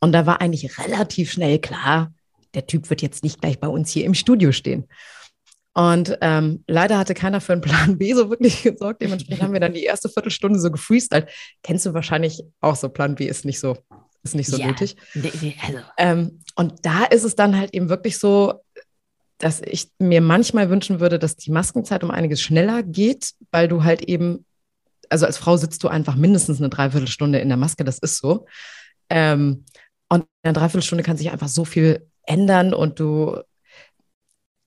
Und 0.00 0.12
da 0.12 0.26
war 0.26 0.42
eigentlich 0.42 0.78
relativ 0.78 1.30
schnell 1.30 1.58
klar, 1.58 2.12
der 2.54 2.66
Typ 2.66 2.90
wird 2.90 3.00
jetzt 3.00 3.22
nicht 3.22 3.40
gleich 3.40 3.58
bei 3.58 3.68
uns 3.68 3.90
hier 3.90 4.04
im 4.04 4.14
Studio 4.14 4.52
stehen. 4.52 4.86
Und 5.76 6.16
ähm, 6.22 6.64
leider 6.66 6.96
hatte 6.96 7.12
keiner 7.12 7.42
für 7.42 7.52
einen 7.52 7.60
Plan 7.60 7.98
B 7.98 8.14
so 8.14 8.30
wirklich 8.30 8.62
gesorgt. 8.62 9.02
Dementsprechend 9.02 9.42
haben 9.42 9.52
wir 9.52 9.60
dann 9.60 9.74
die 9.74 9.84
erste 9.84 10.08
Viertelstunde 10.08 10.58
so 10.58 10.70
gefreestylt. 10.70 11.28
Kennst 11.62 11.84
du 11.84 11.92
wahrscheinlich 11.92 12.42
auch 12.62 12.76
so, 12.76 12.88
Plan 12.88 13.14
B 13.14 13.26
ist 13.26 13.44
nicht 13.44 13.60
so, 13.60 13.76
ist 14.22 14.34
nicht 14.34 14.48
so 14.48 14.56
ja, 14.56 14.68
nötig. 14.68 14.96
Also. 15.14 15.78
Ähm, 15.98 16.40
und 16.54 16.86
da 16.86 17.04
ist 17.04 17.24
es 17.24 17.36
dann 17.36 17.58
halt 17.58 17.74
eben 17.74 17.90
wirklich 17.90 18.18
so, 18.18 18.62
dass 19.36 19.60
ich 19.60 19.90
mir 19.98 20.22
manchmal 20.22 20.70
wünschen 20.70 20.98
würde, 20.98 21.18
dass 21.18 21.36
die 21.36 21.50
Maskenzeit 21.50 22.02
um 22.02 22.10
einiges 22.10 22.40
schneller 22.40 22.82
geht, 22.82 23.32
weil 23.50 23.68
du 23.68 23.84
halt 23.84 24.00
eben, 24.00 24.46
also 25.10 25.26
als 25.26 25.36
Frau 25.36 25.58
sitzt 25.58 25.84
du 25.84 25.88
einfach 25.88 26.16
mindestens 26.16 26.58
eine 26.58 26.70
Dreiviertelstunde 26.70 27.38
in 27.38 27.48
der 27.48 27.58
Maske, 27.58 27.84
das 27.84 27.98
ist 27.98 28.16
so. 28.16 28.46
Ähm, 29.10 29.66
und 30.08 30.22
in 30.22 30.26
einer 30.42 30.54
Dreiviertelstunde 30.54 31.04
kann 31.04 31.18
sich 31.18 31.30
einfach 31.32 31.48
so 31.48 31.66
viel 31.66 32.08
ändern 32.22 32.72
und 32.72 32.98
du 32.98 33.42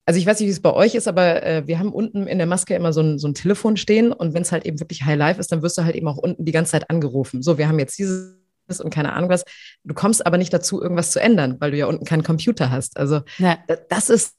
also 0.09 0.19
ich 0.19 0.25
weiß 0.25 0.39
nicht, 0.39 0.47
wie 0.47 0.51
es 0.51 0.59
bei 0.59 0.73
euch 0.73 0.95
ist, 0.95 1.07
aber 1.07 1.43
äh, 1.43 1.67
wir 1.67 1.77
haben 1.77 1.93
unten 1.93 2.25
in 2.25 2.39
der 2.39 2.47
Maske 2.47 2.73
immer 2.73 2.93
so 2.93 3.01
ein, 3.01 3.19
so 3.19 3.27
ein 3.27 3.35
Telefon 3.35 3.77
stehen 3.77 4.11
und 4.11 4.33
wenn 4.33 4.41
es 4.41 4.51
halt 4.51 4.65
eben 4.65 4.79
wirklich 4.79 5.05
High 5.05 5.19
Life 5.19 5.39
ist, 5.39 5.51
dann 5.51 5.61
wirst 5.61 5.77
du 5.77 5.83
halt 5.83 5.95
eben 5.95 6.07
auch 6.07 6.17
unten 6.17 6.45
die 6.45 6.51
ganze 6.51 6.71
Zeit 6.71 6.89
angerufen. 6.89 7.43
So, 7.43 7.59
wir 7.59 7.67
haben 7.67 7.77
jetzt 7.77 7.99
dieses 7.99 8.35
und 8.79 8.89
keine 8.89 9.13
Ahnung 9.13 9.29
was. 9.29 9.45
Du 9.83 9.93
kommst 9.93 10.25
aber 10.25 10.39
nicht 10.39 10.51
dazu, 10.51 10.81
irgendwas 10.81 11.11
zu 11.11 11.21
ändern, 11.21 11.57
weil 11.59 11.69
du 11.69 11.77
ja 11.77 11.85
unten 11.85 12.05
keinen 12.05 12.23
Computer 12.23 12.71
hast. 12.71 12.97
Also 12.97 13.21
ja. 13.37 13.59
das 13.87 14.09
ist 14.09 14.33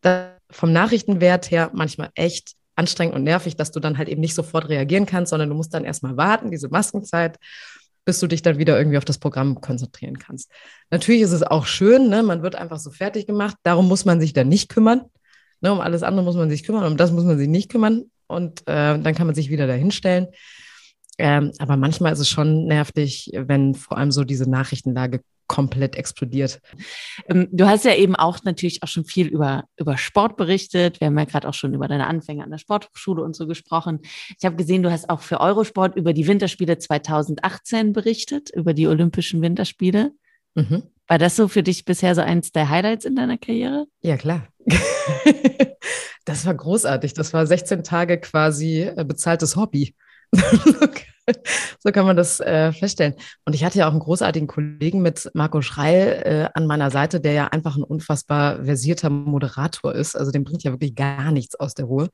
das 0.00 0.26
vom 0.50 0.72
Nachrichtenwert 0.72 1.52
her 1.52 1.70
manchmal 1.72 2.10
echt 2.16 2.54
anstrengend 2.74 3.14
und 3.14 3.22
nervig, 3.22 3.54
dass 3.54 3.70
du 3.70 3.78
dann 3.78 3.98
halt 3.98 4.08
eben 4.08 4.20
nicht 4.20 4.34
sofort 4.34 4.68
reagieren 4.68 5.06
kannst, 5.06 5.30
sondern 5.30 5.48
du 5.48 5.54
musst 5.54 5.72
dann 5.72 5.84
erstmal 5.84 6.16
warten, 6.16 6.50
diese 6.50 6.68
Maskenzeit 6.68 7.38
bis 8.06 8.20
du 8.20 8.28
dich 8.28 8.40
dann 8.40 8.56
wieder 8.56 8.78
irgendwie 8.78 8.96
auf 8.96 9.04
das 9.04 9.18
Programm 9.18 9.60
konzentrieren 9.60 10.18
kannst. 10.18 10.50
Natürlich 10.90 11.22
ist 11.22 11.32
es 11.32 11.42
auch 11.42 11.66
schön, 11.66 12.08
ne? 12.08 12.22
man 12.22 12.42
wird 12.42 12.54
einfach 12.54 12.78
so 12.78 12.90
fertig 12.90 13.26
gemacht. 13.26 13.56
Darum 13.64 13.88
muss 13.88 14.06
man 14.06 14.20
sich 14.20 14.32
dann 14.32 14.48
nicht 14.48 14.70
kümmern. 14.70 15.02
Ne? 15.60 15.72
Um 15.72 15.80
alles 15.80 16.02
andere 16.02 16.24
muss 16.24 16.36
man 16.36 16.48
sich 16.48 16.62
kümmern, 16.62 16.84
um 16.84 16.96
das 16.96 17.10
muss 17.10 17.24
man 17.24 17.36
sich 17.36 17.48
nicht 17.48 17.70
kümmern. 17.70 18.04
Und 18.28 18.60
äh, 18.62 18.98
dann 18.98 19.14
kann 19.14 19.26
man 19.26 19.34
sich 19.34 19.50
wieder 19.50 19.66
dahinstellen. 19.66 20.28
Ähm, 21.18 21.52
aber 21.58 21.76
manchmal 21.76 22.12
ist 22.12 22.20
es 22.20 22.28
schon 22.28 22.66
nervig, 22.66 23.30
wenn 23.34 23.74
vor 23.74 23.98
allem 23.98 24.12
so 24.12 24.24
diese 24.24 24.48
Nachrichtenlage 24.48 25.20
komplett 25.46 25.96
explodiert. 25.96 26.60
Ähm, 27.28 27.48
du 27.52 27.66
hast 27.66 27.84
ja 27.84 27.94
eben 27.94 28.16
auch 28.16 28.42
natürlich 28.44 28.82
auch 28.82 28.88
schon 28.88 29.04
viel 29.04 29.26
über, 29.26 29.64
über 29.76 29.96
Sport 29.96 30.36
berichtet. 30.36 31.00
Wir 31.00 31.06
haben 31.06 31.18
ja 31.18 31.24
gerade 31.24 31.48
auch 31.48 31.54
schon 31.54 31.74
über 31.74 31.88
deine 31.88 32.06
Anfänge 32.06 32.44
an 32.44 32.50
der 32.50 32.58
Sportschule 32.58 33.22
und 33.22 33.36
so 33.36 33.46
gesprochen. 33.46 34.00
Ich 34.38 34.44
habe 34.44 34.56
gesehen, 34.56 34.82
du 34.82 34.90
hast 34.90 35.08
auch 35.10 35.20
für 35.20 35.40
Eurosport 35.40 35.96
über 35.96 36.12
die 36.12 36.26
Winterspiele 36.26 36.78
2018 36.78 37.92
berichtet, 37.92 38.50
über 38.50 38.74
die 38.74 38.86
Olympischen 38.86 39.42
Winterspiele. 39.42 40.12
Mhm. 40.54 40.82
War 41.08 41.18
das 41.18 41.36
so 41.36 41.46
für 41.48 41.62
dich 41.62 41.84
bisher 41.84 42.14
so 42.14 42.20
eins 42.20 42.50
der 42.50 42.68
Highlights 42.68 43.04
in 43.04 43.14
deiner 43.14 43.38
Karriere? 43.38 43.86
Ja, 44.02 44.16
klar. 44.16 44.48
das 46.24 46.44
war 46.46 46.54
großartig. 46.54 47.14
Das 47.14 47.32
war 47.32 47.46
16 47.46 47.84
Tage 47.84 48.18
quasi 48.18 48.82
äh, 48.82 49.04
bezahltes 49.04 49.54
Hobby. 49.54 49.94
so 51.80 51.90
kann 51.92 52.06
man 52.06 52.16
das 52.16 52.40
äh, 52.40 52.72
feststellen. 52.72 53.14
Und 53.44 53.54
ich 53.54 53.64
hatte 53.64 53.78
ja 53.78 53.86
auch 53.86 53.92
einen 53.92 54.00
großartigen 54.00 54.46
Kollegen 54.46 55.02
mit 55.02 55.30
Marco 55.34 55.62
Schreil 55.62 56.22
äh, 56.24 56.48
an 56.54 56.66
meiner 56.66 56.90
Seite, 56.90 57.20
der 57.20 57.32
ja 57.32 57.46
einfach 57.48 57.76
ein 57.76 57.82
unfassbar 57.82 58.64
versierter 58.64 59.10
Moderator 59.10 59.94
ist. 59.94 60.16
Also 60.16 60.30
dem 60.30 60.44
bringt 60.44 60.62
ja 60.62 60.72
wirklich 60.72 60.94
gar 60.94 61.32
nichts 61.32 61.54
aus 61.54 61.74
der 61.74 61.86
Ruhe. 61.86 62.08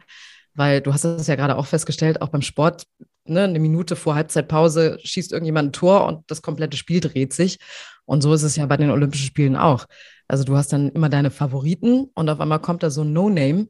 Weil 0.55 0.81
du 0.81 0.92
hast 0.92 1.05
das 1.05 1.27
ja 1.27 1.37
gerade 1.37 1.57
auch 1.57 1.66
festgestellt, 1.66 2.20
auch 2.20 2.29
beim 2.29 2.42
Sport, 2.42 2.85
ne, 3.25 3.44
eine 3.44 3.59
Minute 3.59 3.96
vor 3.96 4.14
Halbzeitpause 4.14 4.98
schießt 5.03 5.33
irgendjemand 5.33 5.68
ein 5.68 5.72
Tor 5.72 6.07
und 6.07 6.31
das 6.31 6.42
komplette 6.42 6.77
Spiel 6.77 7.01
dreht 7.01 7.33
sich. 7.33 7.59
Und 8.05 8.22
so 8.22 8.35
ist 8.35 8.42
es 8.42 8.57
ja 8.57 8.66
bei 8.66 8.77
den 8.77 8.90
Olympischen 8.90 9.27
Spielen 9.27 9.57
auch. 9.57 9.87
Also 10.29 10.44
du 10.44 10.57
hast 10.57 10.72
dann 10.72 10.90
immer 10.90 11.09
deine 11.09 11.31
Favoriten 11.31 12.11
und 12.14 12.29
auf 12.29 12.40
einmal 12.40 12.61
kommt 12.61 12.83
da 12.83 12.90
so 12.90 13.03
ein 13.03 13.12
No-Name 13.12 13.68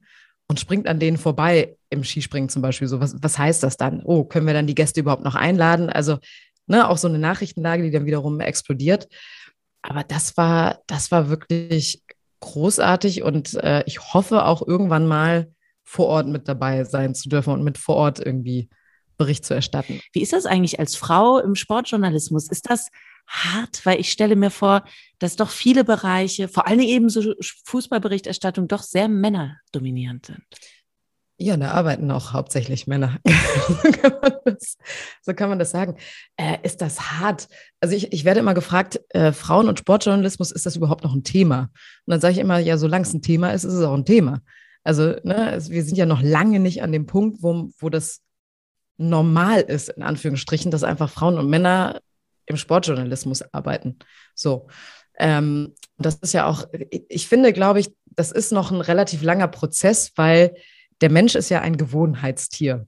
und 0.53 0.61
springt 0.61 0.87
an 0.87 0.99
denen 0.99 1.17
vorbei 1.17 1.79
im 1.88 2.05
Skispringen 2.05 2.51
zum 2.51 2.61
Beispiel. 2.61 2.87
So, 2.87 3.01
was, 3.01 3.17
was 3.23 3.38
heißt 3.38 3.62
das 3.62 3.79
dann? 3.79 4.03
Oh, 4.05 4.25
können 4.25 4.47
wir 4.47 4.53
dann 4.53 4.67
die 4.67 4.75
Gäste 4.75 5.01
überhaupt 5.01 5.25
noch 5.25 5.35
einladen? 5.35 5.88
Also, 5.88 6.19
ne, 6.67 6.91
auch 6.91 6.99
so 6.99 7.09
eine 7.09 7.19
Nachrichtenlage, 7.19 7.83
die 7.83 7.91
dann 7.91 8.05
wiederum 8.05 8.38
explodiert. 8.41 9.09
Aber 9.81 10.05
das 10.05 10.37
war, 10.37 10.81
das 10.87 11.11
war 11.11 11.31
wirklich 11.31 12.03
großartig 12.41 13.23
und 13.23 13.55
äh, 13.55 13.83
ich 13.87 14.12
hoffe 14.12 14.45
auch 14.45 14.61
irgendwann 14.61 15.07
mal 15.07 15.51
vor 15.85 16.09
Ort 16.09 16.29
mit 16.29 16.49
dabei 16.49 16.85
sein 16.85 17.15
zu 17.15 17.31
dürfen 17.31 17.55
und 17.55 17.65
mit 17.65 17.79
vor 17.79 17.97
Ort 17.97 18.21
irgendwie 18.21 18.69
Bericht 19.17 19.47
zu 19.47 19.55
erstatten. 19.55 20.01
Wie 20.12 20.21
ist 20.21 20.35
das 20.35 20.45
eigentlich 20.45 20.79
als 20.79 20.97
Frau 20.97 21.38
im 21.38 21.55
Sportjournalismus? 21.55 22.51
Ist 22.51 22.69
das 22.69 22.91
hart, 23.27 23.85
weil 23.87 24.01
ich 24.01 24.11
stelle 24.11 24.37
mir 24.37 24.51
vor, 24.51 24.85
dass 25.19 25.37
doch 25.37 25.51
viele 25.51 25.85
Bereiche, 25.85 26.49
vor 26.49 26.67
allem 26.67 26.81
eben 26.81 27.09
so 27.09 27.35
Fußballberichterstattung, 27.65 28.69
doch 28.69 28.83
sehr 28.83 29.09
männerdominierend 29.09 30.27
sind. 30.27 30.45
Ja, 31.39 31.57
da 31.57 31.73
arbeiten 31.73 32.11
auch 32.13 32.33
hauptsächlich 32.33 32.87
Männer. 32.87 33.19
so, 35.23 35.35
kann 35.35 35.49
man 35.49 35.59
das, 35.59 35.71
sagen. 35.73 35.97
Äh, 36.37 36.59
ist 36.63 36.81
das 36.81 37.01
hart? 37.01 37.49
Also 37.81 37.97
ich, 37.97 38.13
ich 38.13 38.25
werde 38.25 38.39
immer 38.41 38.55
gefragt, 38.55 39.01
äh, 39.09 39.33
Frauen- 39.33 39.69
und 39.69 39.79
Sportjournalismus, 39.79 40.53
ist 40.53 40.67
das 40.67 40.77
überhaupt 40.77 41.03
noch 41.03 41.15
ein 41.15 41.25
Thema? 41.25 41.71
Und 42.07 42.13
dann 42.13 42.21
sage 42.21 42.35
ich 42.35 42.39
immer, 42.39 42.59
ja, 42.59 42.79
solange 42.79 43.03
es 43.03 43.13
ein 43.13 43.23
Thema 43.23 43.51
ist, 43.51 43.65
ist 43.65 43.73
es 43.73 43.85
auch 43.85 43.95
ein 43.95 44.05
Thema. 44.05 44.41
Also 44.85 45.15
ne, 45.25 45.59
wir 45.69 45.83
sind 45.83 45.97
ja 45.97 46.07
noch 46.07 46.23
lange 46.23 46.61
nicht 46.61 46.83
an 46.83 46.93
dem 46.93 47.07
Punkt, 47.07 47.43
wo, 47.43 47.71
wo 47.79 47.89
das 47.89 48.21
normal 48.97 49.63
ist, 49.63 49.89
in 49.89 50.03
Anführungsstrichen, 50.03 50.71
dass 50.71 50.85
einfach 50.85 51.11
Frauen 51.11 51.39
und 51.39 51.49
Männer 51.49 52.01
im 52.46 52.57
Sportjournalismus 52.57 53.42
arbeiten. 53.52 53.98
So. 54.35 54.68
Ähm, 55.18 55.74
das 55.98 56.16
ist 56.16 56.33
ja 56.33 56.46
auch, 56.46 56.66
ich 57.09 57.28
finde, 57.28 57.52
glaube 57.52 57.81
ich, 57.81 57.94
das 58.07 58.33
ist 58.33 58.52
noch 58.52 58.70
ein 58.70 58.81
relativ 58.81 59.22
langer 59.22 59.48
Prozess, 59.48 60.12
weil 60.16 60.55
der 61.00 61.11
Mensch 61.11 61.35
ist 61.35 61.48
ja 61.48 61.61
ein 61.61 61.76
Gewohnheitstier. 61.76 62.87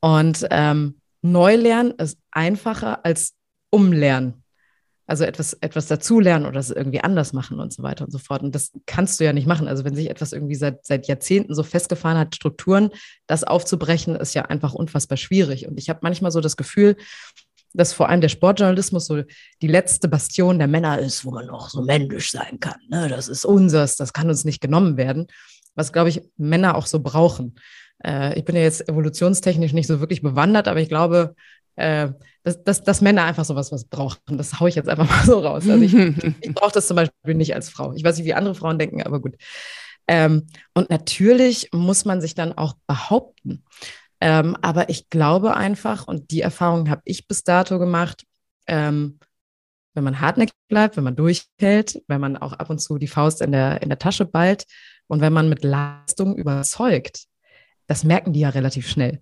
Und 0.00 0.46
ähm, 0.50 1.00
Neulernen 1.22 1.92
ist 1.92 2.18
einfacher 2.30 3.04
als 3.04 3.34
Umlernen. 3.70 4.42
Also 5.06 5.24
etwas, 5.24 5.52
etwas 5.60 5.86
dazulernen 5.86 6.46
oder 6.46 6.60
es 6.60 6.70
irgendwie 6.70 7.00
anders 7.00 7.34
machen 7.34 7.60
und 7.60 7.72
so 7.74 7.82
weiter 7.82 8.06
und 8.06 8.10
so 8.10 8.18
fort. 8.18 8.42
Und 8.42 8.54
das 8.54 8.72
kannst 8.86 9.20
du 9.20 9.24
ja 9.24 9.34
nicht 9.34 9.46
machen. 9.46 9.68
Also 9.68 9.84
wenn 9.84 9.94
sich 9.94 10.08
etwas 10.08 10.32
irgendwie 10.32 10.54
seit, 10.54 10.86
seit 10.86 11.06
Jahrzehnten 11.08 11.54
so 11.54 11.62
festgefahren 11.62 12.18
hat, 12.18 12.34
Strukturen, 12.34 12.90
das 13.26 13.44
aufzubrechen, 13.44 14.16
ist 14.16 14.34
ja 14.34 14.42
einfach 14.42 14.72
unfassbar 14.72 15.18
schwierig. 15.18 15.66
Und 15.66 15.78
ich 15.78 15.90
habe 15.90 16.00
manchmal 16.02 16.30
so 16.30 16.40
das 16.40 16.56
Gefühl, 16.56 16.96
dass 17.74 17.92
vor 17.92 18.08
allem 18.08 18.20
der 18.20 18.28
Sportjournalismus 18.28 19.06
so 19.06 19.22
die 19.60 19.66
letzte 19.66 20.08
Bastion 20.08 20.58
der 20.58 20.68
Männer 20.68 20.98
ist, 20.98 21.24
wo 21.24 21.32
man 21.32 21.46
noch 21.46 21.68
so 21.68 21.82
männlich 21.82 22.30
sein 22.30 22.60
kann. 22.60 22.80
Ne? 22.88 23.08
Das 23.08 23.28
ist 23.28 23.44
unseres, 23.44 23.96
das 23.96 24.12
kann 24.12 24.28
uns 24.28 24.44
nicht 24.44 24.60
genommen 24.60 24.96
werden. 24.96 25.26
Was, 25.74 25.92
glaube 25.92 26.08
ich, 26.08 26.22
Männer 26.36 26.76
auch 26.76 26.86
so 26.86 27.00
brauchen. 27.00 27.56
Äh, 28.04 28.38
ich 28.38 28.44
bin 28.44 28.54
ja 28.54 28.62
jetzt 28.62 28.88
evolutionstechnisch 28.88 29.72
nicht 29.72 29.88
so 29.88 30.00
wirklich 30.00 30.22
bewandert, 30.22 30.68
aber 30.68 30.80
ich 30.80 30.88
glaube, 30.88 31.34
äh, 31.76 32.10
dass, 32.44 32.62
dass, 32.62 32.82
dass 32.84 33.00
Männer 33.00 33.24
einfach 33.24 33.44
sowas 33.44 33.72
was 33.72 33.84
brauchen. 33.86 34.38
Das 34.38 34.60
haue 34.60 34.68
ich 34.68 34.76
jetzt 34.76 34.88
einfach 34.88 35.08
mal 35.10 35.24
so 35.24 35.40
raus. 35.40 35.68
Also 35.68 35.82
ich, 35.82 35.94
ich 36.40 36.54
brauche 36.54 36.72
das 36.72 36.86
zum 36.86 36.96
Beispiel 36.96 37.34
nicht 37.34 37.54
als 37.54 37.68
Frau. 37.68 37.92
Ich 37.94 38.04
weiß 38.04 38.16
nicht, 38.16 38.26
wie 38.26 38.34
andere 38.34 38.54
Frauen 38.54 38.78
denken, 38.78 39.02
aber 39.02 39.20
gut. 39.20 39.34
Ähm, 40.06 40.46
und 40.74 40.90
natürlich 40.90 41.70
muss 41.72 42.04
man 42.04 42.20
sich 42.20 42.34
dann 42.34 42.52
auch 42.52 42.74
behaupten. 42.86 43.64
Ähm, 44.24 44.56
aber 44.62 44.88
ich 44.88 45.10
glaube 45.10 45.54
einfach, 45.54 46.08
und 46.08 46.30
die 46.30 46.40
Erfahrung 46.40 46.88
habe 46.88 47.02
ich 47.04 47.28
bis 47.28 47.44
dato 47.44 47.78
gemacht, 47.78 48.24
ähm, 48.66 49.18
wenn 49.92 50.02
man 50.02 50.18
hartnäckig 50.18 50.54
bleibt, 50.66 50.96
wenn 50.96 51.04
man 51.04 51.14
durchhält, 51.14 52.02
wenn 52.08 52.22
man 52.22 52.38
auch 52.38 52.54
ab 52.54 52.70
und 52.70 52.78
zu 52.78 52.96
die 52.96 53.06
Faust 53.06 53.42
in 53.42 53.52
der, 53.52 53.82
in 53.82 53.90
der 53.90 53.98
Tasche 53.98 54.24
ballt 54.24 54.64
und 55.08 55.20
wenn 55.20 55.34
man 55.34 55.50
mit 55.50 55.62
Leistung 55.62 56.36
überzeugt, 56.36 57.26
das 57.86 58.02
merken 58.02 58.32
die 58.32 58.40
ja 58.40 58.48
relativ 58.48 58.88
schnell. 58.88 59.20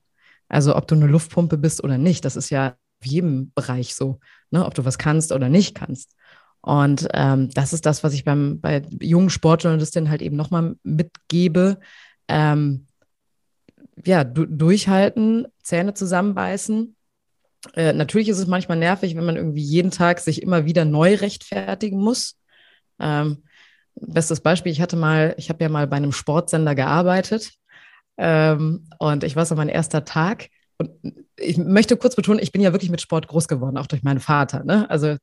Also 0.49 0.77
ob 0.77 0.87
du 0.87 0.95
eine 0.95 1.09
Luftpumpe 1.09 1.59
bist 1.59 1.83
oder 1.83 1.99
nicht, 1.99 2.25
das 2.25 2.37
ist 2.37 2.51
ja 2.51 2.77
auf 3.01 3.07
jedem 3.07 3.51
Bereich 3.57 3.97
so, 3.97 4.21
ne? 4.51 4.65
ob 4.65 4.75
du 4.75 4.85
was 4.85 4.99
kannst 4.99 5.33
oder 5.33 5.49
nicht 5.49 5.75
kannst. 5.75 6.15
Und 6.61 7.09
ähm, 7.13 7.51
das 7.51 7.73
ist 7.73 7.87
das, 7.87 8.05
was 8.05 8.15
ich 8.15 8.25
beim, 8.25 8.61
bei 8.61 8.83
jungen 9.01 9.31
Sportjournalistinnen 9.31 10.11
halt 10.11 10.23
eben 10.23 10.37
nochmal 10.37 10.77
mitgebe. 10.85 11.81
Ähm, 12.29 12.87
ja, 14.05 14.25
du, 14.25 14.47
durchhalten, 14.47 15.47
Zähne 15.63 15.95
zusammenbeißen. 15.95 16.97
Äh, 17.75 17.93
natürlich 17.93 18.29
ist 18.29 18.39
es 18.39 18.47
manchmal 18.47 18.79
nervig, 18.79 19.17
wenn 19.17 19.25
man 19.25 19.37
irgendwie 19.37 19.63
jeden 19.63 19.91
Tag 19.91 20.21
sich 20.21 20.43
immer 20.43 20.65
wieder 20.65 20.85
neu 20.85 21.15
rechtfertigen 21.15 21.99
muss. 21.99 22.39
Ähm, 22.99 23.45
bestes 23.95 24.41
Beispiel, 24.41 24.73
ich 24.73 24.81
hatte 24.81 24.97
mal, 24.97 25.35
ich 25.37 25.49
habe 25.49 25.63
ja 25.63 25.69
mal 25.69 25.87
bei 25.87 25.97
einem 25.97 26.13
Sportsender 26.13 26.75
gearbeitet 26.75 27.53
ähm, 28.17 28.89
und 28.99 29.25
ich 29.25 29.37
war 29.37 29.47
so 29.47 29.55
mein 29.55 29.69
erster 29.69 30.05
Tag. 30.05 30.49
Und 30.79 30.91
ich 31.37 31.59
möchte 31.59 31.97
kurz 31.97 32.17
betonen, 32.17 32.41
ich 32.43 32.51
bin 32.51 32.63
ja 32.63 32.73
wirklich 32.73 32.91
mit 32.91 33.01
Sport 33.01 33.29
groß 33.29 33.47
geworden, 33.47 33.77
auch 33.77 33.87
durch 33.87 34.03
meinen 34.03 34.21
Vater. 34.21 34.65
Ne? 34.65 34.91
Also 34.91 35.17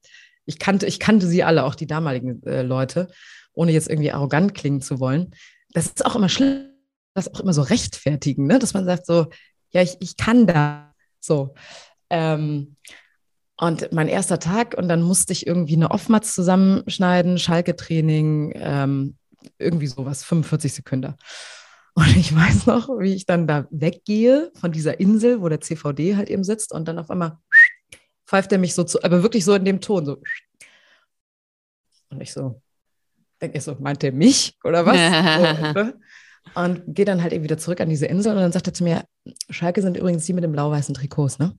ich 0.45 0.60
kannte, 0.60 0.86
ich 0.86 0.99
kannte 0.99 1.27
sie 1.27 1.43
alle, 1.43 1.65
auch 1.65 1.75
die 1.75 1.88
damaligen 1.88 2.41
äh, 2.43 2.62
Leute, 2.62 3.10
ohne 3.53 3.71
jetzt 3.71 3.89
irgendwie 3.89 4.12
arrogant 4.12 4.53
klingen 4.53 4.82
zu 4.82 4.99
wollen. 4.99 5.32
Das 5.73 5.88
ist 5.88 6.05
auch 6.05 6.15
immer 6.15 6.29
schlimm 6.29 6.68
das 7.19 7.34
auch 7.34 7.39
immer 7.39 7.53
so 7.53 7.62
rechtfertigen, 7.62 8.47
ne? 8.47 8.60
dass 8.60 8.73
man 8.73 8.86
sagt 8.86 9.05
so, 9.05 9.27
ja, 9.71 9.82
ich, 9.82 9.97
ich 9.99 10.17
kann 10.17 10.47
da 10.47 10.93
so. 11.19 11.53
Ähm, 12.10 12.75
und 13.58 13.91
mein 13.91 14.08
erster 14.08 14.39
Tag 14.39 14.75
und 14.77 14.88
dann 14.88 15.01
musste 15.01 15.34
ich 15.34 15.45
irgendwie 15.45 15.75
eine 15.75 15.91
Offmatz 15.91 16.34
zusammenschneiden, 16.34 17.38
Schalke-Training, 17.38 18.53
ähm, 18.55 19.17
irgendwie 19.58 19.88
sowas, 19.88 20.23
45 20.23 20.73
Sekunden. 20.73 21.15
Und 21.93 22.15
ich 22.15 22.34
weiß 22.34 22.65
noch, 22.65 22.88
wie 22.99 23.13
ich 23.13 23.25
dann 23.25 23.47
da 23.47 23.67
weggehe 23.71 24.51
von 24.55 24.71
dieser 24.71 24.99
Insel, 24.99 25.41
wo 25.41 25.49
der 25.49 25.60
CVD 25.60 26.15
halt 26.15 26.29
eben 26.29 26.45
sitzt 26.45 26.71
und 26.71 26.88
dann 26.88 26.99
auf 26.99 27.12
einmal 27.12 27.38
pfeift 28.25 28.51
er 28.51 28.60
mich 28.60 28.73
so 28.73 28.84
zu, 28.84 29.03
aber 29.03 29.23
wirklich 29.23 29.43
so 29.43 29.53
in 29.53 29.65
dem 29.65 29.82
Ton, 29.82 30.05
so. 30.05 30.21
Und 32.10 32.21
ich 32.21 32.32
so, 32.32 32.62
denke 33.41 33.58
ich 33.58 33.63
so, 33.63 33.75
meint 33.79 34.03
er 34.03 34.13
mich 34.13 34.58
oder 34.63 34.86
was? 34.86 34.95
so, 34.95 35.73
ne? 35.73 35.99
Und 36.56 36.84
gehe 36.88 37.06
dann 37.06 37.21
halt 37.21 37.34
eben 37.34 37.43
wieder 37.43 37.58
zurück 37.58 37.80
an 37.80 37.89
diese 37.89 38.08
Insel 38.08 38.34
und 38.34 38.41
dann 38.41 38.52
sagt 38.52 38.67
er 38.67 38.73
zu 38.73 38.84
mir, 38.84 39.04
Schalke 39.49 39.82
sind 39.82 39.97
übrigens 39.97 40.25
die 40.25 40.34
mit 40.34 40.43
dem 40.43 40.52
blau-weißen 40.52 40.95
Trikots, 40.95 41.38
ne? 41.38 41.58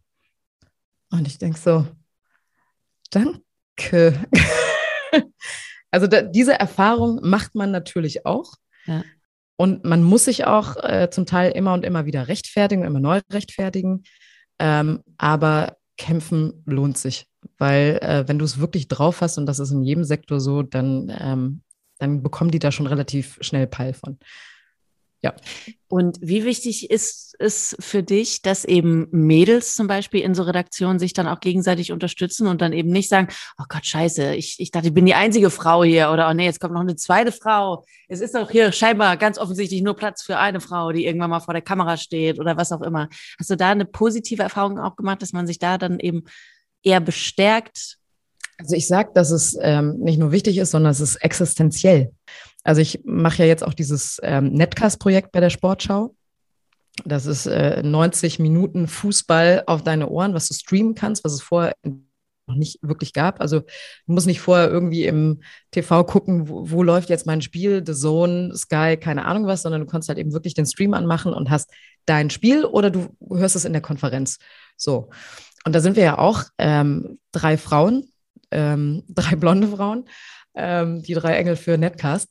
Und 1.10 1.26
ich 1.26 1.38
denke 1.38 1.58
so, 1.58 1.86
danke. 3.10 4.18
also 5.90 6.06
da, 6.06 6.22
diese 6.22 6.58
Erfahrung 6.58 7.20
macht 7.22 7.54
man 7.54 7.70
natürlich 7.70 8.26
auch. 8.26 8.54
Ja. 8.86 9.02
Und 9.56 9.84
man 9.84 10.02
muss 10.02 10.24
sich 10.24 10.46
auch 10.46 10.76
äh, 10.76 11.10
zum 11.10 11.26
Teil 11.26 11.52
immer 11.52 11.74
und 11.74 11.84
immer 11.84 12.06
wieder 12.06 12.28
rechtfertigen, 12.28 12.84
immer 12.84 13.00
neu 13.00 13.20
rechtfertigen. 13.30 14.04
Ähm, 14.58 15.02
aber 15.18 15.76
kämpfen 15.98 16.62
lohnt 16.64 16.96
sich, 16.96 17.26
weil 17.58 17.98
äh, 18.00 18.26
wenn 18.26 18.38
du 18.38 18.44
es 18.44 18.58
wirklich 18.58 18.88
drauf 18.88 19.20
hast, 19.20 19.36
und 19.36 19.44
das 19.44 19.58
ist 19.58 19.70
in 19.70 19.82
jedem 19.82 20.04
Sektor 20.04 20.40
so, 20.40 20.62
dann, 20.62 21.14
ähm, 21.20 21.62
dann 21.98 22.22
bekommen 22.22 22.50
die 22.50 22.58
da 22.58 22.72
schon 22.72 22.86
relativ 22.86 23.36
schnell 23.42 23.66
Peil 23.66 23.92
von. 23.92 24.18
Ja. 25.22 25.34
Und 25.88 26.18
wie 26.22 26.44
wichtig 26.44 26.90
ist 26.90 27.34
es 27.38 27.76
für 27.78 28.02
dich, 28.02 28.40
dass 28.40 28.64
eben 28.64 29.08
Mädels 29.10 29.74
zum 29.74 29.86
Beispiel 29.86 30.22
in 30.22 30.34
so 30.34 30.44
Redaktionen 30.44 30.98
sich 30.98 31.12
dann 31.12 31.26
auch 31.26 31.40
gegenseitig 31.40 31.92
unterstützen 31.92 32.46
und 32.46 32.62
dann 32.62 32.72
eben 32.72 32.88
nicht 32.90 33.10
sagen, 33.10 33.28
oh 33.58 33.64
Gott, 33.68 33.84
scheiße, 33.84 34.34
ich, 34.34 34.56
ich 34.58 34.70
dachte, 34.70 34.88
ich 34.88 34.94
bin 34.94 35.04
die 35.04 35.14
einzige 35.14 35.50
Frau 35.50 35.84
hier 35.84 36.10
oder 36.10 36.30
oh 36.30 36.32
nee, 36.32 36.46
jetzt 36.46 36.60
kommt 36.60 36.72
noch 36.72 36.80
eine 36.80 36.96
zweite 36.96 37.32
Frau. 37.32 37.84
Es 38.08 38.20
ist 38.20 38.34
doch 38.34 38.50
hier 38.50 38.72
scheinbar 38.72 39.16
ganz 39.18 39.36
offensichtlich 39.36 39.82
nur 39.82 39.94
Platz 39.94 40.22
für 40.22 40.38
eine 40.38 40.60
Frau, 40.60 40.90
die 40.92 41.04
irgendwann 41.04 41.30
mal 41.30 41.40
vor 41.40 41.54
der 41.54 41.62
Kamera 41.62 41.98
steht 41.98 42.38
oder 42.38 42.56
was 42.56 42.72
auch 42.72 42.82
immer. 42.82 43.08
Hast 43.38 43.50
du 43.50 43.56
da 43.56 43.70
eine 43.70 43.84
positive 43.84 44.42
Erfahrung 44.42 44.78
auch 44.78 44.96
gemacht, 44.96 45.20
dass 45.20 45.32
man 45.32 45.46
sich 45.46 45.58
da 45.58 45.76
dann 45.76 45.98
eben 45.98 46.22
eher 46.82 47.00
bestärkt? 47.00 47.98
Also 48.58 48.74
ich 48.74 48.86
sage, 48.86 49.10
dass 49.14 49.30
es 49.30 49.56
ähm, 49.60 49.98
nicht 50.00 50.18
nur 50.18 50.32
wichtig 50.32 50.58
ist, 50.58 50.70
sondern 50.70 50.92
es 50.92 51.00
ist 51.00 51.16
existenziell. 51.16 52.12
Also 52.64 52.80
ich 52.80 53.00
mache 53.04 53.42
ja 53.42 53.44
jetzt 53.46 53.64
auch 53.64 53.74
dieses 53.74 54.20
ähm, 54.22 54.52
Netcast-Projekt 54.52 55.32
bei 55.32 55.40
der 55.40 55.50
Sportschau. 55.50 56.14
Das 57.04 57.26
ist 57.26 57.46
äh, 57.46 57.82
90 57.82 58.38
Minuten 58.38 58.86
Fußball 58.86 59.64
auf 59.66 59.82
deine 59.82 60.08
Ohren, 60.08 60.34
was 60.34 60.48
du 60.48 60.54
streamen 60.54 60.94
kannst, 60.94 61.24
was 61.24 61.32
es 61.32 61.42
vorher 61.42 61.74
noch 62.50 62.56
nicht 62.56 62.78
wirklich 62.82 63.12
gab. 63.12 63.40
Also 63.40 63.60
du 63.60 63.66
musst 64.12 64.26
nicht 64.26 64.40
vorher 64.40 64.68
irgendwie 64.68 65.04
im 65.04 65.40
TV 65.70 66.04
gucken, 66.04 66.48
wo, 66.48 66.70
wo 66.70 66.82
läuft 66.82 67.08
jetzt 67.08 67.26
mein 67.26 67.42
Spiel, 67.42 67.82
The 67.86 67.94
Zone, 67.94 68.54
Sky, 68.56 68.96
keine 68.98 69.24
Ahnung 69.24 69.46
was, 69.46 69.62
sondern 69.62 69.80
du 69.80 69.86
kannst 69.86 70.08
halt 70.08 70.18
eben 70.18 70.32
wirklich 70.32 70.54
den 70.54 70.66
Stream 70.66 70.92
anmachen 70.92 71.32
und 71.32 71.48
hast 71.48 71.70
dein 72.06 72.28
Spiel 72.28 72.64
oder 72.64 72.90
du 72.90 73.08
hörst 73.30 73.56
es 73.56 73.64
in 73.64 73.72
der 73.72 73.82
Konferenz. 73.82 74.38
So. 74.76 75.10
Und 75.64 75.74
da 75.74 75.80
sind 75.80 75.96
wir 75.96 76.02
ja 76.02 76.18
auch 76.18 76.44
ähm, 76.58 77.18
drei 77.32 77.56
Frauen, 77.56 78.10
ähm, 78.50 79.04
drei 79.08 79.36
blonde 79.36 79.68
Frauen 79.68 80.04
ähm, 80.54 81.02
die 81.02 81.14
drei 81.14 81.36
Engel 81.36 81.56
für 81.56 81.78
Netcast. 81.78 82.28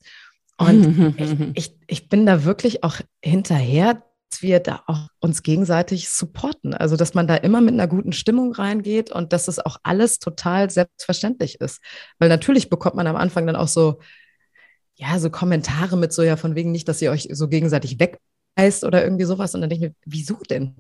Und 0.58 1.16
ich, 1.18 1.40
ich, 1.56 1.78
ich 1.88 2.10
bin 2.10 2.26
da 2.26 2.44
wirklich 2.44 2.84
auch 2.84 2.98
hinterher, 3.24 4.04
dass 4.30 4.42
wir 4.42 4.60
da 4.60 4.84
auch 4.88 5.08
uns 5.20 5.42
gegenseitig 5.44 6.10
supporten. 6.10 6.74
Also, 6.74 6.96
dass 6.96 7.14
man 7.14 7.28
da 7.28 7.36
immer 7.36 7.62
mit 7.62 7.74
einer 7.74 7.88
guten 7.88 8.14
Stimmung 8.14 8.54
reingeht 8.54 9.12
und 9.12 9.34
dass 9.34 9.48
es 9.48 9.60
auch 9.60 9.78
alles 9.84 10.20
total 10.20 10.70
selbstverständlich 10.70 11.60
ist. 11.62 11.82
Weil 12.20 12.30
natürlich 12.30 12.70
bekommt 12.70 12.96
man 12.96 13.08
am 13.08 13.16
Anfang 13.16 13.48
dann 13.48 13.56
auch 13.56 13.68
so, 13.68 14.00
ja, 14.96 15.18
so 15.20 15.30
Kommentare 15.30 15.98
mit 15.98 16.14
so, 16.14 16.22
ja, 16.22 16.36
von 16.36 16.56
wegen 16.56 16.72
nicht, 16.72 16.88
dass 16.88 17.02
ihr 17.02 17.12
euch 17.12 17.30
so 17.32 17.48
gegenseitig 17.48 18.00
wegweist 18.00 18.84
oder 18.84 19.04
irgendwie 19.04 19.26
sowas. 19.26 19.56
Und 19.56 19.62
dann 19.62 19.70
denke 19.70 19.86
ich 19.86 19.92
mir, 19.92 19.96
wieso 20.06 20.36
denn? 20.50 20.76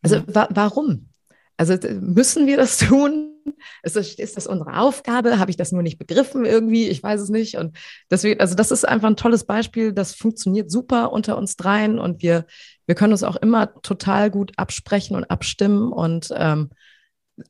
Also, 0.00 0.22
wa 0.26 0.48
warum? 0.50 1.10
Also, 1.56 1.76
müssen 2.00 2.46
wir 2.46 2.56
das 2.56 2.78
tun? 2.78 3.37
Ist 3.82 3.96
das, 3.96 4.14
ist 4.14 4.36
das 4.36 4.46
unsere 4.46 4.78
Aufgabe? 4.78 5.38
Habe 5.38 5.50
ich 5.50 5.56
das 5.56 5.72
nur 5.72 5.82
nicht 5.82 5.98
begriffen 5.98 6.44
irgendwie? 6.44 6.88
Ich 6.88 7.02
weiß 7.02 7.20
es 7.20 7.28
nicht. 7.28 7.56
Und 7.56 7.76
deswegen, 8.10 8.40
also 8.40 8.54
das 8.54 8.70
ist 8.70 8.86
einfach 8.86 9.08
ein 9.08 9.16
tolles 9.16 9.44
Beispiel. 9.44 9.92
Das 9.92 10.14
funktioniert 10.14 10.70
super 10.70 11.12
unter 11.12 11.36
uns 11.38 11.56
dreien 11.56 11.98
und 11.98 12.22
wir, 12.22 12.46
wir 12.86 12.94
können 12.94 13.12
uns 13.12 13.22
auch 13.22 13.36
immer 13.36 13.74
total 13.82 14.30
gut 14.30 14.52
absprechen 14.56 15.16
und 15.16 15.30
abstimmen 15.30 15.92
und 15.92 16.32
ähm, 16.34 16.70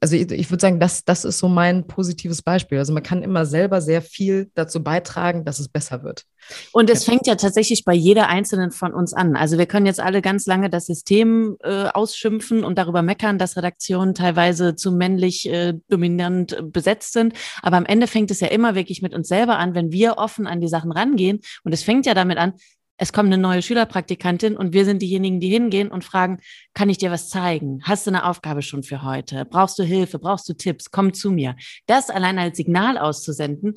also 0.00 0.16
ich, 0.16 0.30
ich 0.30 0.50
würde 0.50 0.60
sagen, 0.60 0.80
das, 0.80 1.04
das 1.04 1.24
ist 1.24 1.38
so 1.38 1.48
mein 1.48 1.86
positives 1.86 2.42
Beispiel. 2.42 2.78
Also 2.78 2.92
man 2.92 3.02
kann 3.02 3.22
immer 3.22 3.46
selber 3.46 3.80
sehr 3.80 4.02
viel 4.02 4.50
dazu 4.54 4.82
beitragen, 4.82 5.44
dass 5.44 5.58
es 5.58 5.68
besser 5.68 6.02
wird. 6.02 6.24
Und 6.72 6.88
es 6.88 7.04
fängt 7.04 7.26
ja 7.26 7.34
tatsächlich 7.34 7.84
bei 7.84 7.94
jeder 7.94 8.28
einzelnen 8.28 8.70
von 8.70 8.94
uns 8.94 9.12
an. 9.12 9.36
Also 9.36 9.58
wir 9.58 9.66
können 9.66 9.86
jetzt 9.86 10.00
alle 10.00 10.22
ganz 10.22 10.46
lange 10.46 10.70
das 10.70 10.86
System 10.86 11.56
äh, 11.62 11.88
ausschimpfen 11.88 12.64
und 12.64 12.78
darüber 12.78 13.02
meckern, 13.02 13.38
dass 13.38 13.56
Redaktionen 13.56 14.14
teilweise 14.14 14.74
zu 14.74 14.92
männlich 14.92 15.48
äh, 15.48 15.74
dominant 15.88 16.56
besetzt 16.62 17.12
sind. 17.12 17.34
Aber 17.62 17.76
am 17.76 17.86
Ende 17.86 18.06
fängt 18.06 18.30
es 18.30 18.40
ja 18.40 18.48
immer 18.48 18.74
wirklich 18.74 19.02
mit 19.02 19.14
uns 19.14 19.28
selber 19.28 19.58
an, 19.58 19.74
wenn 19.74 19.92
wir 19.92 20.16
offen 20.18 20.46
an 20.46 20.60
die 20.60 20.68
Sachen 20.68 20.92
rangehen. 20.92 21.40
Und 21.64 21.72
es 21.72 21.82
fängt 21.82 22.06
ja 22.06 22.14
damit 22.14 22.38
an, 22.38 22.54
es 22.98 23.12
kommt 23.12 23.28
eine 23.28 23.38
neue 23.38 23.62
Schülerpraktikantin 23.62 24.56
und 24.56 24.72
wir 24.72 24.84
sind 24.84 25.00
diejenigen, 25.00 25.40
die 25.40 25.48
hingehen 25.48 25.88
und 25.88 26.04
fragen, 26.04 26.38
kann 26.74 26.90
ich 26.90 26.98
dir 26.98 27.12
was 27.12 27.28
zeigen? 27.28 27.80
Hast 27.84 28.06
du 28.06 28.10
eine 28.10 28.26
Aufgabe 28.26 28.60
schon 28.60 28.82
für 28.82 29.02
heute? 29.02 29.44
Brauchst 29.44 29.78
du 29.78 29.84
Hilfe? 29.84 30.18
Brauchst 30.18 30.48
du 30.48 30.54
Tipps? 30.54 30.90
Komm 30.90 31.14
zu 31.14 31.30
mir. 31.30 31.54
Das 31.86 32.10
allein 32.10 32.38
als 32.38 32.56
Signal 32.56 32.98
auszusenden, 32.98 33.74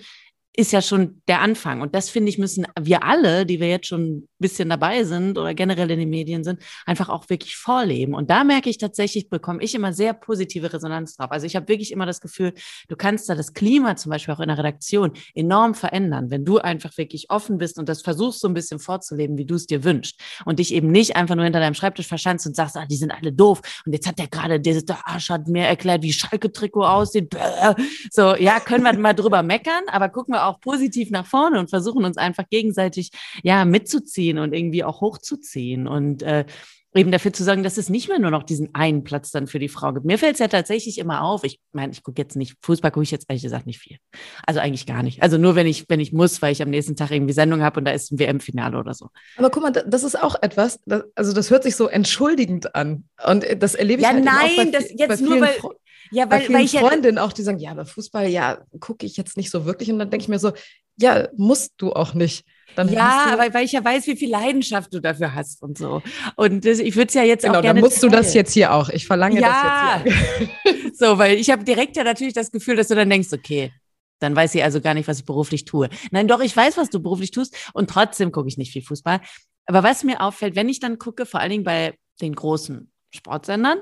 ist 0.53 0.73
ja 0.73 0.81
schon 0.81 1.21
der 1.27 1.41
Anfang. 1.41 1.81
Und 1.81 1.95
das 1.95 2.09
finde 2.09 2.29
ich, 2.29 2.37
müssen 2.37 2.67
wir 2.79 3.03
alle, 3.03 3.45
die 3.45 3.59
wir 3.59 3.69
jetzt 3.69 3.87
schon 3.87 4.27
bisschen 4.41 4.69
dabei 4.69 5.03
sind 5.03 5.37
oder 5.37 5.53
generell 5.53 5.89
in 5.91 5.99
den 5.99 6.09
Medien 6.09 6.43
sind, 6.43 6.61
einfach 6.85 7.09
auch 7.09 7.29
wirklich 7.29 7.55
vorleben. 7.55 8.13
Und 8.13 8.29
da 8.29 8.43
merke 8.43 8.69
ich 8.69 8.77
tatsächlich, 8.77 9.29
bekomme 9.29 9.63
ich 9.63 9.75
immer 9.75 9.93
sehr 9.93 10.13
positive 10.13 10.73
Resonanz 10.73 11.15
drauf. 11.15 11.31
Also 11.31 11.45
ich 11.45 11.55
habe 11.55 11.67
wirklich 11.67 11.91
immer 11.91 12.05
das 12.05 12.19
Gefühl, 12.19 12.53
du 12.89 12.95
kannst 12.95 13.29
da 13.29 13.35
das 13.35 13.53
Klima 13.53 13.95
zum 13.95 14.09
Beispiel 14.09 14.33
auch 14.33 14.39
in 14.39 14.47
der 14.47 14.57
Redaktion 14.57 15.11
enorm 15.33 15.75
verändern, 15.75 16.29
wenn 16.29 16.43
du 16.45 16.57
einfach 16.57 16.97
wirklich 16.97 17.29
offen 17.29 17.57
bist 17.57 17.79
und 17.79 17.87
das 17.87 18.01
versuchst 18.01 18.41
so 18.41 18.47
ein 18.47 18.53
bisschen 18.53 18.79
vorzuleben, 18.79 19.37
wie 19.37 19.45
du 19.45 19.55
es 19.55 19.67
dir 19.67 19.83
wünschst 19.83 20.19
und 20.45 20.59
dich 20.59 20.73
eben 20.73 20.91
nicht 20.91 21.15
einfach 21.15 21.35
nur 21.35 21.45
hinter 21.45 21.59
deinem 21.59 21.73
Schreibtisch 21.73 22.07
verschanzt 22.07 22.47
und 22.47 22.55
sagst, 22.55 22.75
ah, 22.75 22.85
die 22.85 22.95
sind 22.95 23.11
alle 23.11 23.31
doof 23.31 23.61
und 23.85 23.93
jetzt 23.93 24.07
hat 24.07 24.19
der 24.19 24.27
gerade, 24.27 24.59
der, 24.59 24.81
Arsch 25.05 25.29
hat 25.29 25.47
mir 25.47 25.65
erklärt, 25.65 26.01
wie 26.01 26.13
Schalke-Trikot 26.13 26.85
aussieht. 26.85 27.35
So, 28.11 28.35
ja, 28.35 28.59
können 28.59 28.83
wir 28.83 28.97
mal 28.97 29.13
drüber 29.13 29.43
meckern, 29.43 29.83
aber 29.87 30.09
gucken 30.09 30.33
wir 30.33 30.45
auch 30.45 30.59
positiv 30.59 31.11
nach 31.11 31.25
vorne 31.25 31.59
und 31.59 31.69
versuchen 31.69 32.03
uns 32.03 32.17
einfach 32.17 32.47
gegenseitig 32.49 33.11
ja 33.43 33.65
mitzuziehen 33.65 34.30
und 34.39 34.53
irgendwie 34.53 34.83
auch 34.83 35.01
hochzuziehen 35.01 35.87
und 35.87 36.23
äh, 36.23 36.45
eben 36.93 37.11
dafür 37.11 37.31
zu 37.31 37.43
sagen, 37.43 37.63
dass 37.63 37.77
es 37.77 37.89
nicht 37.89 38.09
mehr 38.09 38.19
nur 38.19 38.31
noch 38.31 38.43
diesen 38.43 38.75
einen 38.75 39.03
Platz 39.03 39.31
dann 39.31 39.47
für 39.47 39.59
die 39.59 39.69
Frau 39.69 39.93
gibt. 39.93 40.05
Mir 40.05 40.17
fällt 40.17 40.33
es 40.33 40.39
ja 40.39 40.49
tatsächlich 40.49 40.97
immer 40.97 41.23
auf. 41.23 41.43
Ich 41.45 41.59
meine, 41.71 41.93
ich 41.93 42.03
gucke 42.03 42.21
jetzt 42.21 42.35
nicht, 42.35 42.57
Fußball 42.61 42.91
gucke 42.91 43.03
ich 43.03 43.11
jetzt 43.11 43.27
ehrlich 43.29 43.43
gesagt 43.43 43.65
nicht 43.65 43.79
viel. 43.79 43.97
Also 44.45 44.59
eigentlich 44.59 44.85
gar 44.85 45.01
nicht. 45.01 45.23
Also 45.23 45.37
nur 45.37 45.55
wenn 45.55 45.67
ich, 45.67 45.85
wenn 45.87 46.01
ich 46.01 46.11
muss, 46.11 46.41
weil 46.41 46.51
ich 46.51 46.61
am 46.61 46.69
nächsten 46.69 46.97
Tag 46.97 47.11
irgendwie 47.11 47.33
Sendung 47.33 47.61
habe 47.61 47.79
und 47.79 47.85
da 47.85 47.91
ist 47.91 48.11
ein 48.11 48.19
WM-Finale 48.19 48.77
oder 48.77 48.93
so. 48.93 49.09
Aber 49.37 49.49
guck 49.49 49.63
mal, 49.63 49.71
das 49.71 50.03
ist 50.03 50.21
auch 50.21 50.35
etwas, 50.41 50.81
das, 50.85 51.03
also 51.15 51.31
das 51.31 51.49
hört 51.49 51.63
sich 51.63 51.77
so 51.77 51.87
entschuldigend 51.87 52.75
an. 52.75 53.05
Und 53.25 53.45
das 53.59 53.75
erlebe 53.75 54.01
ich 54.01 54.07
ja, 54.07 54.13
halt 54.13 54.25
nein, 54.25 54.35
auch 54.35 54.55
bei, 54.57 54.65
das 54.65 54.91
jetzt 54.93 55.21
nur 55.21 55.39
weil, 55.39 55.55
ja, 56.11 56.29
weil, 56.29 56.47
bei 56.47 56.53
weil 56.53 56.65
ich 56.65 56.77
Freundinnen 56.77 57.19
auch, 57.19 57.31
die 57.31 57.43
sagen, 57.43 57.59
ja, 57.59 57.71
aber 57.71 57.85
Fußball, 57.85 58.27
ja, 58.27 58.59
gucke 58.81 59.05
ich 59.05 59.15
jetzt 59.15 59.37
nicht 59.37 59.49
so 59.49 59.65
wirklich. 59.65 59.89
Und 59.89 59.99
dann 59.99 60.09
denke 60.09 60.23
ich 60.23 60.29
mir 60.29 60.39
so, 60.39 60.51
ja, 60.97 61.29
musst 61.37 61.75
du 61.77 61.93
auch 61.93 62.13
nicht. 62.13 62.45
Dann 62.75 62.89
ja, 62.89 63.27
aber 63.31 63.53
weil 63.53 63.65
ich 63.65 63.73
ja 63.73 63.83
weiß, 63.83 64.07
wie 64.07 64.15
viel 64.15 64.29
Leidenschaft 64.29 64.93
du 64.93 64.99
dafür 64.99 65.33
hast 65.33 65.61
und 65.61 65.77
so. 65.77 66.01
Und 66.35 66.65
das, 66.65 66.79
ich 66.79 66.95
würde 66.95 67.07
es 67.09 67.13
ja 67.13 67.23
jetzt 67.23 67.43
genau, 67.43 67.57
auch 67.57 67.61
gerne. 67.61 67.79
Genau, 67.79 67.87
dann 67.87 67.91
musst 67.91 68.01
teilen. 68.01 68.11
du 68.11 68.17
das 68.17 68.33
jetzt 68.33 68.53
hier 68.53 68.73
auch. 68.73 68.89
Ich 68.89 69.05
verlange 69.05 69.41
ja. 69.41 70.01
das 70.03 70.13
jetzt 70.13 70.73
hier. 70.73 70.91
so, 70.93 71.17
weil 71.17 71.37
ich 71.37 71.49
habe 71.49 71.63
direkt 71.63 71.97
ja 71.97 72.03
natürlich 72.03 72.33
das 72.33 72.51
Gefühl, 72.51 72.75
dass 72.75 72.87
du 72.87 72.95
dann 72.95 73.09
denkst, 73.09 73.29
okay, 73.33 73.71
dann 74.19 74.35
weiß 74.35 74.51
sie 74.51 74.63
also 74.63 74.81
gar 74.81 74.93
nicht, 74.93 75.07
was 75.07 75.19
ich 75.19 75.25
beruflich 75.25 75.65
tue. 75.65 75.89
Nein, 76.11 76.27
doch, 76.27 76.41
ich 76.41 76.55
weiß, 76.55 76.77
was 76.77 76.89
du 76.89 77.01
beruflich 77.01 77.31
tust 77.31 77.55
und 77.73 77.89
trotzdem 77.89 78.31
gucke 78.31 78.47
ich 78.47 78.57
nicht 78.57 78.71
viel 78.71 78.83
Fußball. 78.83 79.19
Aber 79.65 79.83
was 79.83 80.03
mir 80.03 80.21
auffällt, 80.21 80.55
wenn 80.55 80.69
ich 80.69 80.79
dann 80.79 80.99
gucke, 80.99 81.25
vor 81.25 81.39
allen 81.39 81.51
Dingen 81.51 81.63
bei 81.63 81.95
den 82.21 82.35
großen 82.35 82.91
Sportsendern, 83.09 83.79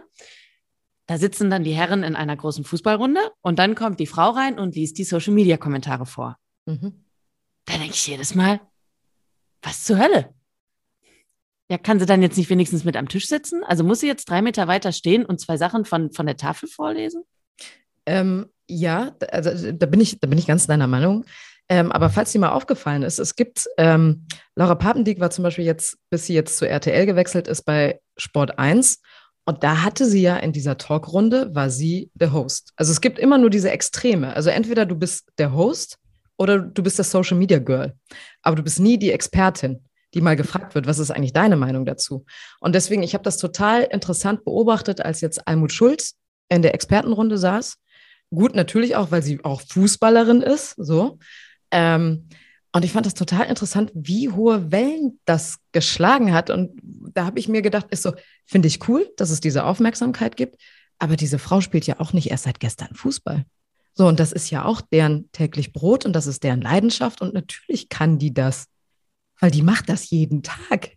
da 1.07 1.17
sitzen 1.17 1.49
dann 1.49 1.63
die 1.63 1.73
Herren 1.73 2.03
in 2.03 2.15
einer 2.15 2.35
großen 2.35 2.63
Fußballrunde 2.63 3.19
und 3.41 3.59
dann 3.59 3.75
kommt 3.75 3.99
die 3.99 4.07
Frau 4.07 4.29
rein 4.29 4.59
und 4.59 4.75
liest 4.75 4.97
die 4.97 5.03
Social-Media-Kommentare 5.03 6.05
vor. 6.05 6.37
Mhm. 6.65 7.03
Da 7.65 7.73
denke 7.73 7.93
ich 7.93 8.07
jedes 8.07 8.35
Mal, 8.35 8.61
was 9.61 9.83
zur 9.83 9.97
Hölle? 9.97 10.33
Ja, 11.69 11.77
kann 11.77 11.99
sie 11.99 12.05
dann 12.05 12.23
jetzt 12.23 12.37
nicht 12.37 12.49
wenigstens 12.49 12.83
mit 12.83 12.97
am 12.97 13.07
Tisch 13.07 13.27
sitzen? 13.27 13.63
Also 13.63 13.83
muss 13.83 13.99
sie 13.99 14.07
jetzt 14.07 14.29
drei 14.29 14.41
Meter 14.41 14.67
weiter 14.67 14.91
stehen 14.91 15.25
und 15.25 15.39
zwei 15.39 15.57
Sachen 15.57 15.85
von, 15.85 16.11
von 16.11 16.25
der 16.25 16.37
Tafel 16.37 16.67
vorlesen? 16.67 17.23
Ähm, 18.07 18.47
ja, 18.67 19.15
also 19.31 19.71
da 19.71 19.85
bin 19.85 20.01
ich, 20.01 20.19
da 20.19 20.27
bin 20.27 20.39
ich 20.39 20.47
ganz 20.47 20.65
deiner 20.65 20.87
Meinung. 20.87 21.25
Ähm, 21.71 21.91
aber 21.91 22.09
falls 22.09 22.31
dir 22.31 22.39
mal 22.39 22.49
aufgefallen 22.49 23.03
ist, 23.03 23.19
es 23.19 23.35
gibt, 23.35 23.67
ähm, 23.77 24.25
Laura 24.55 24.73
Papendieck 24.73 25.19
war 25.19 25.29
zum 25.29 25.43
Beispiel 25.43 25.65
jetzt, 25.65 25.97
bis 26.09 26.25
sie 26.25 26.33
jetzt 26.33 26.57
zu 26.57 26.67
RTL 26.67 27.05
gewechselt 27.05 27.47
ist, 27.47 27.61
bei 27.61 27.99
Sport 28.17 28.57
1. 28.57 29.01
Und 29.45 29.63
da 29.63 29.83
hatte 29.83 30.05
sie 30.05 30.21
ja 30.21 30.37
in 30.37 30.51
dieser 30.51 30.77
Talkrunde, 30.77 31.53
war 31.53 31.69
sie 31.69 32.09
der 32.15 32.33
Host. 32.33 32.71
Also 32.75 32.91
es 32.91 33.01
gibt 33.01 33.19
immer 33.19 33.37
nur 33.37 33.51
diese 33.51 33.69
Extreme. 33.69 34.35
Also 34.35 34.49
entweder 34.49 34.87
du 34.87 34.95
bist 34.95 35.31
der 35.37 35.53
Host 35.53 35.99
oder 36.39 36.59
du 36.59 36.81
bist 36.81 36.97
das 36.97 37.11
Social 37.11 37.37
Media 37.37 37.59
Girl. 37.59 37.93
Aber 38.41 38.55
du 38.55 38.63
bist 38.63 38.79
nie 38.79 38.97
die 38.97 39.11
Expertin, 39.11 39.83
die 40.13 40.21
mal 40.21 40.37
gefragt 40.37 40.73
wird, 40.73 40.87
was 40.87 40.97
ist 40.97 41.11
eigentlich 41.11 41.33
deine 41.33 41.57
Meinung 41.57 41.85
dazu? 41.85 42.25
Und 42.61 42.73
deswegen, 42.73 43.03
ich 43.03 43.13
habe 43.13 43.23
das 43.23 43.37
total 43.37 43.83
interessant 43.83 44.45
beobachtet, 44.45 45.01
als 45.01 45.21
jetzt 45.21 45.47
Almut 45.47 45.73
Schulz 45.73 46.15
in 46.47 46.61
der 46.61 46.73
Expertenrunde 46.73 47.37
saß. 47.37 47.77
Gut, 48.31 48.55
natürlich 48.55 48.95
auch, 48.95 49.11
weil 49.11 49.21
sie 49.21 49.43
auch 49.43 49.61
Fußballerin 49.61 50.41
ist, 50.41 50.75
so. 50.77 51.19
Ähm, 51.71 52.29
und 52.71 52.85
ich 52.85 52.93
fand 52.93 53.05
das 53.05 53.15
total 53.15 53.47
interessant, 53.47 53.91
wie 53.93 54.29
hohe 54.29 54.71
Wellen 54.71 55.19
das 55.25 55.57
geschlagen 55.71 56.33
hat. 56.33 56.49
Und 56.49 56.79
da 57.13 57.25
habe 57.25 57.39
ich 57.39 57.49
mir 57.49 57.61
gedacht, 57.61 57.87
ist 57.89 58.03
so, 58.03 58.13
finde 58.45 58.67
ich 58.67 58.87
cool, 58.87 59.11
dass 59.17 59.31
es 59.31 59.41
diese 59.41 59.65
Aufmerksamkeit 59.65 60.37
gibt. 60.37 60.55
Aber 60.99 61.15
diese 61.15 61.39
Frau 61.39 61.61
spielt 61.61 61.87
ja 61.87 61.99
auch 61.99 62.13
nicht 62.13 62.29
erst 62.29 62.43
seit 62.43 62.59
gestern 62.59 62.93
Fußball. 62.93 63.45
So, 63.93 64.07
und 64.07 64.19
das 64.19 64.31
ist 64.31 64.49
ja 64.49 64.65
auch 64.65 64.81
deren 64.81 65.31
täglich 65.31 65.73
Brot 65.73 66.05
und 66.05 66.13
das 66.13 66.27
ist 66.27 66.43
deren 66.43 66.61
Leidenschaft. 66.61 67.21
Und 67.21 67.33
natürlich 67.33 67.89
kann 67.89 68.17
die 68.17 68.33
das, 68.33 68.65
weil 69.39 69.51
die 69.51 69.61
macht 69.61 69.89
das 69.89 70.09
jeden 70.09 70.43
Tag. 70.43 70.91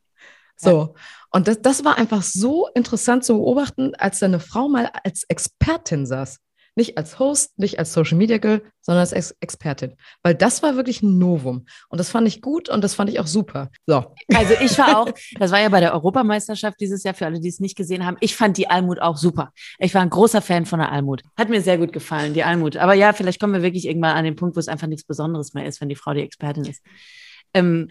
So. 0.56 0.94
Und 1.30 1.48
das, 1.48 1.60
das 1.60 1.84
war 1.84 1.98
einfach 1.98 2.22
so 2.22 2.68
interessant 2.74 3.24
zu 3.24 3.34
beobachten, 3.34 3.94
als 3.96 4.20
da 4.20 4.26
eine 4.26 4.38
Frau 4.38 4.68
mal 4.68 4.90
als 5.02 5.24
Expertin 5.24 6.06
saß. 6.06 6.38
Nicht 6.74 6.96
als 6.96 7.18
Host, 7.18 7.58
nicht 7.58 7.78
als 7.78 7.92
Social 7.92 8.16
Media 8.16 8.38
Girl, 8.38 8.62
sondern 8.80 9.00
als 9.00 9.12
Ex 9.12 9.34
Expertin. 9.40 9.94
Weil 10.22 10.34
das 10.34 10.62
war 10.62 10.76
wirklich 10.76 11.02
ein 11.02 11.18
Novum. 11.18 11.66
Und 11.88 11.98
das 11.98 12.10
fand 12.10 12.26
ich 12.26 12.40
gut 12.40 12.68
und 12.68 12.82
das 12.82 12.94
fand 12.94 13.10
ich 13.10 13.20
auch 13.20 13.26
super. 13.26 13.70
So. 13.86 14.14
Also 14.34 14.54
ich 14.60 14.78
war 14.78 14.98
auch, 14.98 15.12
das 15.38 15.50
war 15.50 15.60
ja 15.60 15.68
bei 15.68 15.80
der 15.80 15.92
Europameisterschaft 15.92 16.80
dieses 16.80 17.02
Jahr, 17.04 17.14
für 17.14 17.26
alle, 17.26 17.40
die 17.40 17.48
es 17.48 17.60
nicht 17.60 17.76
gesehen 17.76 18.06
haben. 18.06 18.16
Ich 18.20 18.34
fand 18.34 18.56
die 18.56 18.68
Almut 18.68 19.00
auch 19.00 19.16
super. 19.16 19.52
Ich 19.78 19.94
war 19.94 20.02
ein 20.02 20.10
großer 20.10 20.40
Fan 20.40 20.66
von 20.66 20.78
der 20.78 20.90
Almut. 20.90 21.22
Hat 21.36 21.50
mir 21.50 21.60
sehr 21.60 21.78
gut 21.78 21.92
gefallen, 21.92 22.34
die 22.34 22.44
Almut. 22.44 22.76
Aber 22.76 22.94
ja, 22.94 23.12
vielleicht 23.12 23.40
kommen 23.40 23.52
wir 23.52 23.62
wirklich 23.62 23.86
irgendwann 23.86 24.16
an 24.16 24.24
den 24.24 24.36
Punkt, 24.36 24.56
wo 24.56 24.60
es 24.60 24.68
einfach 24.68 24.86
nichts 24.86 25.04
Besonderes 25.04 25.54
mehr 25.54 25.66
ist, 25.66 25.80
wenn 25.80 25.88
die 25.88 25.96
Frau 25.96 26.14
die 26.14 26.22
Expertin 26.22 26.64
ist. 26.64 26.82
Ähm, 27.54 27.88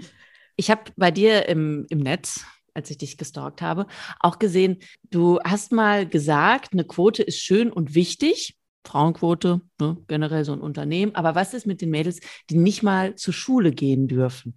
ich 0.55 0.69
habe 0.69 0.83
bei 0.95 1.11
dir 1.11 1.47
im, 1.47 1.85
im 1.89 1.99
Netz, 1.99 2.45
als 2.73 2.89
ich 2.89 2.97
dich 2.97 3.17
gestalkt 3.17 3.61
habe, 3.61 3.87
auch 4.19 4.39
gesehen, 4.39 4.77
du 5.09 5.39
hast 5.43 5.71
mal 5.71 6.07
gesagt, 6.07 6.73
eine 6.73 6.85
Quote 6.85 7.23
ist 7.23 7.39
schön 7.39 7.71
und 7.71 7.95
wichtig. 7.95 8.57
Frauenquote, 8.85 9.61
ne, 9.79 9.97
generell 10.07 10.45
so 10.45 10.53
ein 10.53 10.61
Unternehmen. 10.61 11.15
Aber 11.15 11.35
was 11.35 11.53
ist 11.53 11.67
mit 11.67 11.81
den 11.81 11.89
Mädels, 11.89 12.19
die 12.49 12.57
nicht 12.57 12.83
mal 12.83 13.15
zur 13.15 13.33
Schule 13.33 13.71
gehen 13.71 14.07
dürfen? 14.07 14.55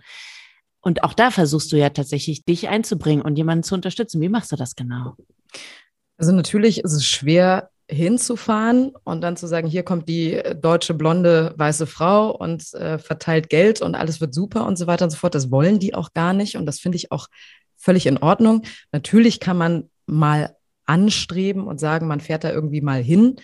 Und 0.81 1.03
auch 1.03 1.15
da 1.15 1.31
versuchst 1.31 1.73
du 1.73 1.77
ja 1.77 1.91
tatsächlich, 1.91 2.45
dich 2.45 2.69
einzubringen 2.69 3.25
und 3.25 3.37
jemanden 3.37 3.63
zu 3.63 3.75
unterstützen. 3.75 4.21
Wie 4.21 4.29
machst 4.29 4.53
du 4.53 4.57
das 4.57 4.77
genau? 4.77 5.17
Also 6.19 6.33
natürlich 6.33 6.81
ist 6.81 6.93
es 6.93 7.07
schwer 7.07 7.71
hinzufahren 7.89 8.93
und 9.05 9.21
dann 9.21 9.37
zu 9.37 9.47
sagen, 9.47 9.69
hier 9.69 9.83
kommt 9.83 10.09
die 10.09 10.41
deutsche 10.61 10.95
blonde 10.95 11.55
weiße 11.57 11.87
Frau 11.87 12.31
und 12.31 12.73
äh, 12.75 12.99
verteilt 12.99 13.51
Geld 13.51 13.83
und 13.83 13.95
alles 13.95 14.21
wird 14.21 14.35
super 14.35 14.67
und 14.67 14.77
so 14.77 14.87
weiter 14.87 15.05
und 15.05 15.11
so 15.11 15.17
fort. 15.17 15.35
Das 15.35 15.51
wollen 15.51 15.79
die 15.79 15.95
auch 15.95 16.13
gar 16.15 16.33
nicht 16.33 16.57
und 16.57 16.67
das 16.67 16.81
finde 16.81 16.97
ich 16.97 17.13
auch 17.13 17.29
völlig 17.77 18.07
in 18.07 18.19
Ordnung. 18.19 18.63
Natürlich 18.93 19.41
kann 19.41 19.59
man 19.59 19.91
mal 20.07 20.57
anstreben 20.87 21.67
und 21.67 21.79
sagen, 21.79 22.07
man 22.07 22.21
fährt 22.21 22.45
da 22.45 22.51
irgendwie 22.51 22.81
mal 22.81 23.03
hin 23.03 23.37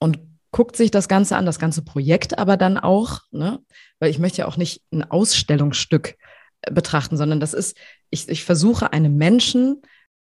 und 0.00 0.18
guckt 0.50 0.76
sich 0.76 0.90
das 0.90 1.08
Ganze 1.08 1.36
an, 1.36 1.46
das 1.46 1.58
ganze 1.58 1.82
Projekt 1.82 2.38
aber 2.38 2.56
dann 2.56 2.76
auch, 2.76 3.20
ne? 3.30 3.60
weil 4.00 4.10
ich 4.10 4.18
möchte 4.18 4.38
ja 4.38 4.48
auch 4.48 4.56
nicht 4.56 4.82
ein 4.92 5.08
Ausstellungsstück 5.08 6.16
äh, 6.62 6.72
betrachten, 6.72 7.16
sondern 7.16 7.38
das 7.38 7.54
ist, 7.54 7.76
ich, 8.10 8.28
ich 8.28 8.44
versuche 8.44 8.92
einem 8.92 9.16
Menschen 9.16 9.82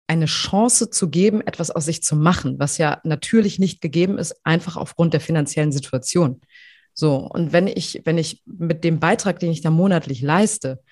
eine 0.06 0.26
Chance 0.26 0.90
zu 0.90 1.08
geben, 1.08 1.40
etwas 1.40 1.70
aus 1.70 1.86
sich 1.86 2.02
zu 2.02 2.16
machen, 2.16 2.58
was 2.58 2.76
ja 2.76 3.00
natürlich 3.04 3.58
nicht 3.58 3.80
gegeben 3.80 4.18
ist, 4.18 4.34
einfach 4.44 4.76
aufgrund 4.76 5.14
der 5.14 5.20
finanziellen 5.20 5.72
Situation. 5.72 6.42
So, 6.92 7.16
und 7.16 7.52
wenn 7.52 7.66
ich, 7.66 8.02
wenn 8.04 8.18
ich 8.18 8.42
mit 8.44 8.84
dem 8.84 9.00
Beitrag, 9.00 9.38
den 9.38 9.50
ich 9.50 9.62
da 9.62 9.70
monatlich 9.70 10.20
leiste, 10.20 10.82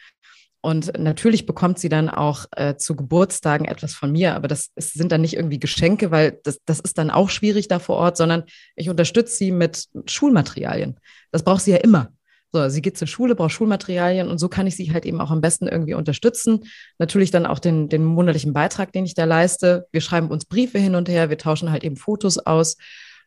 und 0.62 0.98
natürlich 0.98 1.46
bekommt 1.46 1.78
sie 1.78 1.88
dann 1.88 2.10
auch 2.10 2.44
äh, 2.52 2.76
zu 2.76 2.94
Geburtstagen 2.94 3.66
etwas 3.66 3.94
von 3.94 4.12
mir, 4.12 4.34
aber 4.34 4.46
das 4.46 4.70
ist, 4.74 4.92
sind 4.92 5.10
dann 5.10 5.22
nicht 5.22 5.34
irgendwie 5.34 5.58
Geschenke, 5.58 6.10
weil 6.10 6.38
das, 6.44 6.58
das 6.66 6.80
ist 6.80 6.98
dann 6.98 7.10
auch 7.10 7.30
schwierig 7.30 7.68
da 7.68 7.78
vor 7.78 7.96
Ort, 7.96 8.18
sondern 8.18 8.44
ich 8.76 8.90
unterstütze 8.90 9.34
sie 9.36 9.52
mit 9.52 9.86
Schulmaterialien. 10.06 11.00
Das 11.32 11.44
braucht 11.44 11.62
sie 11.62 11.70
ja 11.70 11.78
immer. 11.78 12.12
So, 12.52 12.68
sie 12.68 12.82
geht 12.82 12.98
zur 12.98 13.06
Schule, 13.06 13.36
braucht 13.36 13.52
Schulmaterialien 13.52 14.28
und 14.28 14.38
so 14.38 14.48
kann 14.48 14.66
ich 14.66 14.76
sie 14.76 14.92
halt 14.92 15.06
eben 15.06 15.20
auch 15.20 15.30
am 15.30 15.40
besten 15.40 15.66
irgendwie 15.66 15.94
unterstützen. 15.94 16.64
Natürlich 16.98 17.30
dann 17.30 17.46
auch 17.46 17.60
den, 17.60 17.88
den 17.88 18.04
monatlichen 18.04 18.52
Beitrag, 18.52 18.92
den 18.92 19.06
ich 19.06 19.14
da 19.14 19.24
leiste. 19.24 19.86
Wir 19.92 20.00
schreiben 20.00 20.28
uns 20.28 20.44
Briefe 20.44 20.78
hin 20.78 20.94
und 20.94 21.08
her, 21.08 21.30
wir 21.30 21.38
tauschen 21.38 21.70
halt 21.70 21.84
eben 21.84 21.96
Fotos 21.96 22.38
aus. 22.38 22.76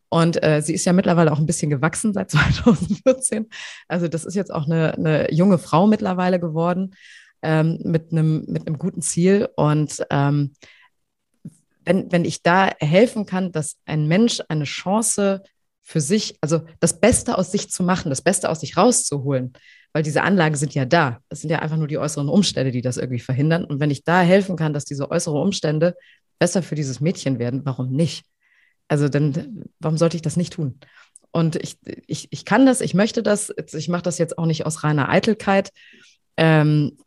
Und 0.09 0.43
äh, 0.43 0.61
sie 0.61 0.75
ist 0.75 0.85
ja 0.85 0.93
mittlerweile 0.93 1.31
auch 1.31 1.39
ein 1.39 1.47
bisschen 1.47 1.71
gewachsen 1.71 2.13
seit 2.13 2.29
2014. 2.31 3.49
Also 3.87 4.07
das 4.07 4.25
ist 4.25 4.35
jetzt 4.35 4.53
auch 4.53 4.67
eine, 4.67 4.93
eine 4.93 5.33
junge 5.33 5.57
Frau 5.57 5.87
mittlerweile 5.87 6.39
geworden 6.39 6.93
ähm, 7.43 7.79
mit, 7.83 8.11
einem, 8.11 8.45
mit 8.47 8.65
einem 8.65 8.77
guten 8.77 9.01
Ziel. 9.01 9.49
Und 9.55 10.03
ähm, 10.09 10.53
wenn, 11.85 12.11
wenn 12.11 12.25
ich 12.25 12.41
da 12.41 12.71
helfen 12.79 13.25
kann, 13.25 13.51
dass 13.51 13.75
ein 13.85 14.07
Mensch 14.07 14.41
eine 14.47 14.63
Chance 14.63 15.43
für 15.81 15.99
sich, 15.99 16.37
also 16.41 16.61
das 16.79 16.99
Beste 16.99 17.37
aus 17.37 17.51
sich 17.51 17.69
zu 17.69 17.83
machen, 17.83 18.09
das 18.09 18.21
Beste 18.21 18.49
aus 18.49 18.61
sich 18.61 18.77
rauszuholen, 18.77 19.53
weil 19.91 20.01
diese 20.01 20.23
Anlagen 20.23 20.55
sind 20.55 20.73
ja 20.73 20.85
da. 20.85 21.19
Es 21.29 21.41
sind 21.41 21.49
ja 21.49 21.59
einfach 21.59 21.77
nur 21.77 21.87
die 21.87 21.97
äußeren 21.97 22.29
Umstände, 22.29 22.71
die 22.71 22.81
das 22.81 22.97
irgendwie 22.97 23.19
verhindern. 23.19 23.65
Und 23.65 23.79
wenn 23.79 23.91
ich 23.91 24.03
da 24.03 24.21
helfen 24.21 24.55
kann, 24.55 24.73
dass 24.73 24.85
diese 24.85 25.11
äußeren 25.11 25.39
Umstände 25.39 25.95
besser 26.39 26.63
für 26.63 26.75
dieses 26.75 26.99
Mädchen 26.99 27.37
werden, 27.37 27.61
warum 27.65 27.91
nicht? 27.91 28.25
Also 28.87 29.09
dann, 29.09 29.65
warum 29.79 29.97
sollte 29.97 30.15
ich 30.15 30.21
das 30.21 30.37
nicht 30.37 30.53
tun? 30.53 30.79
Und 31.31 31.55
ich, 31.57 31.77
ich, 32.07 32.27
ich 32.31 32.45
kann 32.45 32.65
das, 32.65 32.79
ich 32.79 32.93
möchte 32.93 33.23
das, 33.23 33.53
ich 33.73 33.89
mache 33.89 34.03
das 34.03 34.17
jetzt 34.17 34.37
auch 34.37 34.45
nicht 34.45 34.65
aus 34.65 34.83
reiner 34.83 35.09
Eitelkeit. 35.09 35.71
Ähm, 36.37 36.97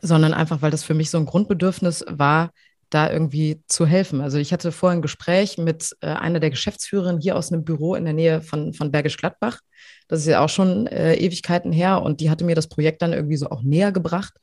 sondern 0.00 0.34
einfach, 0.34 0.62
weil 0.62 0.70
das 0.70 0.84
für 0.84 0.94
mich 0.94 1.10
so 1.10 1.18
ein 1.18 1.26
Grundbedürfnis 1.26 2.04
war, 2.08 2.50
da 2.92 3.10
irgendwie 3.10 3.62
zu 3.68 3.86
helfen. 3.86 4.20
Also 4.20 4.38
ich 4.38 4.52
hatte 4.52 4.70
vorhin 4.70 4.98
ein 4.98 5.02
Gespräch 5.02 5.56
mit 5.56 5.96
äh, 6.00 6.08
einer 6.08 6.40
der 6.40 6.50
Geschäftsführerinnen 6.50 7.20
hier 7.20 7.36
aus 7.36 7.50
einem 7.50 7.64
Büro 7.64 7.94
in 7.94 8.04
der 8.04 8.12
Nähe 8.12 8.42
von, 8.42 8.74
von 8.74 8.90
Bergisch 8.90 9.16
Gladbach. 9.16 9.60
Das 10.08 10.20
ist 10.20 10.26
ja 10.26 10.44
auch 10.44 10.48
schon 10.48 10.86
äh, 10.88 11.14
Ewigkeiten 11.14 11.72
her 11.72 12.02
und 12.02 12.20
die 12.20 12.28
hatte 12.28 12.44
mir 12.44 12.54
das 12.54 12.68
Projekt 12.68 13.00
dann 13.00 13.14
irgendwie 13.14 13.36
so 13.36 13.48
auch 13.48 13.62
näher 13.62 13.92
gebracht. 13.92 14.34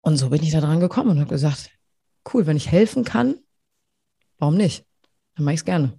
Und 0.00 0.16
so 0.16 0.30
bin 0.30 0.42
ich 0.42 0.52
da 0.52 0.60
dran 0.60 0.80
gekommen 0.80 1.10
und 1.10 1.20
habe 1.20 1.30
gesagt, 1.30 1.70
cool, 2.32 2.46
wenn 2.46 2.56
ich 2.56 2.70
helfen 2.70 3.04
kann, 3.04 3.36
warum 4.38 4.56
nicht? 4.56 4.84
Dann 5.36 5.44
mache 5.44 5.54
ich 5.54 5.60
es 5.60 5.64
gerne. 5.64 5.98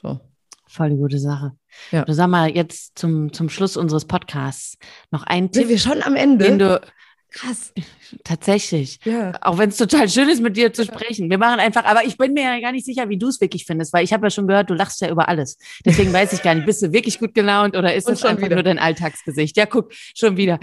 So. 0.00 0.20
Voll 0.66 0.90
die 0.90 0.96
gute 0.96 1.18
Sache. 1.18 1.52
Ja. 1.90 2.04
Du 2.04 2.12
sag 2.12 2.28
mal 2.28 2.50
jetzt 2.50 2.98
zum, 2.98 3.32
zum 3.32 3.48
Schluss 3.48 3.76
unseres 3.76 4.04
Podcasts 4.04 4.76
noch 5.10 5.24
ein 5.24 5.50
Tipp. 5.50 5.62
Sind 5.62 5.68
wir 5.68 5.78
schon 5.78 6.02
am 6.02 6.14
Ende? 6.14 6.44
Den 6.44 6.58
du, 6.58 6.80
Krass. 7.30 7.72
Tatsächlich. 8.24 9.00
Ja. 9.04 9.32
Auch 9.42 9.58
wenn 9.58 9.68
es 9.68 9.76
total 9.76 10.08
schön 10.08 10.28
ist, 10.30 10.40
mit 10.40 10.56
dir 10.56 10.72
zu 10.72 10.84
sprechen. 10.84 11.28
Wir 11.28 11.36
machen 11.36 11.60
einfach, 11.60 11.84
aber 11.84 12.04
ich 12.04 12.16
bin 12.16 12.32
mir 12.32 12.44
ja 12.44 12.60
gar 12.60 12.72
nicht 12.72 12.86
sicher, 12.86 13.08
wie 13.10 13.18
du 13.18 13.28
es 13.28 13.40
wirklich 13.40 13.66
findest, 13.66 13.92
weil 13.92 14.02
ich 14.02 14.12
habe 14.12 14.26
ja 14.26 14.30
schon 14.30 14.46
gehört, 14.46 14.70
du 14.70 14.74
lachst 14.74 15.00
ja 15.02 15.10
über 15.10 15.28
alles. 15.28 15.58
Deswegen 15.84 16.12
weiß 16.12 16.32
ich 16.32 16.42
gar 16.42 16.54
nicht, 16.54 16.64
bist 16.64 16.82
du 16.82 16.92
wirklich 16.92 17.18
gut 17.18 17.34
gelaunt 17.34 17.76
oder 17.76 17.94
ist 17.94 18.08
das 18.08 18.24
einfach 18.24 18.46
wieder. 18.46 18.56
nur 18.56 18.62
dein 18.62 18.78
Alltagsgesicht? 18.78 19.56
Ja, 19.58 19.66
guck, 19.66 19.92
schon 19.92 20.38
wieder. 20.38 20.58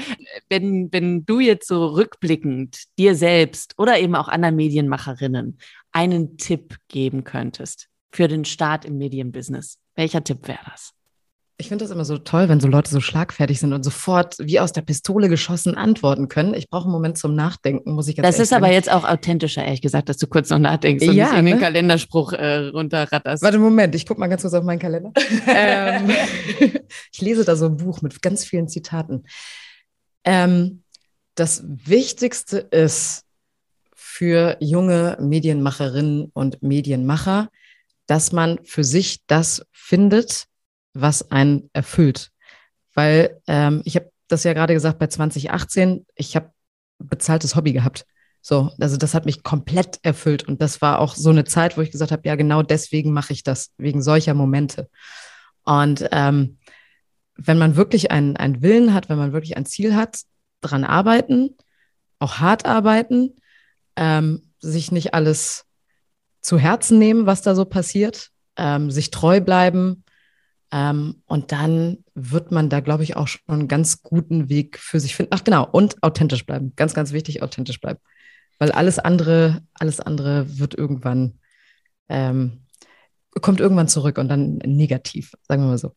Wenn, 0.49 0.91
wenn 0.91 1.25
du 1.25 1.39
jetzt 1.39 1.67
so 1.67 1.85
rückblickend 1.85 2.77
dir 2.97 3.15
selbst 3.15 3.75
oder 3.77 3.99
eben 3.99 4.15
auch 4.15 4.27
anderen 4.27 4.55
Medienmacherinnen 4.55 5.59
einen 5.91 6.37
Tipp 6.37 6.77
geben 6.87 7.23
könntest 7.23 7.89
für 8.11 8.27
den 8.27 8.43
Start 8.43 8.85
im 8.85 8.97
Medienbusiness, 8.97 9.77
welcher 9.95 10.23
Tipp 10.23 10.47
wäre 10.47 10.59
das? 10.65 10.93
Ich 11.57 11.69
finde 11.69 11.85
das 11.85 11.91
immer 11.91 12.03
so 12.03 12.17
toll, 12.17 12.49
wenn 12.49 12.59
so 12.59 12.67
Leute 12.67 12.91
so 12.91 12.99
schlagfertig 12.99 13.61
sind 13.61 13.71
und 13.71 13.81
sofort 13.83 14.35
wie 14.39 14.59
aus 14.59 14.73
der 14.73 14.81
Pistole 14.81 15.29
geschossen 15.29 15.75
antworten 15.75 16.27
können. 16.27 16.53
Ich 16.53 16.69
brauche 16.69 16.83
einen 16.83 16.91
Moment 16.91 17.17
zum 17.17 17.33
Nachdenken, 17.33 17.93
muss 17.93 18.09
ich 18.09 18.17
ganz 18.17 18.27
Das 18.27 18.39
ist 18.39 18.51
aber 18.51 18.71
jetzt 18.71 18.91
auch 18.91 19.05
authentischer, 19.05 19.63
ehrlich 19.63 19.81
gesagt, 19.81 20.09
dass 20.09 20.17
du 20.17 20.27
kurz 20.27 20.49
noch 20.49 20.59
nachdenkst 20.59 21.07
und 21.07 21.13
ja, 21.13 21.31
nicht 21.31 21.43
ne? 21.43 21.49
den 21.51 21.59
Kalenderspruch 21.59 22.33
äh, 22.33 22.67
runterratterst. 22.67 23.41
Warte, 23.41 23.57
Moment, 23.57 23.95
ich 23.95 24.05
gucke 24.05 24.19
mal 24.19 24.27
ganz 24.27 24.41
kurz 24.41 24.53
auf 24.53 24.65
meinen 24.65 24.79
Kalender. 24.79 25.13
ähm, 25.47 26.09
ich 27.13 27.21
lese 27.21 27.45
da 27.45 27.55
so 27.55 27.67
ein 27.67 27.77
Buch 27.77 28.01
mit 28.01 28.21
ganz 28.21 28.43
vielen 28.43 28.67
Zitaten. 28.67 29.23
Ähm, 30.25 30.83
das 31.35 31.63
Wichtigste 31.65 32.57
ist 32.57 33.23
für 33.95 34.57
junge 34.59 35.17
Medienmacherinnen 35.21 36.31
und 36.33 36.61
Medienmacher, 36.61 37.47
dass 38.07 38.33
man 38.33 38.59
für 38.65 38.83
sich 38.83 39.21
das 39.27 39.65
findet, 39.71 40.47
was 40.95 41.31
einen 41.31 41.69
erfüllt. 41.73 42.31
Weil 42.93 43.41
ähm, 43.47 43.81
ich 43.85 43.95
habe 43.95 44.09
das 44.27 44.43
ja 44.43 44.53
gerade 44.53 44.73
gesagt 44.73 44.97
bei 44.97 45.07
2018, 45.07 46.05
ich 46.15 46.35
habe 46.35 46.51
bezahltes 46.97 47.55
Hobby 47.55 47.73
gehabt. 47.73 48.05
So, 48.41 48.71
also 48.79 48.97
das 48.97 49.13
hat 49.13 49.25
mich 49.25 49.43
komplett 49.43 49.99
erfüllt 50.03 50.47
und 50.47 50.61
das 50.61 50.81
war 50.81 50.99
auch 50.99 51.15
so 51.15 51.29
eine 51.29 51.45
Zeit, 51.45 51.77
wo 51.77 51.81
ich 51.81 51.91
gesagt 51.91 52.11
habe, 52.11 52.27
ja 52.27 52.35
genau 52.35 52.61
deswegen 52.61 53.11
mache 53.11 53.33
ich 53.33 53.43
das, 53.43 53.73
wegen 53.77 54.01
solcher 54.01 54.33
Momente. 54.33 54.89
Und 55.63 56.07
ähm, 56.11 56.59
wenn 57.35 57.57
man 57.57 57.75
wirklich 57.75 58.11
einen, 58.11 58.37
einen 58.37 58.61
Willen 58.61 58.93
hat, 58.93 59.09
wenn 59.09 59.17
man 59.17 59.33
wirklich 59.33 59.57
ein 59.57 59.65
Ziel 59.65 59.95
hat, 59.95 60.21
dran 60.61 60.83
arbeiten, 60.83 61.57
auch 62.19 62.37
hart 62.37 62.65
arbeiten, 62.65 63.35
ähm, 63.95 64.51
sich 64.59 64.91
nicht 64.91 65.13
alles 65.13 65.65
zu 66.39 66.57
Herzen 66.57 66.99
nehmen, 66.99 67.25
was 67.25 67.41
da 67.41 67.55
so 67.55 67.65
passiert, 67.65 68.29
ähm, 68.57 68.91
sich 68.91 69.11
treu 69.11 69.41
bleiben, 69.41 70.04
ähm, 70.71 71.21
und 71.25 71.51
dann 71.51 72.03
wird 72.15 72.51
man 72.51 72.69
da, 72.69 72.79
glaube 72.79 73.03
ich, 73.03 73.15
auch 73.15 73.27
schon 73.27 73.41
einen 73.47 73.67
ganz 73.67 74.01
guten 74.01 74.49
Weg 74.49 74.79
für 74.79 74.99
sich 74.99 75.15
finden. 75.15 75.33
Ach 75.33 75.43
genau, 75.43 75.67
und 75.69 76.01
authentisch 76.01 76.45
bleiben. 76.45 76.73
Ganz, 76.75 76.93
ganz 76.93 77.11
wichtig, 77.11 77.43
authentisch 77.43 77.79
bleiben. 77.79 77.99
Weil 78.57 78.71
alles 78.71 78.99
andere, 78.99 79.61
alles 79.73 79.99
andere 79.99 80.57
wird 80.59 80.75
irgendwann, 80.75 81.39
ähm, 82.09 82.65
kommt 83.41 83.59
irgendwann 83.59 83.87
zurück 83.87 84.17
und 84.17 84.29
dann 84.29 84.57
negativ, 84.57 85.33
sagen 85.47 85.63
wir 85.63 85.69
mal 85.69 85.77
so. 85.77 85.93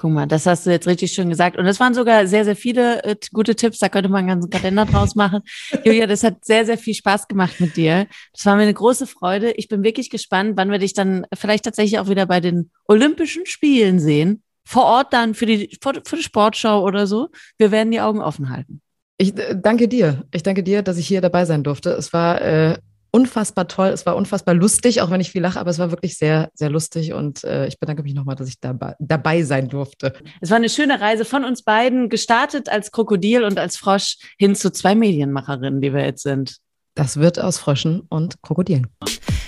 Guck 0.00 0.12
mal, 0.12 0.24
das 0.24 0.46
hast 0.46 0.64
du 0.64 0.70
jetzt 0.70 0.86
richtig 0.86 1.12
schön 1.12 1.28
gesagt. 1.28 1.58
Und 1.58 1.66
es 1.66 1.78
waren 1.78 1.92
sogar 1.92 2.26
sehr, 2.26 2.46
sehr 2.46 2.56
viele 2.56 3.04
äh, 3.04 3.16
gute 3.34 3.54
Tipps. 3.54 3.80
Da 3.80 3.90
könnte 3.90 4.08
man 4.08 4.20
einen 4.20 4.28
ganzen 4.28 4.48
Kalender 4.48 4.86
draus 4.86 5.14
machen. 5.14 5.42
Julia, 5.84 6.06
das 6.06 6.24
hat 6.24 6.42
sehr, 6.42 6.64
sehr 6.64 6.78
viel 6.78 6.94
Spaß 6.94 7.28
gemacht 7.28 7.60
mit 7.60 7.76
dir. 7.76 8.06
Das 8.32 8.46
war 8.46 8.56
mir 8.56 8.62
eine 8.62 8.72
große 8.72 9.06
Freude. 9.06 9.50
Ich 9.58 9.68
bin 9.68 9.84
wirklich 9.84 10.08
gespannt, 10.08 10.52
wann 10.56 10.70
wir 10.70 10.78
dich 10.78 10.94
dann 10.94 11.26
vielleicht 11.34 11.66
tatsächlich 11.66 11.98
auch 11.98 12.08
wieder 12.08 12.24
bei 12.24 12.40
den 12.40 12.70
Olympischen 12.86 13.44
Spielen 13.44 14.00
sehen. 14.00 14.42
Vor 14.64 14.84
Ort 14.84 15.12
dann 15.12 15.34
für 15.34 15.44
die, 15.44 15.78
für 15.82 16.16
die 16.16 16.22
Sportschau 16.22 16.82
oder 16.82 17.06
so. 17.06 17.28
Wir 17.58 17.70
werden 17.70 17.90
die 17.90 18.00
Augen 18.00 18.22
offen 18.22 18.48
halten. 18.48 18.80
Ich 19.18 19.36
äh, 19.36 19.54
danke 19.54 19.86
dir. 19.86 20.24
Ich 20.32 20.42
danke 20.42 20.62
dir, 20.62 20.80
dass 20.80 20.96
ich 20.96 21.06
hier 21.06 21.20
dabei 21.20 21.44
sein 21.44 21.62
durfte. 21.62 21.90
Es 21.90 22.14
war 22.14 22.40
äh, 22.40 22.78
unfassbar 23.10 23.68
toll. 23.68 23.88
Es 23.88 24.06
war 24.06 24.16
unfassbar 24.16 24.54
lustig, 24.54 25.00
auch 25.00 25.10
wenn 25.10 25.20
ich 25.20 25.30
viel 25.30 25.42
lache, 25.42 25.58
aber 25.58 25.70
es 25.70 25.78
war 25.78 25.90
wirklich 25.90 26.16
sehr, 26.16 26.50
sehr 26.54 26.70
lustig 26.70 27.12
und 27.12 27.44
äh, 27.44 27.66
ich 27.66 27.78
bedanke 27.78 28.02
mich 28.02 28.14
nochmal, 28.14 28.36
dass 28.36 28.48
ich 28.48 28.60
dabei, 28.60 28.94
dabei 28.98 29.42
sein 29.42 29.68
durfte. 29.68 30.12
Es 30.40 30.50
war 30.50 30.56
eine 30.56 30.68
schöne 30.68 31.00
Reise 31.00 31.24
von 31.24 31.44
uns 31.44 31.62
beiden, 31.62 32.08
gestartet 32.08 32.68
als 32.68 32.92
Krokodil 32.92 33.44
und 33.44 33.58
als 33.58 33.76
Frosch 33.76 34.16
hin 34.38 34.54
zu 34.54 34.70
zwei 34.72 34.94
Medienmacherinnen, 34.94 35.80
die 35.80 35.92
wir 35.92 36.04
jetzt 36.04 36.22
sind. 36.22 36.56
Das 36.94 37.16
wird 37.18 37.38
aus 37.38 37.58
Fröschen 37.58 38.02
und 38.08 38.42
Krokodilen. 38.42 38.88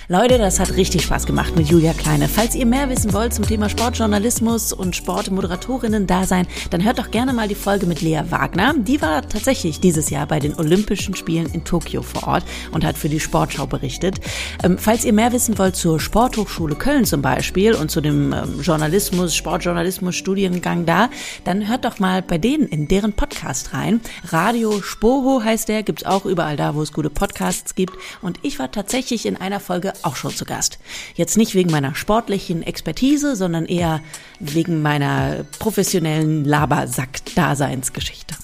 Leute, 0.09 0.37
das 0.37 0.59
hat 0.59 0.75
richtig 0.75 1.03
Spaß 1.03 1.25
gemacht 1.25 1.55
mit 1.55 1.69
Julia 1.69 1.93
Kleine. 1.93 2.27
Falls 2.27 2.55
ihr 2.55 2.65
mehr 2.65 2.89
wissen 2.89 3.13
wollt 3.13 3.33
zum 3.33 3.47
Thema 3.47 3.69
Sportjournalismus 3.69 4.73
und 4.73 4.97
Sportmoderatorinnen-Dasein, 4.97 6.45
dann 6.71 6.83
hört 6.83 6.99
doch 6.99 7.09
gerne 7.09 7.31
mal 7.31 7.47
die 7.47 7.55
Folge 7.55 7.85
mit 7.85 8.01
Lea 8.01 8.19
Wagner. 8.29 8.73
Die 8.77 9.01
war 9.01 9.21
tatsächlich 9.21 9.79
dieses 9.79 10.09
Jahr 10.09 10.27
bei 10.27 10.41
den 10.41 10.55
Olympischen 10.59 11.15
Spielen 11.15 11.49
in 11.53 11.63
Tokio 11.63 12.01
vor 12.01 12.27
Ort 12.27 12.43
und 12.73 12.83
hat 12.83 12.97
für 12.97 13.07
die 13.07 13.21
Sportschau 13.21 13.65
berichtet. 13.65 14.19
Ähm, 14.61 14.77
falls 14.77 15.05
ihr 15.05 15.13
mehr 15.13 15.31
wissen 15.31 15.57
wollt 15.57 15.77
zur 15.77 16.01
Sporthochschule 16.01 16.75
Köln 16.75 17.05
zum 17.05 17.21
Beispiel 17.21 17.73
und 17.73 17.89
zu 17.89 18.01
dem 18.01 18.33
ähm, 18.33 18.59
Journalismus, 18.61 19.33
Sportjournalismus-Studiengang 19.33 20.85
da, 20.85 21.09
dann 21.45 21.69
hört 21.69 21.85
doch 21.85 21.99
mal 21.99 22.21
bei 22.21 22.37
denen 22.37 22.67
in 22.67 22.89
deren 22.89 23.13
Podcast 23.13 23.73
rein. 23.73 24.01
Radio 24.25 24.81
Spoho 24.81 25.41
heißt 25.41 25.69
der, 25.69 25.81
gibt's 25.81 26.05
auch 26.05 26.25
überall 26.25 26.57
da, 26.57 26.75
wo 26.75 26.81
es 26.81 26.91
gute 26.91 27.09
Podcasts 27.09 27.73
gibt. 27.73 27.93
Und 28.21 28.39
ich 28.41 28.59
war 28.59 28.69
tatsächlich 28.69 29.25
in 29.25 29.37
einer 29.37 29.61
Folge 29.61 29.92
auch 30.01 30.15
schon 30.15 30.35
zu 30.35 30.45
Gast. 30.45 30.79
Jetzt 31.15 31.37
nicht 31.37 31.55
wegen 31.55 31.71
meiner 31.71 31.95
sportlichen 31.95 32.63
Expertise, 32.63 33.35
sondern 33.35 33.65
eher 33.65 34.01
wegen 34.39 34.81
meiner 34.81 35.45
professionellen 35.59 36.45
Labersack-Daseinsgeschichte. 36.45 38.35